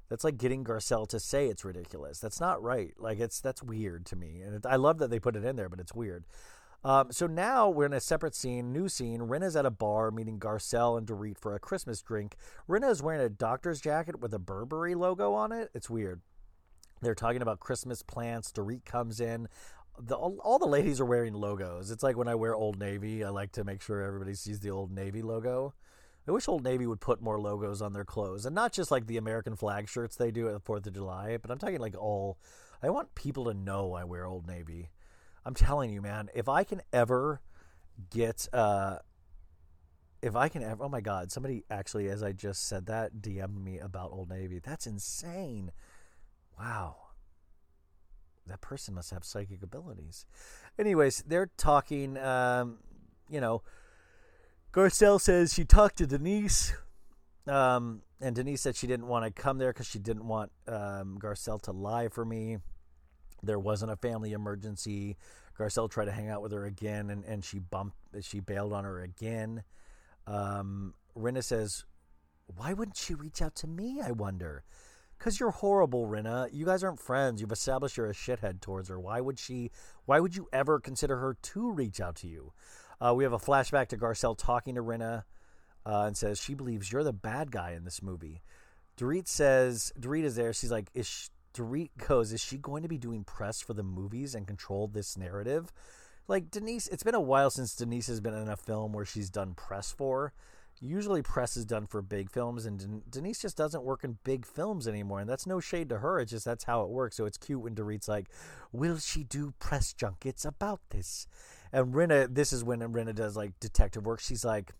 That's 0.09 0.25
like 0.25 0.39
getting 0.39 0.65
Garcelle 0.65 1.09
to 1.09 1.21
say 1.21 1.47
it's 1.47 1.65
ridiculous. 1.65 2.19
That's 2.19 2.41
not 2.41 2.63
right. 2.63 2.93
Like 2.99 3.21
it's 3.21 3.41
that's 3.41 3.63
weird 3.63 4.05
to 4.07 4.17
me, 4.17 4.41
and 4.43 4.57
it, 4.57 4.67
I 4.67 4.77
love 4.77 4.99
that 4.99 5.09
they 5.09 5.21
put 5.21 5.37
it 5.37 5.45
in 5.45 5.55
there, 5.57 5.69
but 5.69 5.79
it's 5.79 5.95
weird. 5.95 6.25
Um, 6.83 7.13
so 7.13 7.27
now 7.27 7.69
we're 7.69 7.87
in 7.87 7.93
a 7.93 8.01
separate 8.01 8.35
scene, 8.35 8.73
new 8.73 8.89
scene. 8.89 9.21
Rinna's 9.21 9.55
at 9.55 9.67
a 9.67 9.71
bar 9.71 10.11
meeting 10.11 10.41
Garcelle 10.41 10.99
and 10.99 11.07
Dorit 11.07 11.39
for 11.39 11.55
a 11.55 11.61
Christmas 11.61 12.03
drink. 12.03 12.37
Rinna 12.69 12.91
is 12.91 13.03
wearing 13.03 13.21
a 13.21 13.29
doctor's 13.29 13.81
jacket 13.81 14.19
with 14.19 14.33
a 14.33 14.39
Burberry 14.39 14.95
logo 14.95 15.35
on 15.35 15.53
it. 15.53 15.71
It's 15.75 15.91
weird. 15.91 16.23
They're 17.03 17.15
talking 17.15 17.43
about 17.43 17.61
Christmas 17.61 18.03
plants. 18.03 18.51
Dorit 18.51 18.85
comes 18.85 19.21
in 19.21 19.49
the, 20.01 20.17
all, 20.17 20.59
the 20.59 20.67
ladies 20.67 21.01
are 21.01 21.05
wearing 21.05 21.35
logos. 21.35 21.91
It's 21.91 22.03
like 22.03 22.17
when 22.17 22.29
I 22.29 22.35
wear 22.35 22.55
Old 22.55 22.79
Navy, 22.79 23.25
I 23.25 23.31
like 23.31 23.53
to 23.53 23.65
make 23.65 23.83
sure 23.83 24.03
everybody 24.03 24.35
sees 24.35 24.61
the 24.61 24.71
Old 24.71 24.91
Navy 24.91 25.23
logo. 25.23 25.75
I 26.29 26.33
wish 26.33 26.49
Old 26.49 26.65
Navy 26.65 26.87
would 26.87 27.01
put 27.01 27.23
more 27.23 27.41
logos 27.41 27.83
on 27.83 27.93
their 27.93 28.05
clothes 28.05 28.47
and 28.47 28.55
not 28.55 28.73
just 28.73 28.91
like 28.91 29.07
the 29.07 29.17
American 29.17 29.57
flag 29.57 29.89
shirts 29.89 30.17
they 30.17 30.31
do 30.31 30.49
at 30.49 30.53
the 30.53 30.61
4th 30.61 30.87
of 30.87 30.95
July, 30.95 31.39
but 31.41 31.51
I'm 31.51 31.59
talking 31.59 31.81
like 31.81 31.97
all. 31.97 32.39
I 32.83 32.91
want 32.91 33.15
people 33.15 33.45
to 33.47 33.55
know 33.55 33.95
I 33.95 34.05
wear 34.05 34.27
Old 34.27 34.47
Navy. 34.47 34.91
I'm 35.45 35.55
telling 35.55 35.91
you, 35.91 36.01
man, 36.01 36.29
if 36.35 36.49
I 36.49 36.65
can 36.65 36.83
ever 36.93 37.41
get. 38.11 38.49
Uh, 38.53 38.99
if 40.23 40.37
I 40.37 40.51
can 40.51 40.63
ever, 40.63 40.85
oh 40.85 40.89
my 40.91 41.01
God, 41.01 41.33
somebody 41.33 41.65
actually, 41.71 42.11
as 42.11 42.23
I 42.23 42.33
just 42.33 42.69
said 42.69 42.87
that, 42.87 43.23
DM'd 43.23 43.65
me 43.65 43.79
about 43.79 44.13
Old 44.13 44.29
Navy. 44.29 44.59
That's 44.59 44.87
insane. 44.87 45.73
Wow 46.59 47.10
that 48.47 48.61
person 48.61 48.95
must 48.95 49.11
have 49.11 49.25
psychic 49.25 49.63
abilities. 49.63 50.27
Anyways, 50.79 51.23
they're 51.27 51.51
talking. 51.57 52.17
Um, 52.19 52.79
you 53.29 53.41
know, 53.41 53.63
Garcelle 54.73 55.21
says 55.21 55.53
she 55.55 55.65
talked 55.65 55.99
to 55.99 56.07
Denise, 56.07 56.73
um, 57.47 58.03
and 58.21 58.35
Denise 58.35 58.63
said 58.63 58.77
she 58.77 58.87
didn't 58.87 59.07
want 59.07 59.25
to 59.25 59.43
come 59.43 59.59
there 59.59 59.73
because 59.73 59.87
she 59.87 59.99
didn't 59.99 60.27
want 60.27 60.53
um, 60.67 61.19
Garcelle 61.21 61.61
to 61.63 61.73
lie 61.73 62.09
for 62.09 62.25
me. 62.25 62.59
There 63.43 63.59
wasn't 63.59 63.93
a 63.93 63.97
family 63.97 64.33
emergency. 64.33 65.17
Garcelle 65.59 65.91
tried 65.91 66.07
to 66.07 66.13
hang 66.13 66.29
out 66.29 66.43
with 66.43 66.53
her 66.53 66.65
again, 66.65 67.11
and, 67.11 67.25
and 67.25 67.45
she 67.45 67.59
bumped. 67.59 67.97
She 68.23 68.41
bailed 68.41 68.73
on 68.73 68.85
her 68.85 69.01
again. 69.01 69.63
Um, 70.27 70.95
Rinna 71.17 71.45
says, 71.45 71.85
"Why 72.47 72.73
wouldn't 72.73 72.97
she 72.97 73.15
reach 73.15 73.43
out 73.43 73.55
to 73.57 73.67
me? 73.67 74.01
I 74.03 74.13
wonder." 74.13 74.65
Because 75.21 75.39
you're 75.39 75.51
horrible, 75.51 76.07
Rinna. 76.07 76.49
You 76.51 76.65
guys 76.65 76.83
aren't 76.83 76.99
friends. 76.99 77.43
You've 77.43 77.53
established 77.53 77.99
you're 77.99 78.09
a 78.09 78.15
shithead 78.15 78.63
towards 78.63 78.89
her. 78.89 78.99
Why 78.99 79.21
would 79.21 79.39
she? 79.39 79.71
Why 80.07 80.19
would 80.19 80.35
you 80.35 80.49
ever 80.51 80.81
consider 80.81 81.19
her 81.19 81.37
to 81.43 81.71
reach 81.71 82.01
out 82.01 82.17
to 82.17 82.27
you? 82.27 82.55
Uh, 83.03 83.13
we 83.15 83.25
have 83.25 83.35
a 83.35 83.39
flashback 83.39 83.89
to 83.89 83.99
Garcelle 83.99 84.37
talking 84.37 84.77
to 84.77 84.83
Rinna 84.83 85.25
uh, 85.85 86.05
and 86.07 86.17
says 86.17 86.41
she 86.41 86.55
believes 86.55 86.91
you're 86.91 87.05
the 87.05 87.13
bad 87.13 87.51
guy 87.51 87.73
in 87.73 87.85
this 87.85 88.03
movie. 88.03 88.41
Dorit 88.97 89.29
says 89.29 89.93
Dorit 90.01 90.25
is 90.25 90.37
there. 90.37 90.55
She's 90.55 90.71
like, 90.71 90.91
is 90.95 91.07
she, 91.07 91.29
Dorit 91.53 91.91
goes, 91.99 92.33
is 92.33 92.41
she 92.41 92.57
going 92.57 92.83
to 92.83 92.89
be 92.89 92.99
doing 92.99 93.23
press 93.23 93.61
for 93.61 93.75
the 93.75 93.83
movies 93.83 94.35
and 94.35 94.47
control 94.47 94.89
this 94.89 95.19
narrative? 95.19 95.71
Like 96.29 96.51
Denise, 96.51 96.89
it's 96.89 97.03
been 97.03 97.15
a 97.15 97.21
while 97.21 97.51
since 97.51 97.75
Denise 97.75 98.07
has 98.07 98.21
been 98.21 98.35
in 98.35 98.49
a 98.49 98.57
film 98.57 98.95
where 98.95 99.05
she's 99.05 99.29
done 99.29 99.53
press 99.53 99.93
for 99.93 100.33
usually 100.81 101.23
press 101.23 101.57
is 101.57 101.67
done 101.67 101.87
for 101.87 102.01
big 102.01 102.31
films 102.31 102.65
and 102.65 103.03
denise 103.11 103.43
just 103.43 103.57
doesn't 103.57 103.85
work 103.85 104.03
in 104.03 104.17
big 104.25 104.47
films 104.47 104.89
anymore 104.89 105.21
and 105.21 105.29
that's 105.29 105.47
no 105.47 105.61
shade 105.61 105.91
to 105.91 105.99
her 105.99 106.19
it's 106.19 106.31
just 106.31 106.47
that's 106.47 106.65
how 106.65 106.83
it 106.83 106.89
works 106.89 107.17
so 107.17 107.27
it's 107.27 107.37
cute 107.37 107.61
when 107.61 107.75
dorit's 107.75 108.09
like 108.09 108.29
will 108.73 108.99
she 108.99 109.25
do 109.25 109.53
press 109.59 109.93
junkets 109.93 110.45
about 110.45 110.81
this. 110.91 111.27
And 111.73 111.95
rinna 111.95 112.33
this 112.33 112.53
is 112.53 112.65
when 112.65 112.81
rinna 112.81 113.15
does 113.15 113.37
like 113.37 113.59
detective 113.61 114.07
work 114.07 114.21
she's 114.21 114.45
like 114.45 114.73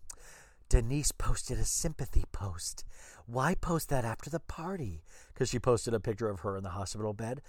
denise 0.69 1.11
posted 1.11 1.59
a 1.59 1.65
sympathy 1.65 2.23
post. 2.31 2.85
Why 3.25 3.55
post 3.55 3.89
that 3.89 4.05
after 4.05 4.29
the 4.29 4.39
party? 4.39 5.03
Because 5.33 5.49
she 5.49 5.59
posted 5.59 5.93
a 5.93 5.99
picture 5.99 6.29
of 6.29 6.41
her 6.41 6.55
in 6.55 6.63
the 6.63 6.69
hospital 6.69 7.13
bed 7.13 7.41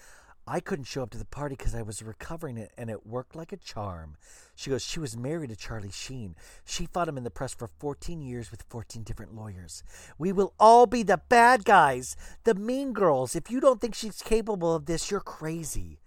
I 0.46 0.58
couldn't 0.58 0.86
show 0.86 1.02
up 1.02 1.10
to 1.10 1.18
the 1.18 1.24
party 1.24 1.54
because 1.56 1.74
I 1.74 1.82
was 1.82 2.02
recovering 2.02 2.56
it, 2.58 2.72
and 2.76 2.90
it 2.90 3.06
worked 3.06 3.36
like 3.36 3.52
a 3.52 3.56
charm. 3.56 4.16
She 4.56 4.70
goes, 4.70 4.82
She 4.82 4.98
was 4.98 5.16
married 5.16 5.50
to 5.50 5.56
Charlie 5.56 5.92
Sheen. 5.92 6.34
She 6.64 6.86
fought 6.86 7.08
him 7.08 7.16
in 7.16 7.22
the 7.22 7.30
press 7.30 7.54
for 7.54 7.68
14 7.68 8.20
years 8.20 8.50
with 8.50 8.64
14 8.68 9.04
different 9.04 9.34
lawyers. 9.34 9.84
We 10.18 10.32
will 10.32 10.52
all 10.58 10.86
be 10.86 11.04
the 11.04 11.20
bad 11.28 11.64
guys, 11.64 12.16
the 12.42 12.54
mean 12.54 12.92
girls. 12.92 13.36
If 13.36 13.50
you 13.50 13.60
don't 13.60 13.80
think 13.80 13.94
she's 13.94 14.20
capable 14.20 14.74
of 14.74 14.86
this, 14.86 15.10
you're 15.10 15.20
crazy. 15.20 16.00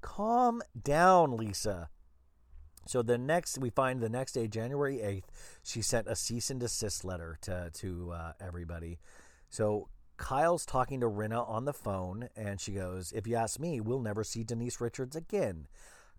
Calm 0.00 0.62
down, 0.80 1.36
Lisa. 1.36 1.90
So 2.86 3.02
the 3.02 3.18
next, 3.18 3.58
we 3.58 3.70
find 3.70 4.00
the 4.00 4.08
next 4.08 4.32
day, 4.32 4.48
January 4.48 4.96
8th, 4.96 5.24
she 5.62 5.82
sent 5.82 6.08
a 6.08 6.16
cease 6.16 6.50
and 6.50 6.58
desist 6.58 7.04
letter 7.04 7.38
to, 7.42 7.70
to 7.74 8.12
uh, 8.12 8.32
everybody. 8.40 8.98
So 9.50 9.88
Kyle's 10.22 10.64
talking 10.64 11.00
to 11.00 11.06
Rinna 11.06 11.46
on 11.50 11.64
the 11.64 11.72
phone, 11.72 12.28
and 12.36 12.60
she 12.60 12.70
goes, 12.70 13.10
If 13.10 13.26
you 13.26 13.34
ask 13.34 13.58
me, 13.58 13.80
we'll 13.80 13.98
never 13.98 14.22
see 14.22 14.44
Denise 14.44 14.80
Richards 14.80 15.16
again. 15.16 15.66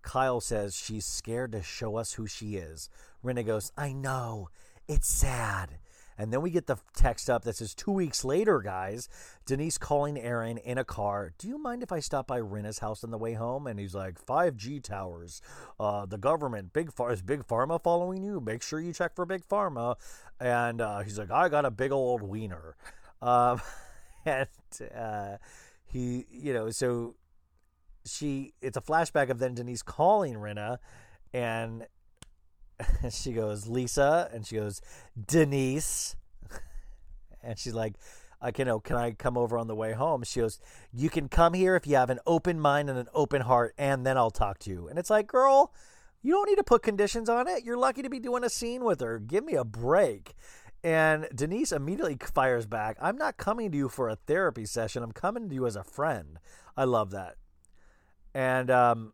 Kyle 0.01 0.41
says 0.41 0.76
she's 0.76 1.06
scared 1.06 1.54
to 1.54 1.64
show 1.64 1.95
us 1.95 2.12
who 2.12 2.28
she 2.28 2.58
is. 2.58 2.89
Rinna 3.24 3.45
goes, 3.45 3.72
I 3.78 3.93
know. 3.93 4.49
It's 4.89 5.08
sad. 5.08 5.78
And 6.18 6.34
then 6.34 6.41
we 6.41 6.51
get 6.51 6.68
the 6.68 6.76
text 6.93 7.30
up 7.30 7.45
that 7.45 7.56
says 7.56 7.74
two 7.74 7.93
weeks 7.93 8.26
later, 8.26 8.60
guys, 8.60 9.08
Denise 9.45 9.78
calling 9.78 10.20
Aaron 10.20 10.58
in 10.58 10.78
a 10.78 10.84
car. 10.84 11.32
Do 11.38 11.47
you 11.47 11.58
mind 11.58 11.82
if 11.82 11.93
I 11.93 12.01
stop 12.01 12.28
by 12.28 12.41
Rinna's 12.41 12.80
house 12.80 13.06
on 13.06 13.10
the 13.10 13.18
way 13.18 13.36
home? 13.36 13.68
And 13.68 13.80
he's 13.80 13.95
like, 13.95 14.24
5G 14.24 14.84
towers, 14.84 15.41
uh, 15.80 16.06
the 16.06 16.18
government, 16.18 16.74
big 16.74 16.91
Phar- 16.91 17.14
is 17.14 17.22
Big 17.22 17.47
Pharma 17.47 17.82
following 17.82 18.22
you? 18.22 18.41
Make 18.41 18.64
sure 18.64 18.82
you 18.82 18.91
check 18.91 19.16
for 19.16 19.26
Big 19.26 19.47
Pharma. 19.47 19.95
And 20.41 20.82
uh, 20.82 20.99
he's 20.99 21.18
like, 21.18 21.32
I 21.32 21.47
got 21.47 21.64
a 21.64 21.72
big 21.72 21.93
old 21.93 22.22
wiener. 22.22 22.76
Um, 23.22 23.62
and 24.26 24.47
uh, 24.95 25.38
he, 25.86 26.26
you 26.32 26.53
know, 26.53 26.69
so 26.69 27.15
she, 28.05 28.53
it's 28.61 28.78
a 28.78 28.82
flashback 28.82 29.30
of 29.30 29.39
then 29.39 29.55
Denise 29.55 29.82
calling 29.82 30.36
Rinna 30.36 30.78
and 31.34 31.86
she 33.09 33.34
goes, 33.34 33.67
Lisa, 33.67 34.30
and 34.34 34.45
she 34.45 34.55
goes, 34.55 34.82
Denise. 35.28 36.15
And 37.45 37.59
she's 37.59 37.74
like, 37.74 37.95
I 38.41 38.51
can, 38.51 38.69
oh, 38.69 38.80
can 38.80 38.95
I 38.95 39.11
come 39.11 39.38
over 39.38 39.57
on 39.57 39.67
the 39.67 39.76
way 39.76 39.91
home? 39.91 40.24
She 40.24 40.39
goes, 40.39 40.59
You 40.93 41.09
can 41.09 41.28
come 41.28 41.53
here 41.53 41.76
if 41.76 41.86
you 41.86 41.97
have 41.97 42.09
an 42.09 42.19
open 42.26 42.57
mind 42.57 42.89
and 42.89 42.97
an 42.97 43.09
open 43.13 43.41
heart, 43.41 43.74
and 43.78 44.05
then 44.05 44.17
I'll 44.17 44.32
talk 44.32 44.59
to 44.59 44.69
you. 44.69 44.88
And 44.88 44.97
it's 44.97 45.09
like, 45.09 45.28
girl, 45.28 45.74
you 46.21 46.32
don't 46.32 46.49
need 46.49 46.55
to 46.55 46.63
put 46.63 46.84
conditions 46.84 47.28
on 47.28 47.49
it. 47.49 47.65
You're 47.65 47.78
lucky 47.78 48.01
to 48.01 48.09
be 48.09 48.19
doing 48.19 48.45
a 48.45 48.49
scene 48.49 48.86
with 48.86 49.01
her. 49.01 49.19
Give 49.19 49.43
me 49.43 49.55
a 49.55 49.65
break. 49.65 50.36
And 50.84 51.27
Denise 51.34 51.71
immediately 51.71 52.17
fires 52.21 52.65
back, 52.65 52.97
I'm 53.01 53.17
not 53.17 53.38
coming 53.38 53.71
to 53.71 53.77
you 53.77 53.88
for 53.88 54.09
a 54.09 54.17
therapy 54.17 54.65
session. 54.65 55.01
I'm 55.01 55.13
coming 55.13 55.47
to 55.47 55.55
you 55.55 55.65
as 55.65 55.77
a 55.77 55.84
friend. 55.84 56.39
I 56.75 56.84
love 56.84 57.11
that. 57.11 57.36
And 58.34 58.69
um, 58.69 59.13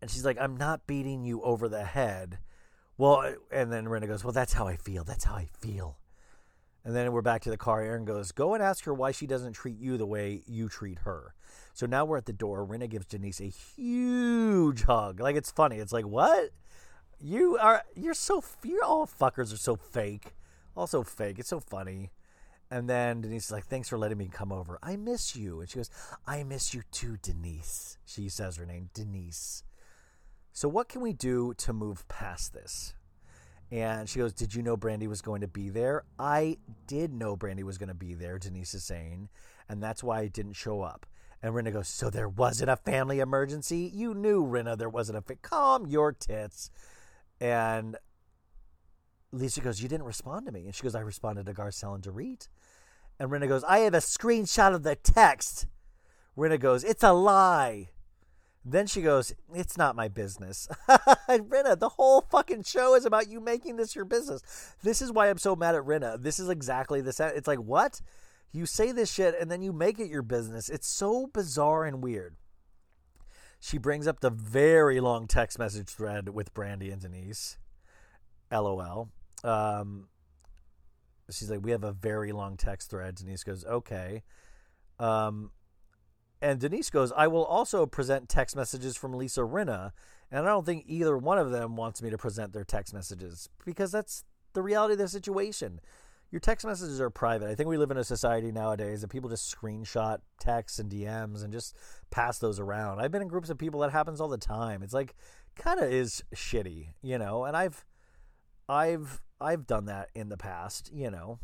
and 0.00 0.10
she's 0.10 0.24
like, 0.24 0.38
I'm 0.40 0.56
not 0.56 0.86
beating 0.86 1.24
you 1.24 1.42
over 1.42 1.68
the 1.68 1.84
head. 1.84 2.38
Well, 2.98 3.34
and 3.50 3.72
then 3.72 3.86
Rinna 3.86 4.06
goes, 4.06 4.24
Well, 4.24 4.32
that's 4.32 4.52
how 4.52 4.66
I 4.66 4.76
feel. 4.76 5.04
That's 5.04 5.24
how 5.24 5.34
I 5.34 5.48
feel. 5.60 5.98
And 6.84 6.96
then 6.96 7.12
we're 7.12 7.22
back 7.22 7.42
to 7.42 7.50
the 7.50 7.56
car. 7.56 7.80
Aaron 7.80 8.04
goes, 8.04 8.32
Go 8.32 8.54
and 8.54 8.62
ask 8.62 8.84
her 8.84 8.94
why 8.94 9.12
she 9.12 9.26
doesn't 9.26 9.52
treat 9.52 9.78
you 9.78 9.96
the 9.96 10.06
way 10.06 10.42
you 10.46 10.68
treat 10.68 10.98
her. 11.00 11.34
So 11.72 11.86
now 11.86 12.04
we're 12.04 12.16
at 12.16 12.26
the 12.26 12.32
door. 12.32 12.66
Rinna 12.66 12.88
gives 12.88 13.06
Denise 13.06 13.40
a 13.40 13.44
huge 13.44 14.82
hug. 14.82 15.20
Like, 15.20 15.36
it's 15.36 15.50
funny. 15.50 15.76
It's 15.76 15.92
like, 15.92 16.06
What? 16.06 16.50
You 17.22 17.56
are, 17.58 17.84
you're 17.94 18.14
so, 18.14 18.42
you're 18.64 18.84
all 18.84 19.06
fuckers 19.06 19.52
are 19.52 19.58
so 19.58 19.76
fake. 19.76 20.34
Also 20.76 21.02
fake. 21.02 21.38
It's 21.38 21.50
so 21.50 21.60
funny. 21.60 22.10
And 22.70 22.88
then 22.88 23.20
Denise 23.20 23.46
is 23.46 23.52
like, 23.52 23.66
Thanks 23.66 23.88
for 23.88 23.98
letting 23.98 24.18
me 24.18 24.28
come 24.32 24.50
over. 24.50 24.78
I 24.82 24.96
miss 24.96 25.36
you. 25.36 25.60
And 25.60 25.68
she 25.68 25.76
goes, 25.76 25.90
I 26.26 26.42
miss 26.42 26.72
you 26.72 26.82
too, 26.90 27.18
Denise. 27.22 27.98
She 28.06 28.28
says 28.28 28.56
her 28.56 28.66
name, 28.66 28.88
Denise. 28.94 29.62
So, 30.52 30.68
what 30.68 30.88
can 30.88 31.02
we 31.02 31.12
do 31.12 31.54
to 31.58 31.72
move 31.72 32.08
past 32.08 32.54
this? 32.54 32.94
And 33.70 34.08
she 34.08 34.18
goes, 34.18 34.32
Did 34.32 34.54
you 34.54 34.62
know 34.62 34.76
Brandi 34.76 35.06
was 35.06 35.22
going 35.22 35.42
to 35.42 35.48
be 35.48 35.68
there? 35.68 36.04
I 36.18 36.56
did 36.86 37.12
know 37.12 37.36
Brandi 37.36 37.62
was 37.62 37.78
going 37.78 37.88
to 37.88 37.94
be 37.94 38.14
there, 38.14 38.38
Denise 38.38 38.74
is 38.74 38.84
saying. 38.84 39.28
And 39.68 39.82
that's 39.82 40.02
why 40.02 40.20
I 40.20 40.26
didn't 40.28 40.54
show 40.54 40.82
up. 40.82 41.06
And 41.42 41.54
Rinna 41.54 41.72
goes, 41.72 41.88
So 41.88 42.08
there 42.08 42.28
wasn't 42.28 42.70
a 42.70 42.76
family 42.76 43.20
emergency? 43.20 43.90
You 43.92 44.14
knew, 44.14 44.46
Rinna, 44.46 44.78
there 44.78 44.88
wasn't 44.88 45.18
a. 45.18 45.22
Fa- 45.22 45.36
Calm 45.36 45.86
your 45.86 46.12
tits. 46.12 46.70
And 47.42 47.96
Lisa 49.32 49.60
goes, 49.60 49.82
You 49.82 49.88
didn't 49.88 50.06
respond 50.06 50.46
to 50.46 50.52
me. 50.52 50.64
And 50.64 50.74
she 50.74 50.84
goes, 50.84 50.94
I 50.94 51.00
responded 51.00 51.44
to 51.46 51.52
Garcelle 51.52 51.96
and 51.96 52.04
Dorit. 52.04 52.46
And 53.18 53.30
Rinna 53.30 53.48
goes, 53.48 53.64
I 53.64 53.78
have 53.80 53.94
a 53.94 53.98
screenshot 53.98 54.72
of 54.72 54.84
the 54.84 54.94
text. 54.94 55.66
Rinna 56.38 56.60
goes, 56.60 56.84
It's 56.84 57.02
a 57.02 57.12
lie. 57.12 57.90
Then 58.64 58.86
she 58.86 59.02
goes, 59.02 59.34
It's 59.52 59.76
not 59.76 59.96
my 59.96 60.06
business. 60.06 60.68
Rinna, 61.28 61.76
the 61.76 61.88
whole 61.88 62.20
fucking 62.20 62.62
show 62.62 62.94
is 62.94 63.04
about 63.04 63.28
you 63.28 63.40
making 63.40 63.74
this 63.74 63.96
your 63.96 64.04
business. 64.04 64.76
This 64.84 65.02
is 65.02 65.10
why 65.10 65.28
I'm 65.28 65.38
so 65.38 65.56
mad 65.56 65.74
at 65.74 65.82
Rinna. 65.82 66.22
This 66.22 66.38
is 66.38 66.48
exactly 66.48 67.00
this. 67.00 67.18
It's 67.18 67.48
like, 67.48 67.58
what? 67.58 68.00
You 68.52 68.66
say 68.66 68.92
this 68.92 69.12
shit 69.12 69.34
and 69.40 69.50
then 69.50 69.62
you 69.62 69.72
make 69.72 69.98
it 69.98 70.08
your 70.08 70.22
business. 70.22 70.68
It's 70.68 70.86
so 70.86 71.26
bizarre 71.26 71.86
and 71.86 72.04
weird. 72.04 72.36
She 73.64 73.78
brings 73.78 74.08
up 74.08 74.18
the 74.18 74.28
very 74.28 74.98
long 74.98 75.28
text 75.28 75.56
message 75.56 75.88
thread 75.88 76.30
with 76.30 76.52
Brandi 76.52 76.92
and 76.92 77.00
Denise. 77.00 77.58
LOL. 78.50 79.08
Um, 79.44 80.08
she's 81.30 81.48
like, 81.48 81.60
We 81.62 81.70
have 81.70 81.84
a 81.84 81.92
very 81.92 82.32
long 82.32 82.56
text 82.56 82.90
thread. 82.90 83.14
Denise 83.14 83.44
goes, 83.44 83.64
Okay. 83.64 84.24
Um, 84.98 85.52
and 86.40 86.58
Denise 86.58 86.90
goes, 86.90 87.12
I 87.16 87.28
will 87.28 87.44
also 87.44 87.86
present 87.86 88.28
text 88.28 88.56
messages 88.56 88.96
from 88.96 89.14
Lisa 89.14 89.42
Rinna. 89.42 89.92
And 90.32 90.44
I 90.44 90.48
don't 90.48 90.66
think 90.66 90.82
either 90.88 91.16
one 91.16 91.38
of 91.38 91.52
them 91.52 91.76
wants 91.76 92.02
me 92.02 92.10
to 92.10 92.18
present 92.18 92.52
their 92.52 92.64
text 92.64 92.92
messages 92.92 93.48
because 93.64 93.92
that's 93.92 94.24
the 94.54 94.62
reality 94.62 94.94
of 94.94 94.98
the 94.98 95.06
situation. 95.06 95.80
Your 96.32 96.40
text 96.40 96.64
messages 96.64 96.98
are 96.98 97.10
private. 97.10 97.50
I 97.50 97.54
think 97.54 97.68
we 97.68 97.76
live 97.76 97.90
in 97.90 97.98
a 97.98 98.04
society 98.04 98.50
nowadays 98.50 99.02
that 99.02 99.08
people 99.08 99.28
just 99.28 99.54
screenshot 99.54 100.18
texts 100.40 100.78
and 100.78 100.90
DMs 100.90 101.44
and 101.44 101.52
just 101.52 101.76
pass 102.10 102.38
those 102.38 102.58
around. 102.58 103.00
I've 103.00 103.12
been 103.12 103.20
in 103.20 103.28
groups 103.28 103.50
of 103.50 103.58
people 103.58 103.80
that 103.80 103.92
happens 103.92 104.18
all 104.18 104.28
the 104.28 104.38
time. 104.38 104.82
It's 104.82 104.94
like 104.94 105.14
kind 105.56 105.78
of 105.78 105.92
is 105.92 106.24
shitty, 106.34 106.94
you 107.02 107.18
know. 107.18 107.44
And 107.44 107.54
I've 107.54 107.84
I've 108.66 109.20
I've 109.42 109.66
done 109.66 109.84
that 109.86 110.08
in 110.14 110.30
the 110.30 110.38
past, 110.38 110.90
you 110.90 111.10
know. 111.10 111.38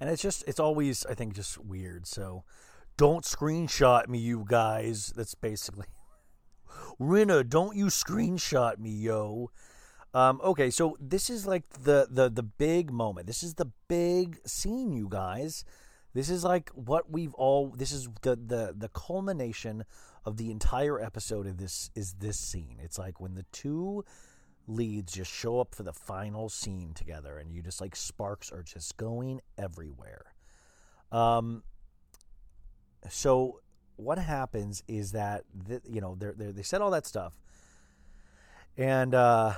And 0.00 0.10
it's 0.10 0.22
just 0.22 0.42
it's 0.48 0.58
always 0.58 1.06
I 1.06 1.14
think 1.14 1.34
just 1.34 1.56
weird. 1.58 2.08
So 2.08 2.42
don't 2.96 3.24
screenshot 3.24 4.08
me, 4.08 4.18
you 4.18 4.44
guys. 4.44 5.12
That's 5.14 5.36
basically. 5.36 5.86
Rinna, 7.00 7.48
don't 7.48 7.76
you 7.76 7.86
screenshot 7.86 8.78
me, 8.78 8.90
yo. 8.90 9.52
Um, 10.12 10.40
okay, 10.42 10.70
so 10.70 10.96
this 11.00 11.30
is 11.30 11.46
like 11.46 11.68
the, 11.70 12.08
the 12.10 12.28
the 12.28 12.42
big 12.42 12.90
moment. 12.92 13.26
This 13.26 13.42
is 13.42 13.54
the 13.54 13.70
big 13.88 14.40
scene, 14.44 14.92
you 14.92 15.08
guys. 15.08 15.64
This 16.14 16.28
is 16.28 16.42
like 16.42 16.70
what 16.70 17.10
we've 17.10 17.34
all. 17.34 17.68
This 17.76 17.92
is 17.92 18.08
the 18.22 18.34
the 18.34 18.74
the 18.76 18.88
culmination 18.88 19.84
of 20.24 20.36
the 20.36 20.50
entire 20.50 21.00
episode 21.00 21.46
of 21.46 21.58
this 21.58 21.90
is 21.94 22.14
this 22.14 22.38
scene. 22.38 22.78
It's 22.82 22.98
like 22.98 23.20
when 23.20 23.34
the 23.34 23.44
two 23.52 24.04
leads 24.66 25.12
just 25.12 25.32
show 25.32 25.60
up 25.60 25.74
for 25.74 25.84
the 25.84 25.92
final 25.92 26.48
scene 26.48 26.92
together, 26.92 27.38
and 27.38 27.52
you 27.52 27.62
just 27.62 27.80
like 27.80 27.94
sparks 27.94 28.50
are 28.50 28.64
just 28.64 28.96
going 28.96 29.40
everywhere. 29.56 30.34
Um, 31.12 31.62
so 33.08 33.60
what 33.96 34.18
happens 34.18 34.82
is 34.88 35.12
that 35.12 35.44
th- 35.68 35.82
you 35.88 36.00
know 36.00 36.16
they 36.18 36.50
they 36.50 36.62
said 36.62 36.80
all 36.80 36.90
that 36.90 37.06
stuff, 37.06 37.34
and 38.76 39.14
uh, 39.14 39.54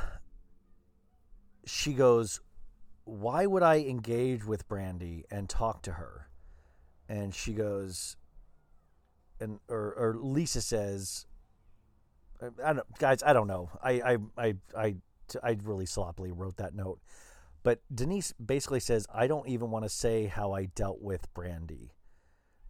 she 1.64 1.92
goes, 1.92 2.40
"Why 3.04 3.46
would 3.46 3.62
I 3.62 3.78
engage 3.80 4.44
with 4.44 4.68
Brandi 4.68 5.24
and 5.30 5.48
talk 5.48 5.82
to 5.82 5.92
her?" 5.92 6.28
And 7.08 7.34
she 7.34 7.52
goes, 7.52 8.16
and 9.40 9.60
or 9.68 9.94
or 9.94 10.16
Lisa 10.16 10.60
says, 10.60 11.26
"I 12.62 12.72
don't, 12.72 12.98
guys, 12.98 13.22
I 13.22 13.32
don't 13.32 13.48
know. 13.48 13.70
I 13.82 13.92
I 13.92 14.18
I 14.36 14.54
I 14.76 14.96
I 15.42 15.56
really 15.62 15.86
sloppily 15.86 16.32
wrote 16.32 16.56
that 16.56 16.74
note." 16.74 17.00
But 17.62 17.80
Denise 17.94 18.32
basically 18.32 18.80
says, 18.80 19.06
I 19.14 19.28
don't 19.28 19.48
even 19.48 19.70
want 19.70 19.84
to 19.84 19.88
say 19.88 20.26
how 20.26 20.52
I 20.52 20.64
dealt 20.64 21.00
with 21.00 21.32
Brandi 21.32 21.90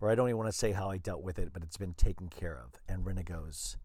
or 0.02 0.10
I 0.10 0.16
don't 0.16 0.28
even 0.28 0.38
want 0.38 0.50
to 0.50 0.58
say 0.58 0.72
how 0.72 0.90
I 0.90 0.98
dealt 0.98 1.22
with 1.22 1.38
it, 1.38 1.52
but 1.52 1.62
it's 1.62 1.76
been 1.76 1.94
taken 1.94 2.28
care 2.28 2.58
of. 2.58 2.80
And 2.88 3.04
Rinna 3.04 3.24
goes, 3.24 3.76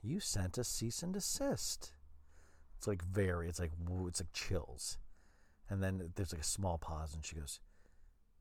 You 0.00 0.20
sent 0.20 0.56
a 0.58 0.64
cease 0.64 1.02
and 1.02 1.12
desist. 1.12 1.92
It's 2.82 2.88
like 2.88 3.04
very, 3.04 3.48
it's 3.48 3.60
like, 3.60 3.70
woo, 3.88 4.08
it's 4.08 4.20
like 4.20 4.32
chills. 4.32 4.98
And 5.70 5.80
then 5.80 6.10
there's 6.16 6.32
like 6.32 6.40
a 6.40 6.44
small 6.44 6.78
pause, 6.78 7.14
and 7.14 7.24
she 7.24 7.36
goes, 7.36 7.60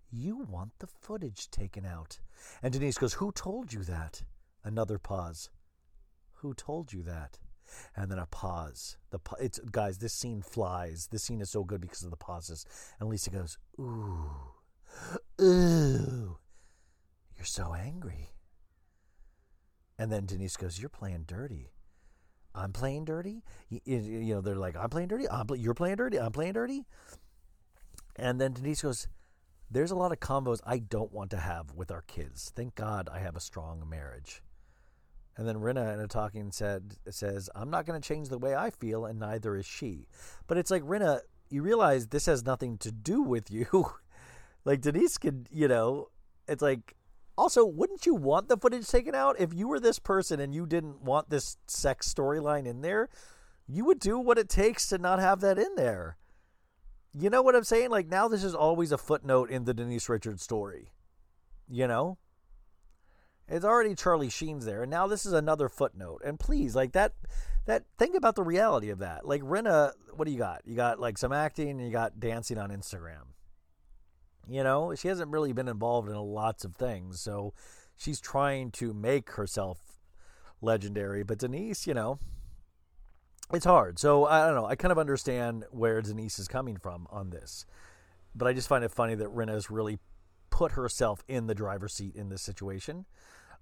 You 0.09 0.35
want 0.35 0.71
the 0.79 0.87
footage 0.87 1.51
taken 1.51 1.85
out. 1.85 2.17
And 2.63 2.73
Denise 2.73 2.97
goes, 2.97 3.13
Who 3.13 3.31
told 3.31 3.71
you 3.71 3.83
that? 3.83 4.23
Another 4.63 4.97
pause. 4.97 5.51
Who 6.37 6.55
told 6.55 6.91
you 6.91 7.03
that? 7.03 7.37
And 7.95 8.09
then 8.09 8.17
a 8.17 8.25
pause. 8.25 8.97
The 9.11 9.19
it's 9.39 9.59
guys, 9.59 9.99
this 9.99 10.15
scene 10.15 10.41
flies. 10.41 11.09
This 11.11 11.21
scene 11.21 11.41
is 11.41 11.51
so 11.51 11.63
good 11.63 11.79
because 11.79 12.01
of 12.01 12.09
the 12.09 12.17
pauses. 12.17 12.65
And 12.99 13.09
Lisa 13.09 13.29
goes, 13.29 13.59
"Ooh, 13.79 14.25
ooh, 15.39 16.39
you're 17.37 17.45
so 17.45 17.75
angry." 17.75 18.31
And 19.99 20.11
then 20.11 20.25
Denise 20.25 20.57
goes, 20.57 20.79
"You're 20.79 20.89
playing 20.89 21.25
dirty." 21.27 21.73
I'm 22.53 22.73
playing 22.73 23.05
dirty. 23.05 23.43
You, 23.69 24.35
know, 24.35 24.41
they're 24.41 24.55
like, 24.55 24.75
"I'm 24.75 24.89
playing 24.89 25.07
dirty." 25.07 25.29
I'm 25.29 25.47
you're 25.55 25.73
playing 25.73 25.97
dirty. 25.97 26.19
I'm 26.19 26.31
playing 26.31 26.53
dirty. 26.53 26.85
And 28.15 28.39
then 28.41 28.53
Denise 28.53 28.81
goes, 28.81 29.07
"There's 29.69 29.91
a 29.91 29.95
lot 29.95 30.11
of 30.11 30.19
combos 30.19 30.59
I 30.65 30.79
don't 30.79 31.11
want 31.11 31.31
to 31.31 31.37
have 31.37 31.73
with 31.73 31.91
our 31.91 32.01
kids. 32.01 32.51
Thank 32.55 32.75
God 32.75 33.09
I 33.11 33.19
have 33.19 33.35
a 33.35 33.39
strong 33.39 33.87
marriage." 33.89 34.41
And 35.37 35.47
then 35.47 35.57
Rinna 35.57 35.93
in 35.93 35.99
a 36.01 36.07
talking 36.07 36.51
said 36.51 36.95
says, 37.09 37.49
"I'm 37.55 37.69
not 37.69 37.85
going 37.85 37.99
to 37.99 38.05
change 38.05 38.29
the 38.29 38.37
way 38.37 38.55
I 38.55 38.69
feel, 38.69 39.05
and 39.05 39.19
neither 39.19 39.55
is 39.55 39.65
she." 39.65 40.07
But 40.47 40.57
it's 40.57 40.71
like 40.71 40.83
Rinna, 40.83 41.21
you 41.49 41.61
realize 41.61 42.07
this 42.07 42.25
has 42.25 42.45
nothing 42.45 42.77
to 42.79 42.91
do 42.91 43.21
with 43.21 43.49
you. 43.49 43.85
like 44.65 44.81
Denise 44.81 45.17
could, 45.17 45.47
you 45.51 45.67
know, 45.67 46.09
it's 46.47 46.61
like. 46.61 46.95
Also, 47.37 47.65
wouldn't 47.65 48.05
you 48.05 48.13
want 48.13 48.49
the 48.49 48.57
footage 48.57 48.87
taken 48.87 49.15
out 49.15 49.39
if 49.39 49.53
you 49.53 49.67
were 49.67 49.79
this 49.79 49.99
person 49.99 50.39
and 50.39 50.53
you 50.53 50.65
didn't 50.65 51.01
want 51.01 51.29
this 51.29 51.57
sex 51.67 52.13
storyline 52.13 52.65
in 52.65 52.81
there? 52.81 53.09
You 53.67 53.85
would 53.85 53.99
do 53.99 54.19
what 54.19 54.37
it 54.37 54.49
takes 54.49 54.87
to 54.89 54.97
not 54.97 55.19
have 55.19 55.39
that 55.41 55.57
in 55.57 55.75
there. 55.75 56.17
you 57.17 57.29
know 57.29 57.41
what 57.41 57.55
I'm 57.55 57.63
saying? 57.63 57.89
Like 57.89 58.07
now 58.07 58.27
this 58.27 58.43
is 58.43 58.53
always 58.53 58.91
a 58.91 58.97
footnote 58.97 59.49
in 59.49 59.65
the 59.65 59.73
Denise 59.73 60.09
Richards 60.09 60.43
story. 60.43 60.91
You 61.69 61.87
know? 61.87 62.17
It's 63.47 63.65
already 63.65 63.95
Charlie 63.95 64.29
Sheen's 64.29 64.65
there, 64.65 64.83
and 64.83 64.89
now 64.89 65.07
this 65.07 65.25
is 65.25 65.33
another 65.33 65.67
footnote. 65.67 66.21
And 66.23 66.39
please, 66.39 66.73
like 66.73 66.93
that 66.93 67.13
that 67.65 67.83
think 67.97 68.15
about 68.15 68.35
the 68.35 68.43
reality 68.43 68.89
of 68.89 68.99
that. 68.99 69.27
Like 69.27 69.41
Rinna, 69.41 69.91
what 70.15 70.25
do 70.25 70.31
you 70.31 70.37
got? 70.37 70.61
You 70.65 70.75
got 70.75 70.99
like 70.99 71.17
some 71.17 71.33
acting 71.33 71.69
and 71.69 71.85
you 71.85 71.91
got 71.91 72.19
dancing 72.19 72.57
on 72.57 72.69
Instagram. 72.69 73.33
You 74.49 74.63
know, 74.63 74.93
she 74.95 75.07
hasn't 75.07 75.31
really 75.31 75.53
been 75.53 75.67
involved 75.67 76.09
in 76.09 76.15
lots 76.15 76.65
of 76.65 76.75
things, 76.75 77.19
so 77.19 77.53
she's 77.95 78.19
trying 78.19 78.71
to 78.71 78.93
make 78.93 79.31
herself 79.31 79.79
legendary. 80.61 81.23
But 81.23 81.39
Denise, 81.39 81.87
you 81.87 81.93
know, 81.93 82.19
it's 83.53 83.65
hard. 83.65 83.99
So 83.99 84.25
I 84.25 84.45
don't 84.45 84.55
know. 84.55 84.65
I 84.65 84.75
kind 84.75 84.91
of 84.91 84.97
understand 84.97 85.65
where 85.71 86.01
Denise 86.01 86.39
is 86.39 86.47
coming 86.47 86.77
from 86.77 87.07
on 87.11 87.29
this, 87.29 87.65
but 88.35 88.47
I 88.47 88.53
just 88.53 88.67
find 88.67 88.83
it 88.83 88.91
funny 88.91 89.15
that 89.15 89.33
Rinna 89.33 89.53
has 89.53 89.69
really 89.69 89.99
put 90.49 90.73
herself 90.73 91.23
in 91.27 91.47
the 91.47 91.55
driver's 91.55 91.93
seat 91.93 92.15
in 92.15 92.29
this 92.29 92.41
situation. 92.41 93.05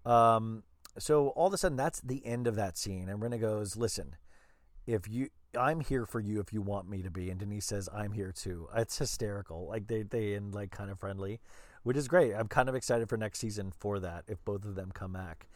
Um, 0.06 0.64
so 0.98 1.30
all 1.30 1.48
of 1.48 1.54
a 1.54 1.58
sudden, 1.58 1.78
that's 1.78 2.02
the 2.02 2.26
end 2.26 2.48
of 2.48 2.56
that 2.56 2.78
scene, 2.78 3.10
and 3.10 3.22
Rinna 3.22 3.40
goes, 3.40 3.76
"Listen, 3.76 4.16
if 4.88 5.08
you." 5.08 5.30
I'm 5.58 5.80
here 5.80 6.06
for 6.06 6.20
you 6.20 6.40
if 6.40 6.54
you 6.54 6.62
want 6.62 6.90
me 6.90 7.02
to 7.02 7.10
be, 7.10 7.30
and 7.30 7.40
Denise 7.40 7.66
says 7.66 7.90
I'm 7.94 8.12
here 8.12 8.32
too. 8.32 8.68
It's 8.76 8.98
hysterical. 8.98 9.68
Like 9.68 9.88
they 9.88 10.04
they 10.04 10.36
end 10.36 10.54
like 10.54 10.72
kind 10.72 10.92
of 10.92 11.00
friendly, 11.00 11.40
which 11.84 11.98
is 11.98 12.08
great. 12.08 12.34
I'm 12.34 12.48
kind 12.48 12.70
of 12.70 12.76
excited 12.76 13.10
for 13.10 13.18
next 13.18 13.40
season 13.40 13.72
for 13.78 14.00
that 14.00 14.26
if 14.28 14.44
both 14.46 14.66
of 14.66 14.76
them 14.76 14.92
come 14.94 15.14
back. 15.14 15.48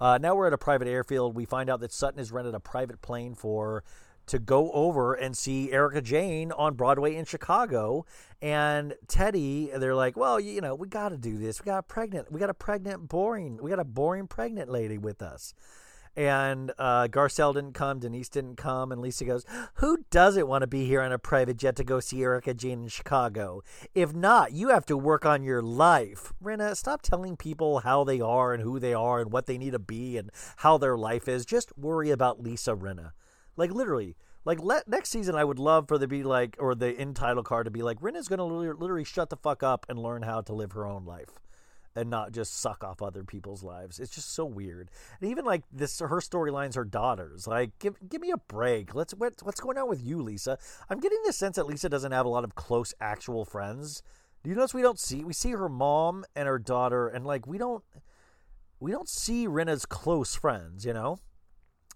Uh, 0.00 0.18
now 0.20 0.34
we're 0.34 0.46
at 0.48 0.52
a 0.52 0.58
private 0.58 0.88
airfield. 0.88 1.34
We 1.34 1.44
find 1.44 1.70
out 1.70 1.80
that 1.80 1.92
Sutton 1.92 2.18
has 2.18 2.32
rented 2.32 2.54
a 2.54 2.60
private 2.60 3.02
plane 3.02 3.34
for 3.34 3.84
to 4.26 4.38
go 4.38 4.70
over 4.72 5.14
and 5.14 5.36
see 5.36 5.72
Erika 5.72 6.00
Jayne 6.00 6.52
on 6.52 6.74
Broadway 6.74 7.16
in 7.16 7.24
Chicago. 7.24 8.06
And 8.40 8.94
Teddi, 9.06 9.78
they're 9.78 9.94
like, 9.94 10.16
well, 10.16 10.40
you 10.40 10.60
know, 10.60 10.74
we 10.74 10.88
got 10.88 11.10
to 11.10 11.16
do 11.16 11.38
this. 11.38 11.60
We 11.60 11.66
got 11.66 11.78
a 11.78 11.82
pregnant, 11.82 12.32
we 12.32 12.40
got 12.40 12.50
a 12.50 12.54
pregnant, 12.54 13.08
boring, 13.08 13.58
we 13.60 13.70
got 13.70 13.80
a 13.80 13.84
boring 13.84 14.26
pregnant 14.26 14.70
lady 14.70 14.98
with 14.98 15.22
us. 15.22 15.54
And 16.14 16.72
uh, 16.78 17.08
Garcelle 17.08 17.54
didn't 17.54 17.72
come, 17.72 17.98
Denise 17.98 18.28
didn't 18.28 18.56
come, 18.56 18.92
and 18.92 19.00
Lisa 19.00 19.24
goes, 19.24 19.46
Who 19.74 20.04
doesn't 20.10 20.46
want 20.46 20.60
to 20.60 20.66
be 20.66 20.86
here 20.86 21.00
on 21.00 21.10
a 21.10 21.18
private 21.18 21.56
jet 21.56 21.74
to 21.76 21.84
go 21.84 22.00
see 22.00 22.22
Erika 22.22 22.52
Jayne 22.52 22.82
in 22.82 22.88
Chicago? 22.88 23.62
If 23.94 24.14
not, 24.14 24.52
you 24.52 24.68
have 24.68 24.84
to 24.86 24.96
work 24.96 25.24
on 25.24 25.42
your 25.42 25.62
life. 25.62 26.32
Rinna, 26.42 26.76
stop 26.76 27.00
telling 27.00 27.36
people 27.36 27.80
how 27.80 28.04
they 28.04 28.20
are 28.20 28.52
and 28.52 28.62
who 28.62 28.78
they 28.78 28.92
are 28.92 29.20
and 29.20 29.32
what 29.32 29.46
they 29.46 29.56
need 29.56 29.72
to 29.72 29.78
be 29.78 30.18
and 30.18 30.30
how 30.56 30.76
their 30.76 30.98
life 30.98 31.28
is. 31.28 31.46
Just 31.46 31.76
worry 31.78 32.10
about 32.10 32.42
Lisa 32.42 32.74
Rinna. 32.74 33.12
Like, 33.56 33.70
literally. 33.70 34.16
Like 34.44 34.60
let, 34.60 34.88
next 34.88 35.10
season, 35.10 35.36
I 35.36 35.44
would 35.44 35.60
love 35.60 35.86
for 35.86 35.98
there 35.98 36.08
be 36.08 36.24
like, 36.24 36.56
or 36.58 36.74
the 36.74 37.00
in 37.00 37.14
title 37.14 37.44
card 37.44 37.66
to 37.66 37.70
be 37.70 37.82
like, 37.82 38.00
Rinna's 38.00 38.26
going 38.26 38.40
to 38.40 38.44
literally 38.44 39.04
shut 39.04 39.30
the 39.30 39.36
fuck 39.36 39.62
up 39.62 39.86
and 39.88 39.96
learn 39.96 40.22
how 40.22 40.40
to 40.40 40.52
live 40.52 40.72
her 40.72 40.84
own 40.84 41.04
life 41.04 41.38
and 41.94 42.08
not 42.10 42.32
just 42.32 42.58
suck 42.58 42.82
off 42.82 43.02
other 43.02 43.24
people's 43.24 43.62
lives. 43.62 44.00
It's 44.00 44.14
just 44.14 44.32
so 44.34 44.44
weird. 44.44 44.90
And 45.20 45.30
even 45.30 45.44
like 45.44 45.62
this, 45.72 45.98
her 46.00 46.20
storylines, 46.20 46.74
her 46.74 46.84
daughters. 46.84 47.46
Like, 47.46 47.78
give 47.78 47.96
give 48.08 48.20
me 48.20 48.30
a 48.30 48.38
break. 48.38 48.94
Let's 48.94 49.14
what, 49.14 49.34
what's 49.42 49.60
going 49.60 49.78
on 49.78 49.88
with 49.88 50.02
you, 50.02 50.22
Lisa? 50.22 50.58
I'm 50.88 51.00
getting 51.00 51.20
the 51.26 51.32
sense 51.32 51.56
that 51.56 51.66
Lisa 51.66 51.88
doesn't 51.88 52.12
have 52.12 52.26
a 52.26 52.30
lot 52.30 52.44
of 52.44 52.54
close 52.54 52.94
actual 53.00 53.44
friends. 53.44 54.02
Do 54.42 54.50
you 54.50 54.56
notice 54.56 54.74
we 54.74 54.82
don't 54.82 54.98
see 54.98 55.24
we 55.24 55.32
see 55.32 55.50
her 55.52 55.68
mom 55.68 56.24
and 56.34 56.48
her 56.48 56.58
daughter, 56.58 57.08
and 57.08 57.26
like 57.26 57.46
we 57.46 57.58
don't 57.58 57.84
we 58.80 58.90
don't 58.90 59.08
see 59.08 59.46
Rinna's 59.46 59.86
close 59.86 60.34
friends. 60.34 60.84
You 60.84 60.94
know. 60.94 61.18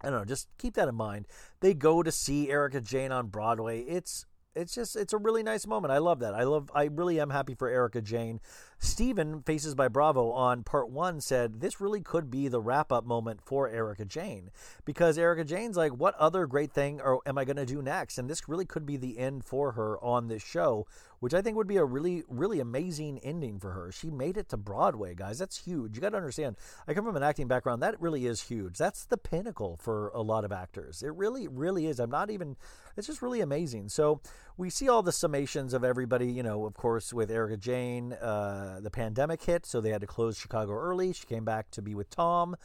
I 0.03 0.11
don't 0.11 0.19
know. 0.19 0.25
Just 0.25 0.47
keep 0.59 0.75
that 0.75 0.87
in 0.87 0.93
mind. 0.93 1.25
They 1.59 1.73
go 1.73 2.03
to 2.03 2.11
see 2.11 2.51
Erika 2.51 2.81
Jayne 2.81 3.11
on 3.11 3.27
Broadway. 3.27 3.81
It's 3.81 4.27
it's 4.57 4.73
just 4.73 4.95
it's 4.95 5.13
a 5.13 5.17
really 5.17 5.43
nice 5.43 5.67
moment. 5.67 5.91
I 5.91 5.99
love 5.99 6.19
that. 6.19 6.33
I 6.33 6.43
love 6.43 6.69
I 6.73 6.85
really 6.85 7.19
am 7.19 7.29
happy 7.29 7.53
for 7.53 7.67
Erika 7.67 8.01
Jayne. 8.01 8.39
Steven, 8.79 9.41
Faces 9.41 9.73
by 9.73 9.87
Bravo, 9.87 10.31
on 10.31 10.63
part 10.63 10.89
one 10.89 11.19
said 11.19 11.61
this 11.61 11.81
really 11.81 12.01
could 12.01 12.29
be 12.29 12.47
the 12.47 12.61
wrap 12.61 12.91
up 12.91 13.05
moment 13.05 13.41
for 13.43 13.67
Erika 13.67 14.05
Jayne 14.05 14.51
because 14.85 15.17
Erika 15.17 15.43
Jayne's 15.43 15.77
like, 15.77 15.93
what 15.93 16.15
other 16.15 16.45
great 16.45 16.71
thing 16.71 17.01
or 17.01 17.19
am 17.25 17.37
I 17.37 17.45
going 17.45 17.57
to 17.57 17.65
do 17.65 17.81
next? 17.81 18.17
And 18.17 18.29
this 18.29 18.47
really 18.47 18.65
could 18.65 18.85
be 18.85 18.97
the 18.97 19.17
end 19.17 19.43
for 19.43 19.71
her 19.71 19.97
on 20.03 20.27
this 20.27 20.43
show, 20.43 20.85
which 21.19 21.33
I 21.33 21.41
think 21.41 21.57
would 21.57 21.67
be 21.67 21.77
a 21.77 21.85
really, 21.85 22.23
really 22.27 22.59
amazing 22.59 23.19
ending 23.19 23.59
for 23.59 23.71
her. 23.71 23.91
She 23.91 24.11
made 24.11 24.37
it 24.37 24.49
to 24.49 24.57
Broadway, 24.57 25.15
guys. 25.15 25.39
That's 25.39 25.65
huge. 25.65 25.95
You 25.95 26.01
got 26.01 26.11
to 26.11 26.17
understand, 26.17 26.55
I 26.87 26.93
come 26.93 27.05
from 27.05 27.15
an 27.15 27.23
acting 27.23 27.47
background. 27.47 27.81
That 27.81 27.99
really 27.99 28.27
is 28.27 28.43
huge. 28.43 28.77
That's 28.77 29.05
the 29.05 29.17
pinnacle 29.17 29.75
for 29.75 30.09
a 30.09 30.21
lot 30.21 30.45
of 30.45 30.51
actors. 30.51 31.01
It 31.01 31.15
really, 31.15 31.47
really 31.47 31.87
is. 31.87 31.99
I'm 31.99 32.11
not 32.11 32.29
even, 32.29 32.55
it's 32.95 33.07
just 33.07 33.23
really 33.23 33.41
amazing. 33.41 33.89
So 33.89 34.21
we 34.55 34.69
see 34.69 34.87
all 34.87 35.01
the 35.01 35.11
summations 35.11 35.73
of 35.73 35.83
everybody, 35.83 36.31
you 36.31 36.43
know, 36.43 36.65
of 36.65 36.75
course, 36.75 37.11
with 37.11 37.31
Erika 37.31 37.57
Jayne, 37.57 38.13
Uh, 38.13 38.65
uh, 38.67 38.79
the 38.79 38.91
pandemic 38.91 39.43
hit, 39.43 39.65
so 39.65 39.79
they 39.79 39.91
had 39.91 40.01
to 40.01 40.07
close 40.07 40.37
Chicago 40.37 40.73
early. 40.73 41.13
She 41.13 41.25
came 41.25 41.45
back 41.45 41.71
to 41.71 41.81
be 41.81 41.95
with 41.95 42.09
Tom. 42.09 42.55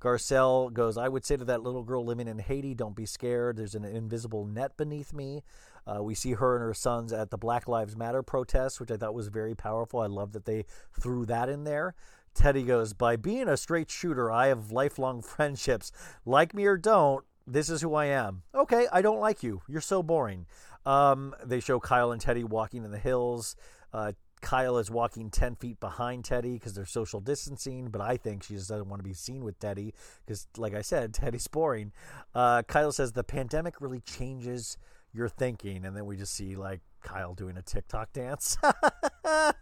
Garcelle 0.00 0.72
goes, 0.72 0.98
I 0.98 1.08
would 1.08 1.24
say 1.24 1.36
to 1.36 1.44
that 1.44 1.62
little 1.62 1.84
girl 1.84 2.04
living 2.04 2.26
in 2.26 2.40
Haiti, 2.40 2.74
don't 2.74 2.96
be 2.96 3.06
scared. 3.06 3.56
There's 3.56 3.76
an 3.76 3.84
invisible 3.84 4.44
net 4.44 4.76
beneath 4.76 5.12
me. 5.12 5.44
Uh, 5.86 6.02
we 6.02 6.14
see 6.14 6.32
her 6.32 6.56
and 6.56 6.64
her 6.64 6.74
sons 6.74 7.12
at 7.12 7.30
the 7.30 7.38
Black 7.38 7.68
Lives 7.68 7.96
Matter 7.96 8.22
protest, 8.22 8.80
which 8.80 8.90
I 8.90 8.96
thought 8.96 9.14
was 9.14 9.28
very 9.28 9.54
powerful. 9.54 10.00
I 10.00 10.06
love 10.06 10.32
that 10.32 10.44
they 10.44 10.64
threw 10.98 11.24
that 11.26 11.48
in 11.48 11.64
there. 11.64 11.94
Teddi 12.34 12.66
goes, 12.66 12.92
By 12.92 13.16
being 13.16 13.48
a 13.48 13.56
straight 13.56 13.90
shooter, 13.90 14.30
I 14.30 14.48
have 14.48 14.72
lifelong 14.72 15.22
friendships. 15.22 15.92
Like 16.24 16.52
me 16.52 16.66
or 16.66 16.76
don't, 16.76 17.24
this 17.46 17.70
is 17.70 17.82
who 17.82 17.94
I 17.94 18.06
am. 18.06 18.42
Okay, 18.54 18.86
I 18.92 19.02
don't 19.02 19.20
like 19.20 19.42
you. 19.42 19.62
You're 19.68 19.80
so 19.80 20.02
boring. 20.02 20.46
Um, 20.84 21.34
they 21.44 21.60
show 21.60 21.78
Kyle 21.78 22.10
and 22.10 22.20
Teddi 22.20 22.44
walking 22.44 22.84
in 22.84 22.90
the 22.90 22.98
hills. 22.98 23.56
Uh, 23.92 24.12
Kyle 24.42 24.76
is 24.76 24.90
walking 24.90 25.30
10 25.30 25.54
feet 25.54 25.80
behind 25.80 26.24
Teddi 26.24 26.54
because 26.54 26.74
they're 26.74 26.84
social 26.84 27.20
distancing, 27.20 27.88
but 27.88 28.00
I 28.00 28.16
think 28.16 28.42
she 28.42 28.54
just 28.54 28.68
doesn't 28.68 28.88
want 28.88 29.00
to 29.00 29.08
be 29.08 29.14
seen 29.14 29.44
with 29.44 29.58
Teddi 29.58 29.92
because, 30.26 30.46
like 30.58 30.74
I 30.74 30.82
said, 30.82 31.12
Teddi's 31.14 31.46
boring. 31.46 31.92
Uh, 32.34 32.62
Kyle 32.62 32.92
says 32.92 33.12
the 33.12 33.24
pandemic 33.24 33.80
really 33.80 34.00
changes 34.00 34.76
your 35.12 35.28
thinking. 35.28 35.84
And 35.84 35.96
then 35.96 36.06
we 36.06 36.16
just 36.16 36.34
see 36.34 36.56
like 36.56 36.80
Kyle 37.02 37.34
doing 37.34 37.56
a 37.56 37.62
TikTok 37.62 38.12
dance. 38.12 38.56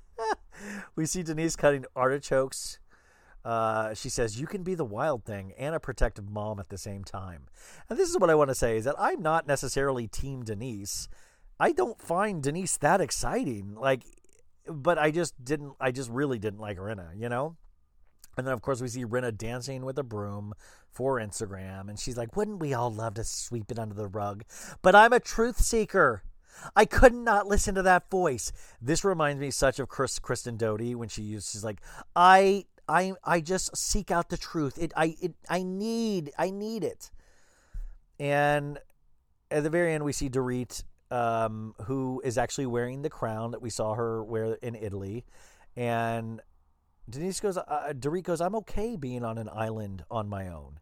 we 0.96 1.06
see 1.06 1.22
Denise 1.22 1.56
cutting 1.56 1.84
artichokes. 1.94 2.78
Uh, 3.44 3.94
she 3.94 4.10
says 4.10 4.38
you 4.38 4.46
can 4.46 4.62
be 4.62 4.74
the 4.74 4.84
wild 4.84 5.24
thing 5.24 5.52
and 5.58 5.74
a 5.74 5.80
protective 5.80 6.28
mom 6.28 6.60
at 6.60 6.68
the 6.68 6.78
same 6.78 7.04
time. 7.04 7.46
And 7.88 7.98
this 7.98 8.10
is 8.10 8.18
what 8.18 8.30
I 8.30 8.34
want 8.34 8.50
to 8.50 8.54
say 8.54 8.76
is 8.76 8.84
that 8.84 8.96
I'm 8.98 9.22
not 9.22 9.46
necessarily 9.46 10.06
team 10.06 10.44
Denise. 10.44 11.08
I 11.58 11.72
don't 11.72 12.00
find 12.00 12.42
Denise 12.42 12.76
that 12.78 13.00
exciting. 13.00 13.74
Like 13.74 14.02
but 14.70 14.98
I 14.98 15.10
just 15.10 15.42
didn't. 15.44 15.74
I 15.80 15.90
just 15.90 16.10
really 16.10 16.38
didn't 16.38 16.60
like 16.60 16.78
Rinna, 16.78 17.18
you 17.18 17.28
know. 17.28 17.56
And 18.36 18.46
then 18.46 18.54
of 18.54 18.62
course 18.62 18.80
we 18.80 18.88
see 18.88 19.04
Rinna 19.04 19.36
dancing 19.36 19.84
with 19.84 19.98
a 19.98 20.02
broom 20.02 20.54
for 20.90 21.18
Instagram, 21.18 21.88
and 21.88 21.98
she's 21.98 22.16
like, 22.16 22.36
"Wouldn't 22.36 22.60
we 22.60 22.74
all 22.74 22.92
love 22.92 23.14
to 23.14 23.24
sweep 23.24 23.70
it 23.70 23.78
under 23.78 23.94
the 23.94 24.06
rug?" 24.06 24.44
But 24.82 24.94
I'm 24.94 25.12
a 25.12 25.20
truth 25.20 25.60
seeker. 25.60 26.22
I 26.76 26.84
could 26.84 27.14
not 27.14 27.46
listen 27.46 27.74
to 27.76 27.82
that 27.82 28.10
voice. 28.10 28.52
This 28.80 29.04
reminds 29.04 29.40
me 29.40 29.50
such 29.50 29.78
of 29.78 29.88
Chris, 29.88 30.18
Kristen 30.18 30.56
Doute 30.56 30.96
when 30.96 31.08
she 31.08 31.22
used. 31.22 31.50
She's 31.50 31.64
like, 31.64 31.80
"I, 32.14 32.66
I, 32.88 33.14
I 33.24 33.40
just 33.40 33.76
seek 33.76 34.10
out 34.10 34.28
the 34.28 34.36
truth. 34.36 34.78
It, 34.78 34.92
I, 34.96 35.16
it, 35.20 35.34
I 35.48 35.62
need, 35.62 36.32
I 36.38 36.50
need 36.50 36.84
it." 36.84 37.10
And 38.18 38.78
at 39.50 39.62
the 39.62 39.70
very 39.70 39.94
end, 39.94 40.04
we 40.04 40.12
see 40.12 40.28
Dorit 40.28 40.82
um, 41.10 41.74
who 41.84 42.20
is 42.24 42.38
actually 42.38 42.66
wearing 42.66 43.02
the 43.02 43.10
crown 43.10 43.50
that 43.50 43.62
we 43.62 43.70
saw 43.70 43.94
her 43.94 44.22
wear 44.22 44.54
in 44.54 44.74
Italy. 44.74 45.24
And 45.76 46.40
Denise 47.08 47.40
goes, 47.40 47.56
uh, 47.56 47.92
Dorit 47.92 48.24
goes, 48.24 48.40
I'm 48.40 48.54
okay 48.56 48.96
being 48.96 49.24
on 49.24 49.38
an 49.38 49.48
island 49.52 50.04
on 50.10 50.28
my 50.28 50.48
own. 50.48 50.80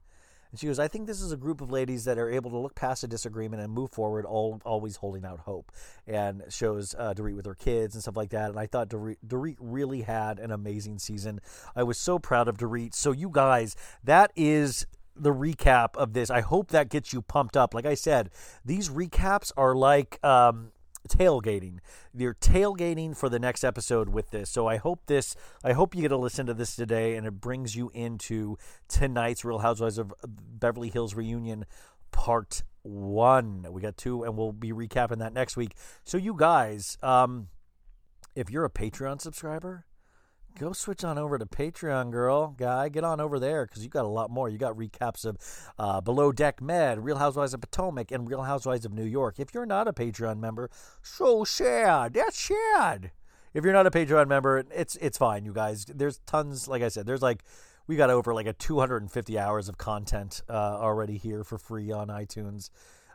And 0.50 0.58
she 0.58 0.66
goes, 0.66 0.78
I 0.78 0.88
think 0.88 1.06
this 1.06 1.20
is 1.20 1.30
a 1.30 1.36
group 1.36 1.60
of 1.60 1.70
ladies 1.70 2.04
that 2.04 2.18
are 2.18 2.30
able 2.30 2.50
to 2.50 2.56
look 2.56 2.74
past 2.74 3.04
a 3.04 3.06
disagreement 3.06 3.62
and 3.62 3.72
move 3.72 3.90
forward, 3.90 4.24
all, 4.24 4.60
always 4.64 4.96
holding 4.96 5.24
out 5.24 5.40
hope. 5.40 5.70
And 6.06 6.42
shows 6.48 6.94
uh, 6.98 7.12
Dorit 7.12 7.36
with 7.36 7.44
her 7.44 7.54
kids 7.54 7.94
and 7.94 8.02
stuff 8.02 8.16
like 8.16 8.30
that. 8.30 8.48
And 8.50 8.58
I 8.58 8.66
thought 8.66 8.88
Dorit, 8.88 9.16
Dorit 9.26 9.56
really 9.60 10.02
had 10.02 10.38
an 10.38 10.50
amazing 10.50 11.00
season. 11.00 11.40
I 11.76 11.82
was 11.82 11.98
so 11.98 12.18
proud 12.18 12.48
of 12.48 12.56
Dorit. 12.56 12.94
So, 12.94 13.12
you 13.12 13.28
guys, 13.30 13.76
that 14.04 14.32
is 14.36 14.86
the 15.18 15.32
recap 15.32 15.96
of 15.96 16.12
this. 16.12 16.30
I 16.30 16.40
hope 16.40 16.70
that 16.70 16.88
gets 16.88 17.12
you 17.12 17.22
pumped 17.22 17.56
up. 17.56 17.74
Like 17.74 17.86
I 17.86 17.94
said, 17.94 18.30
these 18.64 18.88
recaps 18.88 19.52
are 19.56 19.74
like 19.74 20.22
um, 20.24 20.72
tailgating. 21.08 21.78
You're 22.14 22.34
tailgating 22.34 23.16
for 23.16 23.28
the 23.28 23.38
next 23.38 23.64
episode 23.64 24.08
with 24.08 24.30
this. 24.30 24.50
So 24.50 24.66
I 24.66 24.76
hope 24.76 25.06
this. 25.06 25.36
I 25.64 25.72
hope 25.72 25.94
you 25.94 26.02
get 26.02 26.08
to 26.08 26.16
listen 26.16 26.46
to 26.46 26.54
this 26.54 26.76
today, 26.76 27.16
and 27.16 27.26
it 27.26 27.40
brings 27.40 27.74
you 27.74 27.90
into 27.94 28.58
tonight's 28.88 29.44
Real 29.44 29.58
Housewives 29.58 29.98
of 29.98 30.12
Beverly 30.26 30.90
Hills 30.90 31.14
reunion 31.14 31.64
part 32.10 32.62
one. 32.82 33.66
We 33.70 33.80
got 33.80 33.96
two, 33.96 34.22
and 34.24 34.36
we'll 34.36 34.52
be 34.52 34.72
recapping 34.72 35.18
that 35.18 35.32
next 35.32 35.56
week. 35.56 35.74
So 36.04 36.16
you 36.16 36.34
guys, 36.34 36.96
um, 37.02 37.48
if 38.34 38.50
you're 38.50 38.64
a 38.64 38.70
Patreon 38.70 39.20
subscriber 39.20 39.84
go 40.58 40.72
switch 40.72 41.04
on 41.04 41.16
over 41.18 41.38
to 41.38 41.46
Patreon, 41.46 42.10
girl, 42.10 42.48
guy. 42.48 42.88
Get 42.88 43.04
on 43.04 43.20
over 43.20 43.38
there 43.38 43.64
because 43.66 43.82
you 43.82 43.88
got 43.88 44.04
a 44.04 44.08
lot 44.08 44.30
more. 44.30 44.48
You 44.48 44.58
got 44.58 44.76
recaps 44.76 45.24
of 45.24 45.38
uh, 45.78 46.00
Below 46.00 46.32
Deck 46.32 46.60
Med, 46.60 47.04
Real 47.04 47.18
Housewives 47.18 47.54
of 47.54 47.60
Potomac, 47.60 48.10
and 48.10 48.28
Real 48.28 48.42
Housewives 48.42 48.84
of 48.84 48.92
New 48.92 49.04
York. 49.04 49.38
If 49.38 49.54
you're 49.54 49.66
not 49.66 49.88
a 49.88 49.92
Patreon 49.92 50.38
member, 50.38 50.70
so 51.02 51.44
sad. 51.44 52.14
That's 52.14 52.38
sad. 52.38 53.12
If 53.54 53.64
you're 53.64 53.72
not 53.72 53.86
a 53.86 53.90
Patreon 53.90 54.28
member, 54.28 54.64
it's 54.74 54.96
it's 54.96 55.16
fine, 55.16 55.44
you 55.44 55.52
guys. 55.52 55.86
There's 55.86 56.18
tons. 56.26 56.68
Like 56.68 56.82
I 56.82 56.88
said, 56.88 57.06
there's 57.06 57.22
like 57.22 57.44
we 57.86 57.96
got 57.96 58.10
over 58.10 58.34
like 58.34 58.46
a 58.46 58.52
250 58.52 59.38
hours 59.38 59.68
of 59.68 59.78
content 59.78 60.42
uh, 60.48 60.52
already 60.52 61.16
here 61.16 61.42
for 61.44 61.58
free 61.58 61.90
on 61.90 62.08
iTunes. 62.08 62.70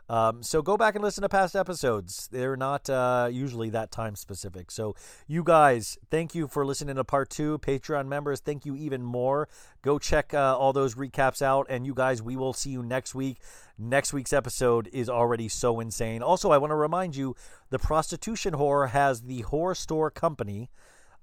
Um, 0.08 0.42
so 0.42 0.60
go 0.60 0.76
back 0.76 0.94
and 0.94 1.02
listen 1.02 1.22
to 1.22 1.28
past 1.28 1.56
episodes. 1.56 2.28
They're 2.30 2.56
not 2.56 2.90
uh, 2.90 3.28
usually 3.30 3.70
that 3.70 3.90
time 3.90 4.16
specific. 4.16 4.70
So 4.70 4.94
you 5.26 5.42
guys, 5.42 5.96
thank 6.10 6.34
you 6.34 6.46
for 6.46 6.66
listening 6.66 6.96
to 6.96 7.04
part 7.04 7.30
two. 7.30 7.58
Patreon 7.58 8.06
members, 8.06 8.40
thank 8.40 8.66
you 8.66 8.76
even 8.76 9.02
more. 9.02 9.48
Go 9.82 9.98
check 9.98 10.34
uh, 10.34 10.58
all 10.58 10.72
those 10.72 10.94
recaps 10.94 11.40
out. 11.40 11.66
And 11.70 11.86
you 11.86 11.94
guys, 11.94 12.22
we 12.22 12.36
will 12.36 12.52
see 12.52 12.70
you 12.70 12.82
next 12.82 13.14
week. 13.14 13.38
Next 13.78 14.12
week's 14.12 14.32
episode 14.32 14.88
is 14.92 15.08
already 15.08 15.48
so 15.48 15.80
insane. 15.80 16.22
Also, 16.22 16.50
I 16.50 16.58
want 16.58 16.70
to 16.70 16.76
remind 16.76 17.16
you, 17.16 17.34
the 17.70 17.78
prostitution 17.78 18.54
whore 18.54 18.90
has 18.90 19.22
the 19.22 19.42
Whore 19.44 19.76
Store 19.76 20.10
Company. 20.10 20.68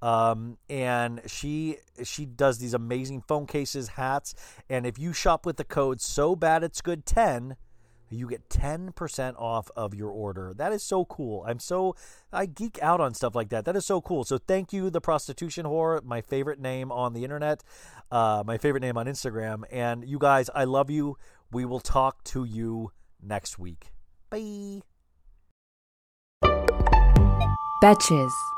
Um, 0.01 0.57
and 0.67 1.21
she 1.27 1.77
she 2.03 2.25
does 2.25 2.57
these 2.57 2.73
amazing 2.73 3.21
phone 3.27 3.45
cases, 3.45 3.89
hats, 3.89 4.34
and 4.67 4.88
if 4.88 4.97
you 4.97 5.13
shop 5.13 5.45
with 5.45 5.57
the 5.57 5.63
code 5.63 6.01
so 6.01 6.36
bad 6.36 6.63
it's 6.63 6.82
good 6.82 7.05
10 7.05 7.55
you 8.14 8.28
get 8.28 8.49
10% 8.49 9.36
off 9.38 9.70
of 9.76 9.93
your 9.93 10.09
order. 10.09 10.53
That 10.55 10.72
is 10.74 10.84
so 10.84 11.05
cool. 11.05 11.43
I'm 11.47 11.59
so, 11.59 11.95
I 12.32 12.45
geek 12.45 12.80
out 12.82 12.99
on 12.99 13.14
stuff 13.14 13.36
like 13.36 13.49
that. 13.49 13.66
That 13.66 13.76
is 13.76 13.86
so 13.86 14.01
cool. 14.01 14.24
So 14.24 14.38
thank 14.38 14.74
you, 14.74 14.89
The 14.89 15.01
Prostitution 15.01 15.66
Whore, 15.66 16.03
my 16.03 16.22
favorite 16.22 16.59
name 16.59 16.91
on 16.91 17.14
the 17.14 17.24
internet, 17.24 17.64
uh, 18.12 18.43
my 18.45 18.57
favorite 18.57 18.82
name 18.82 18.97
on 18.97 19.05
Instagram. 19.05 19.64
And 19.72 20.07
you 20.07 20.20
guys, 20.20 20.49
I 20.53 20.66
love 20.66 20.89
you. 20.89 21.18
We 21.51 21.66
will 21.66 21.80
talk 21.80 22.24
to 22.26 22.43
you 22.43 22.91
next 23.22 23.59
week. 23.59 23.91
Bye. 24.30 24.82
Betches. 27.82 28.50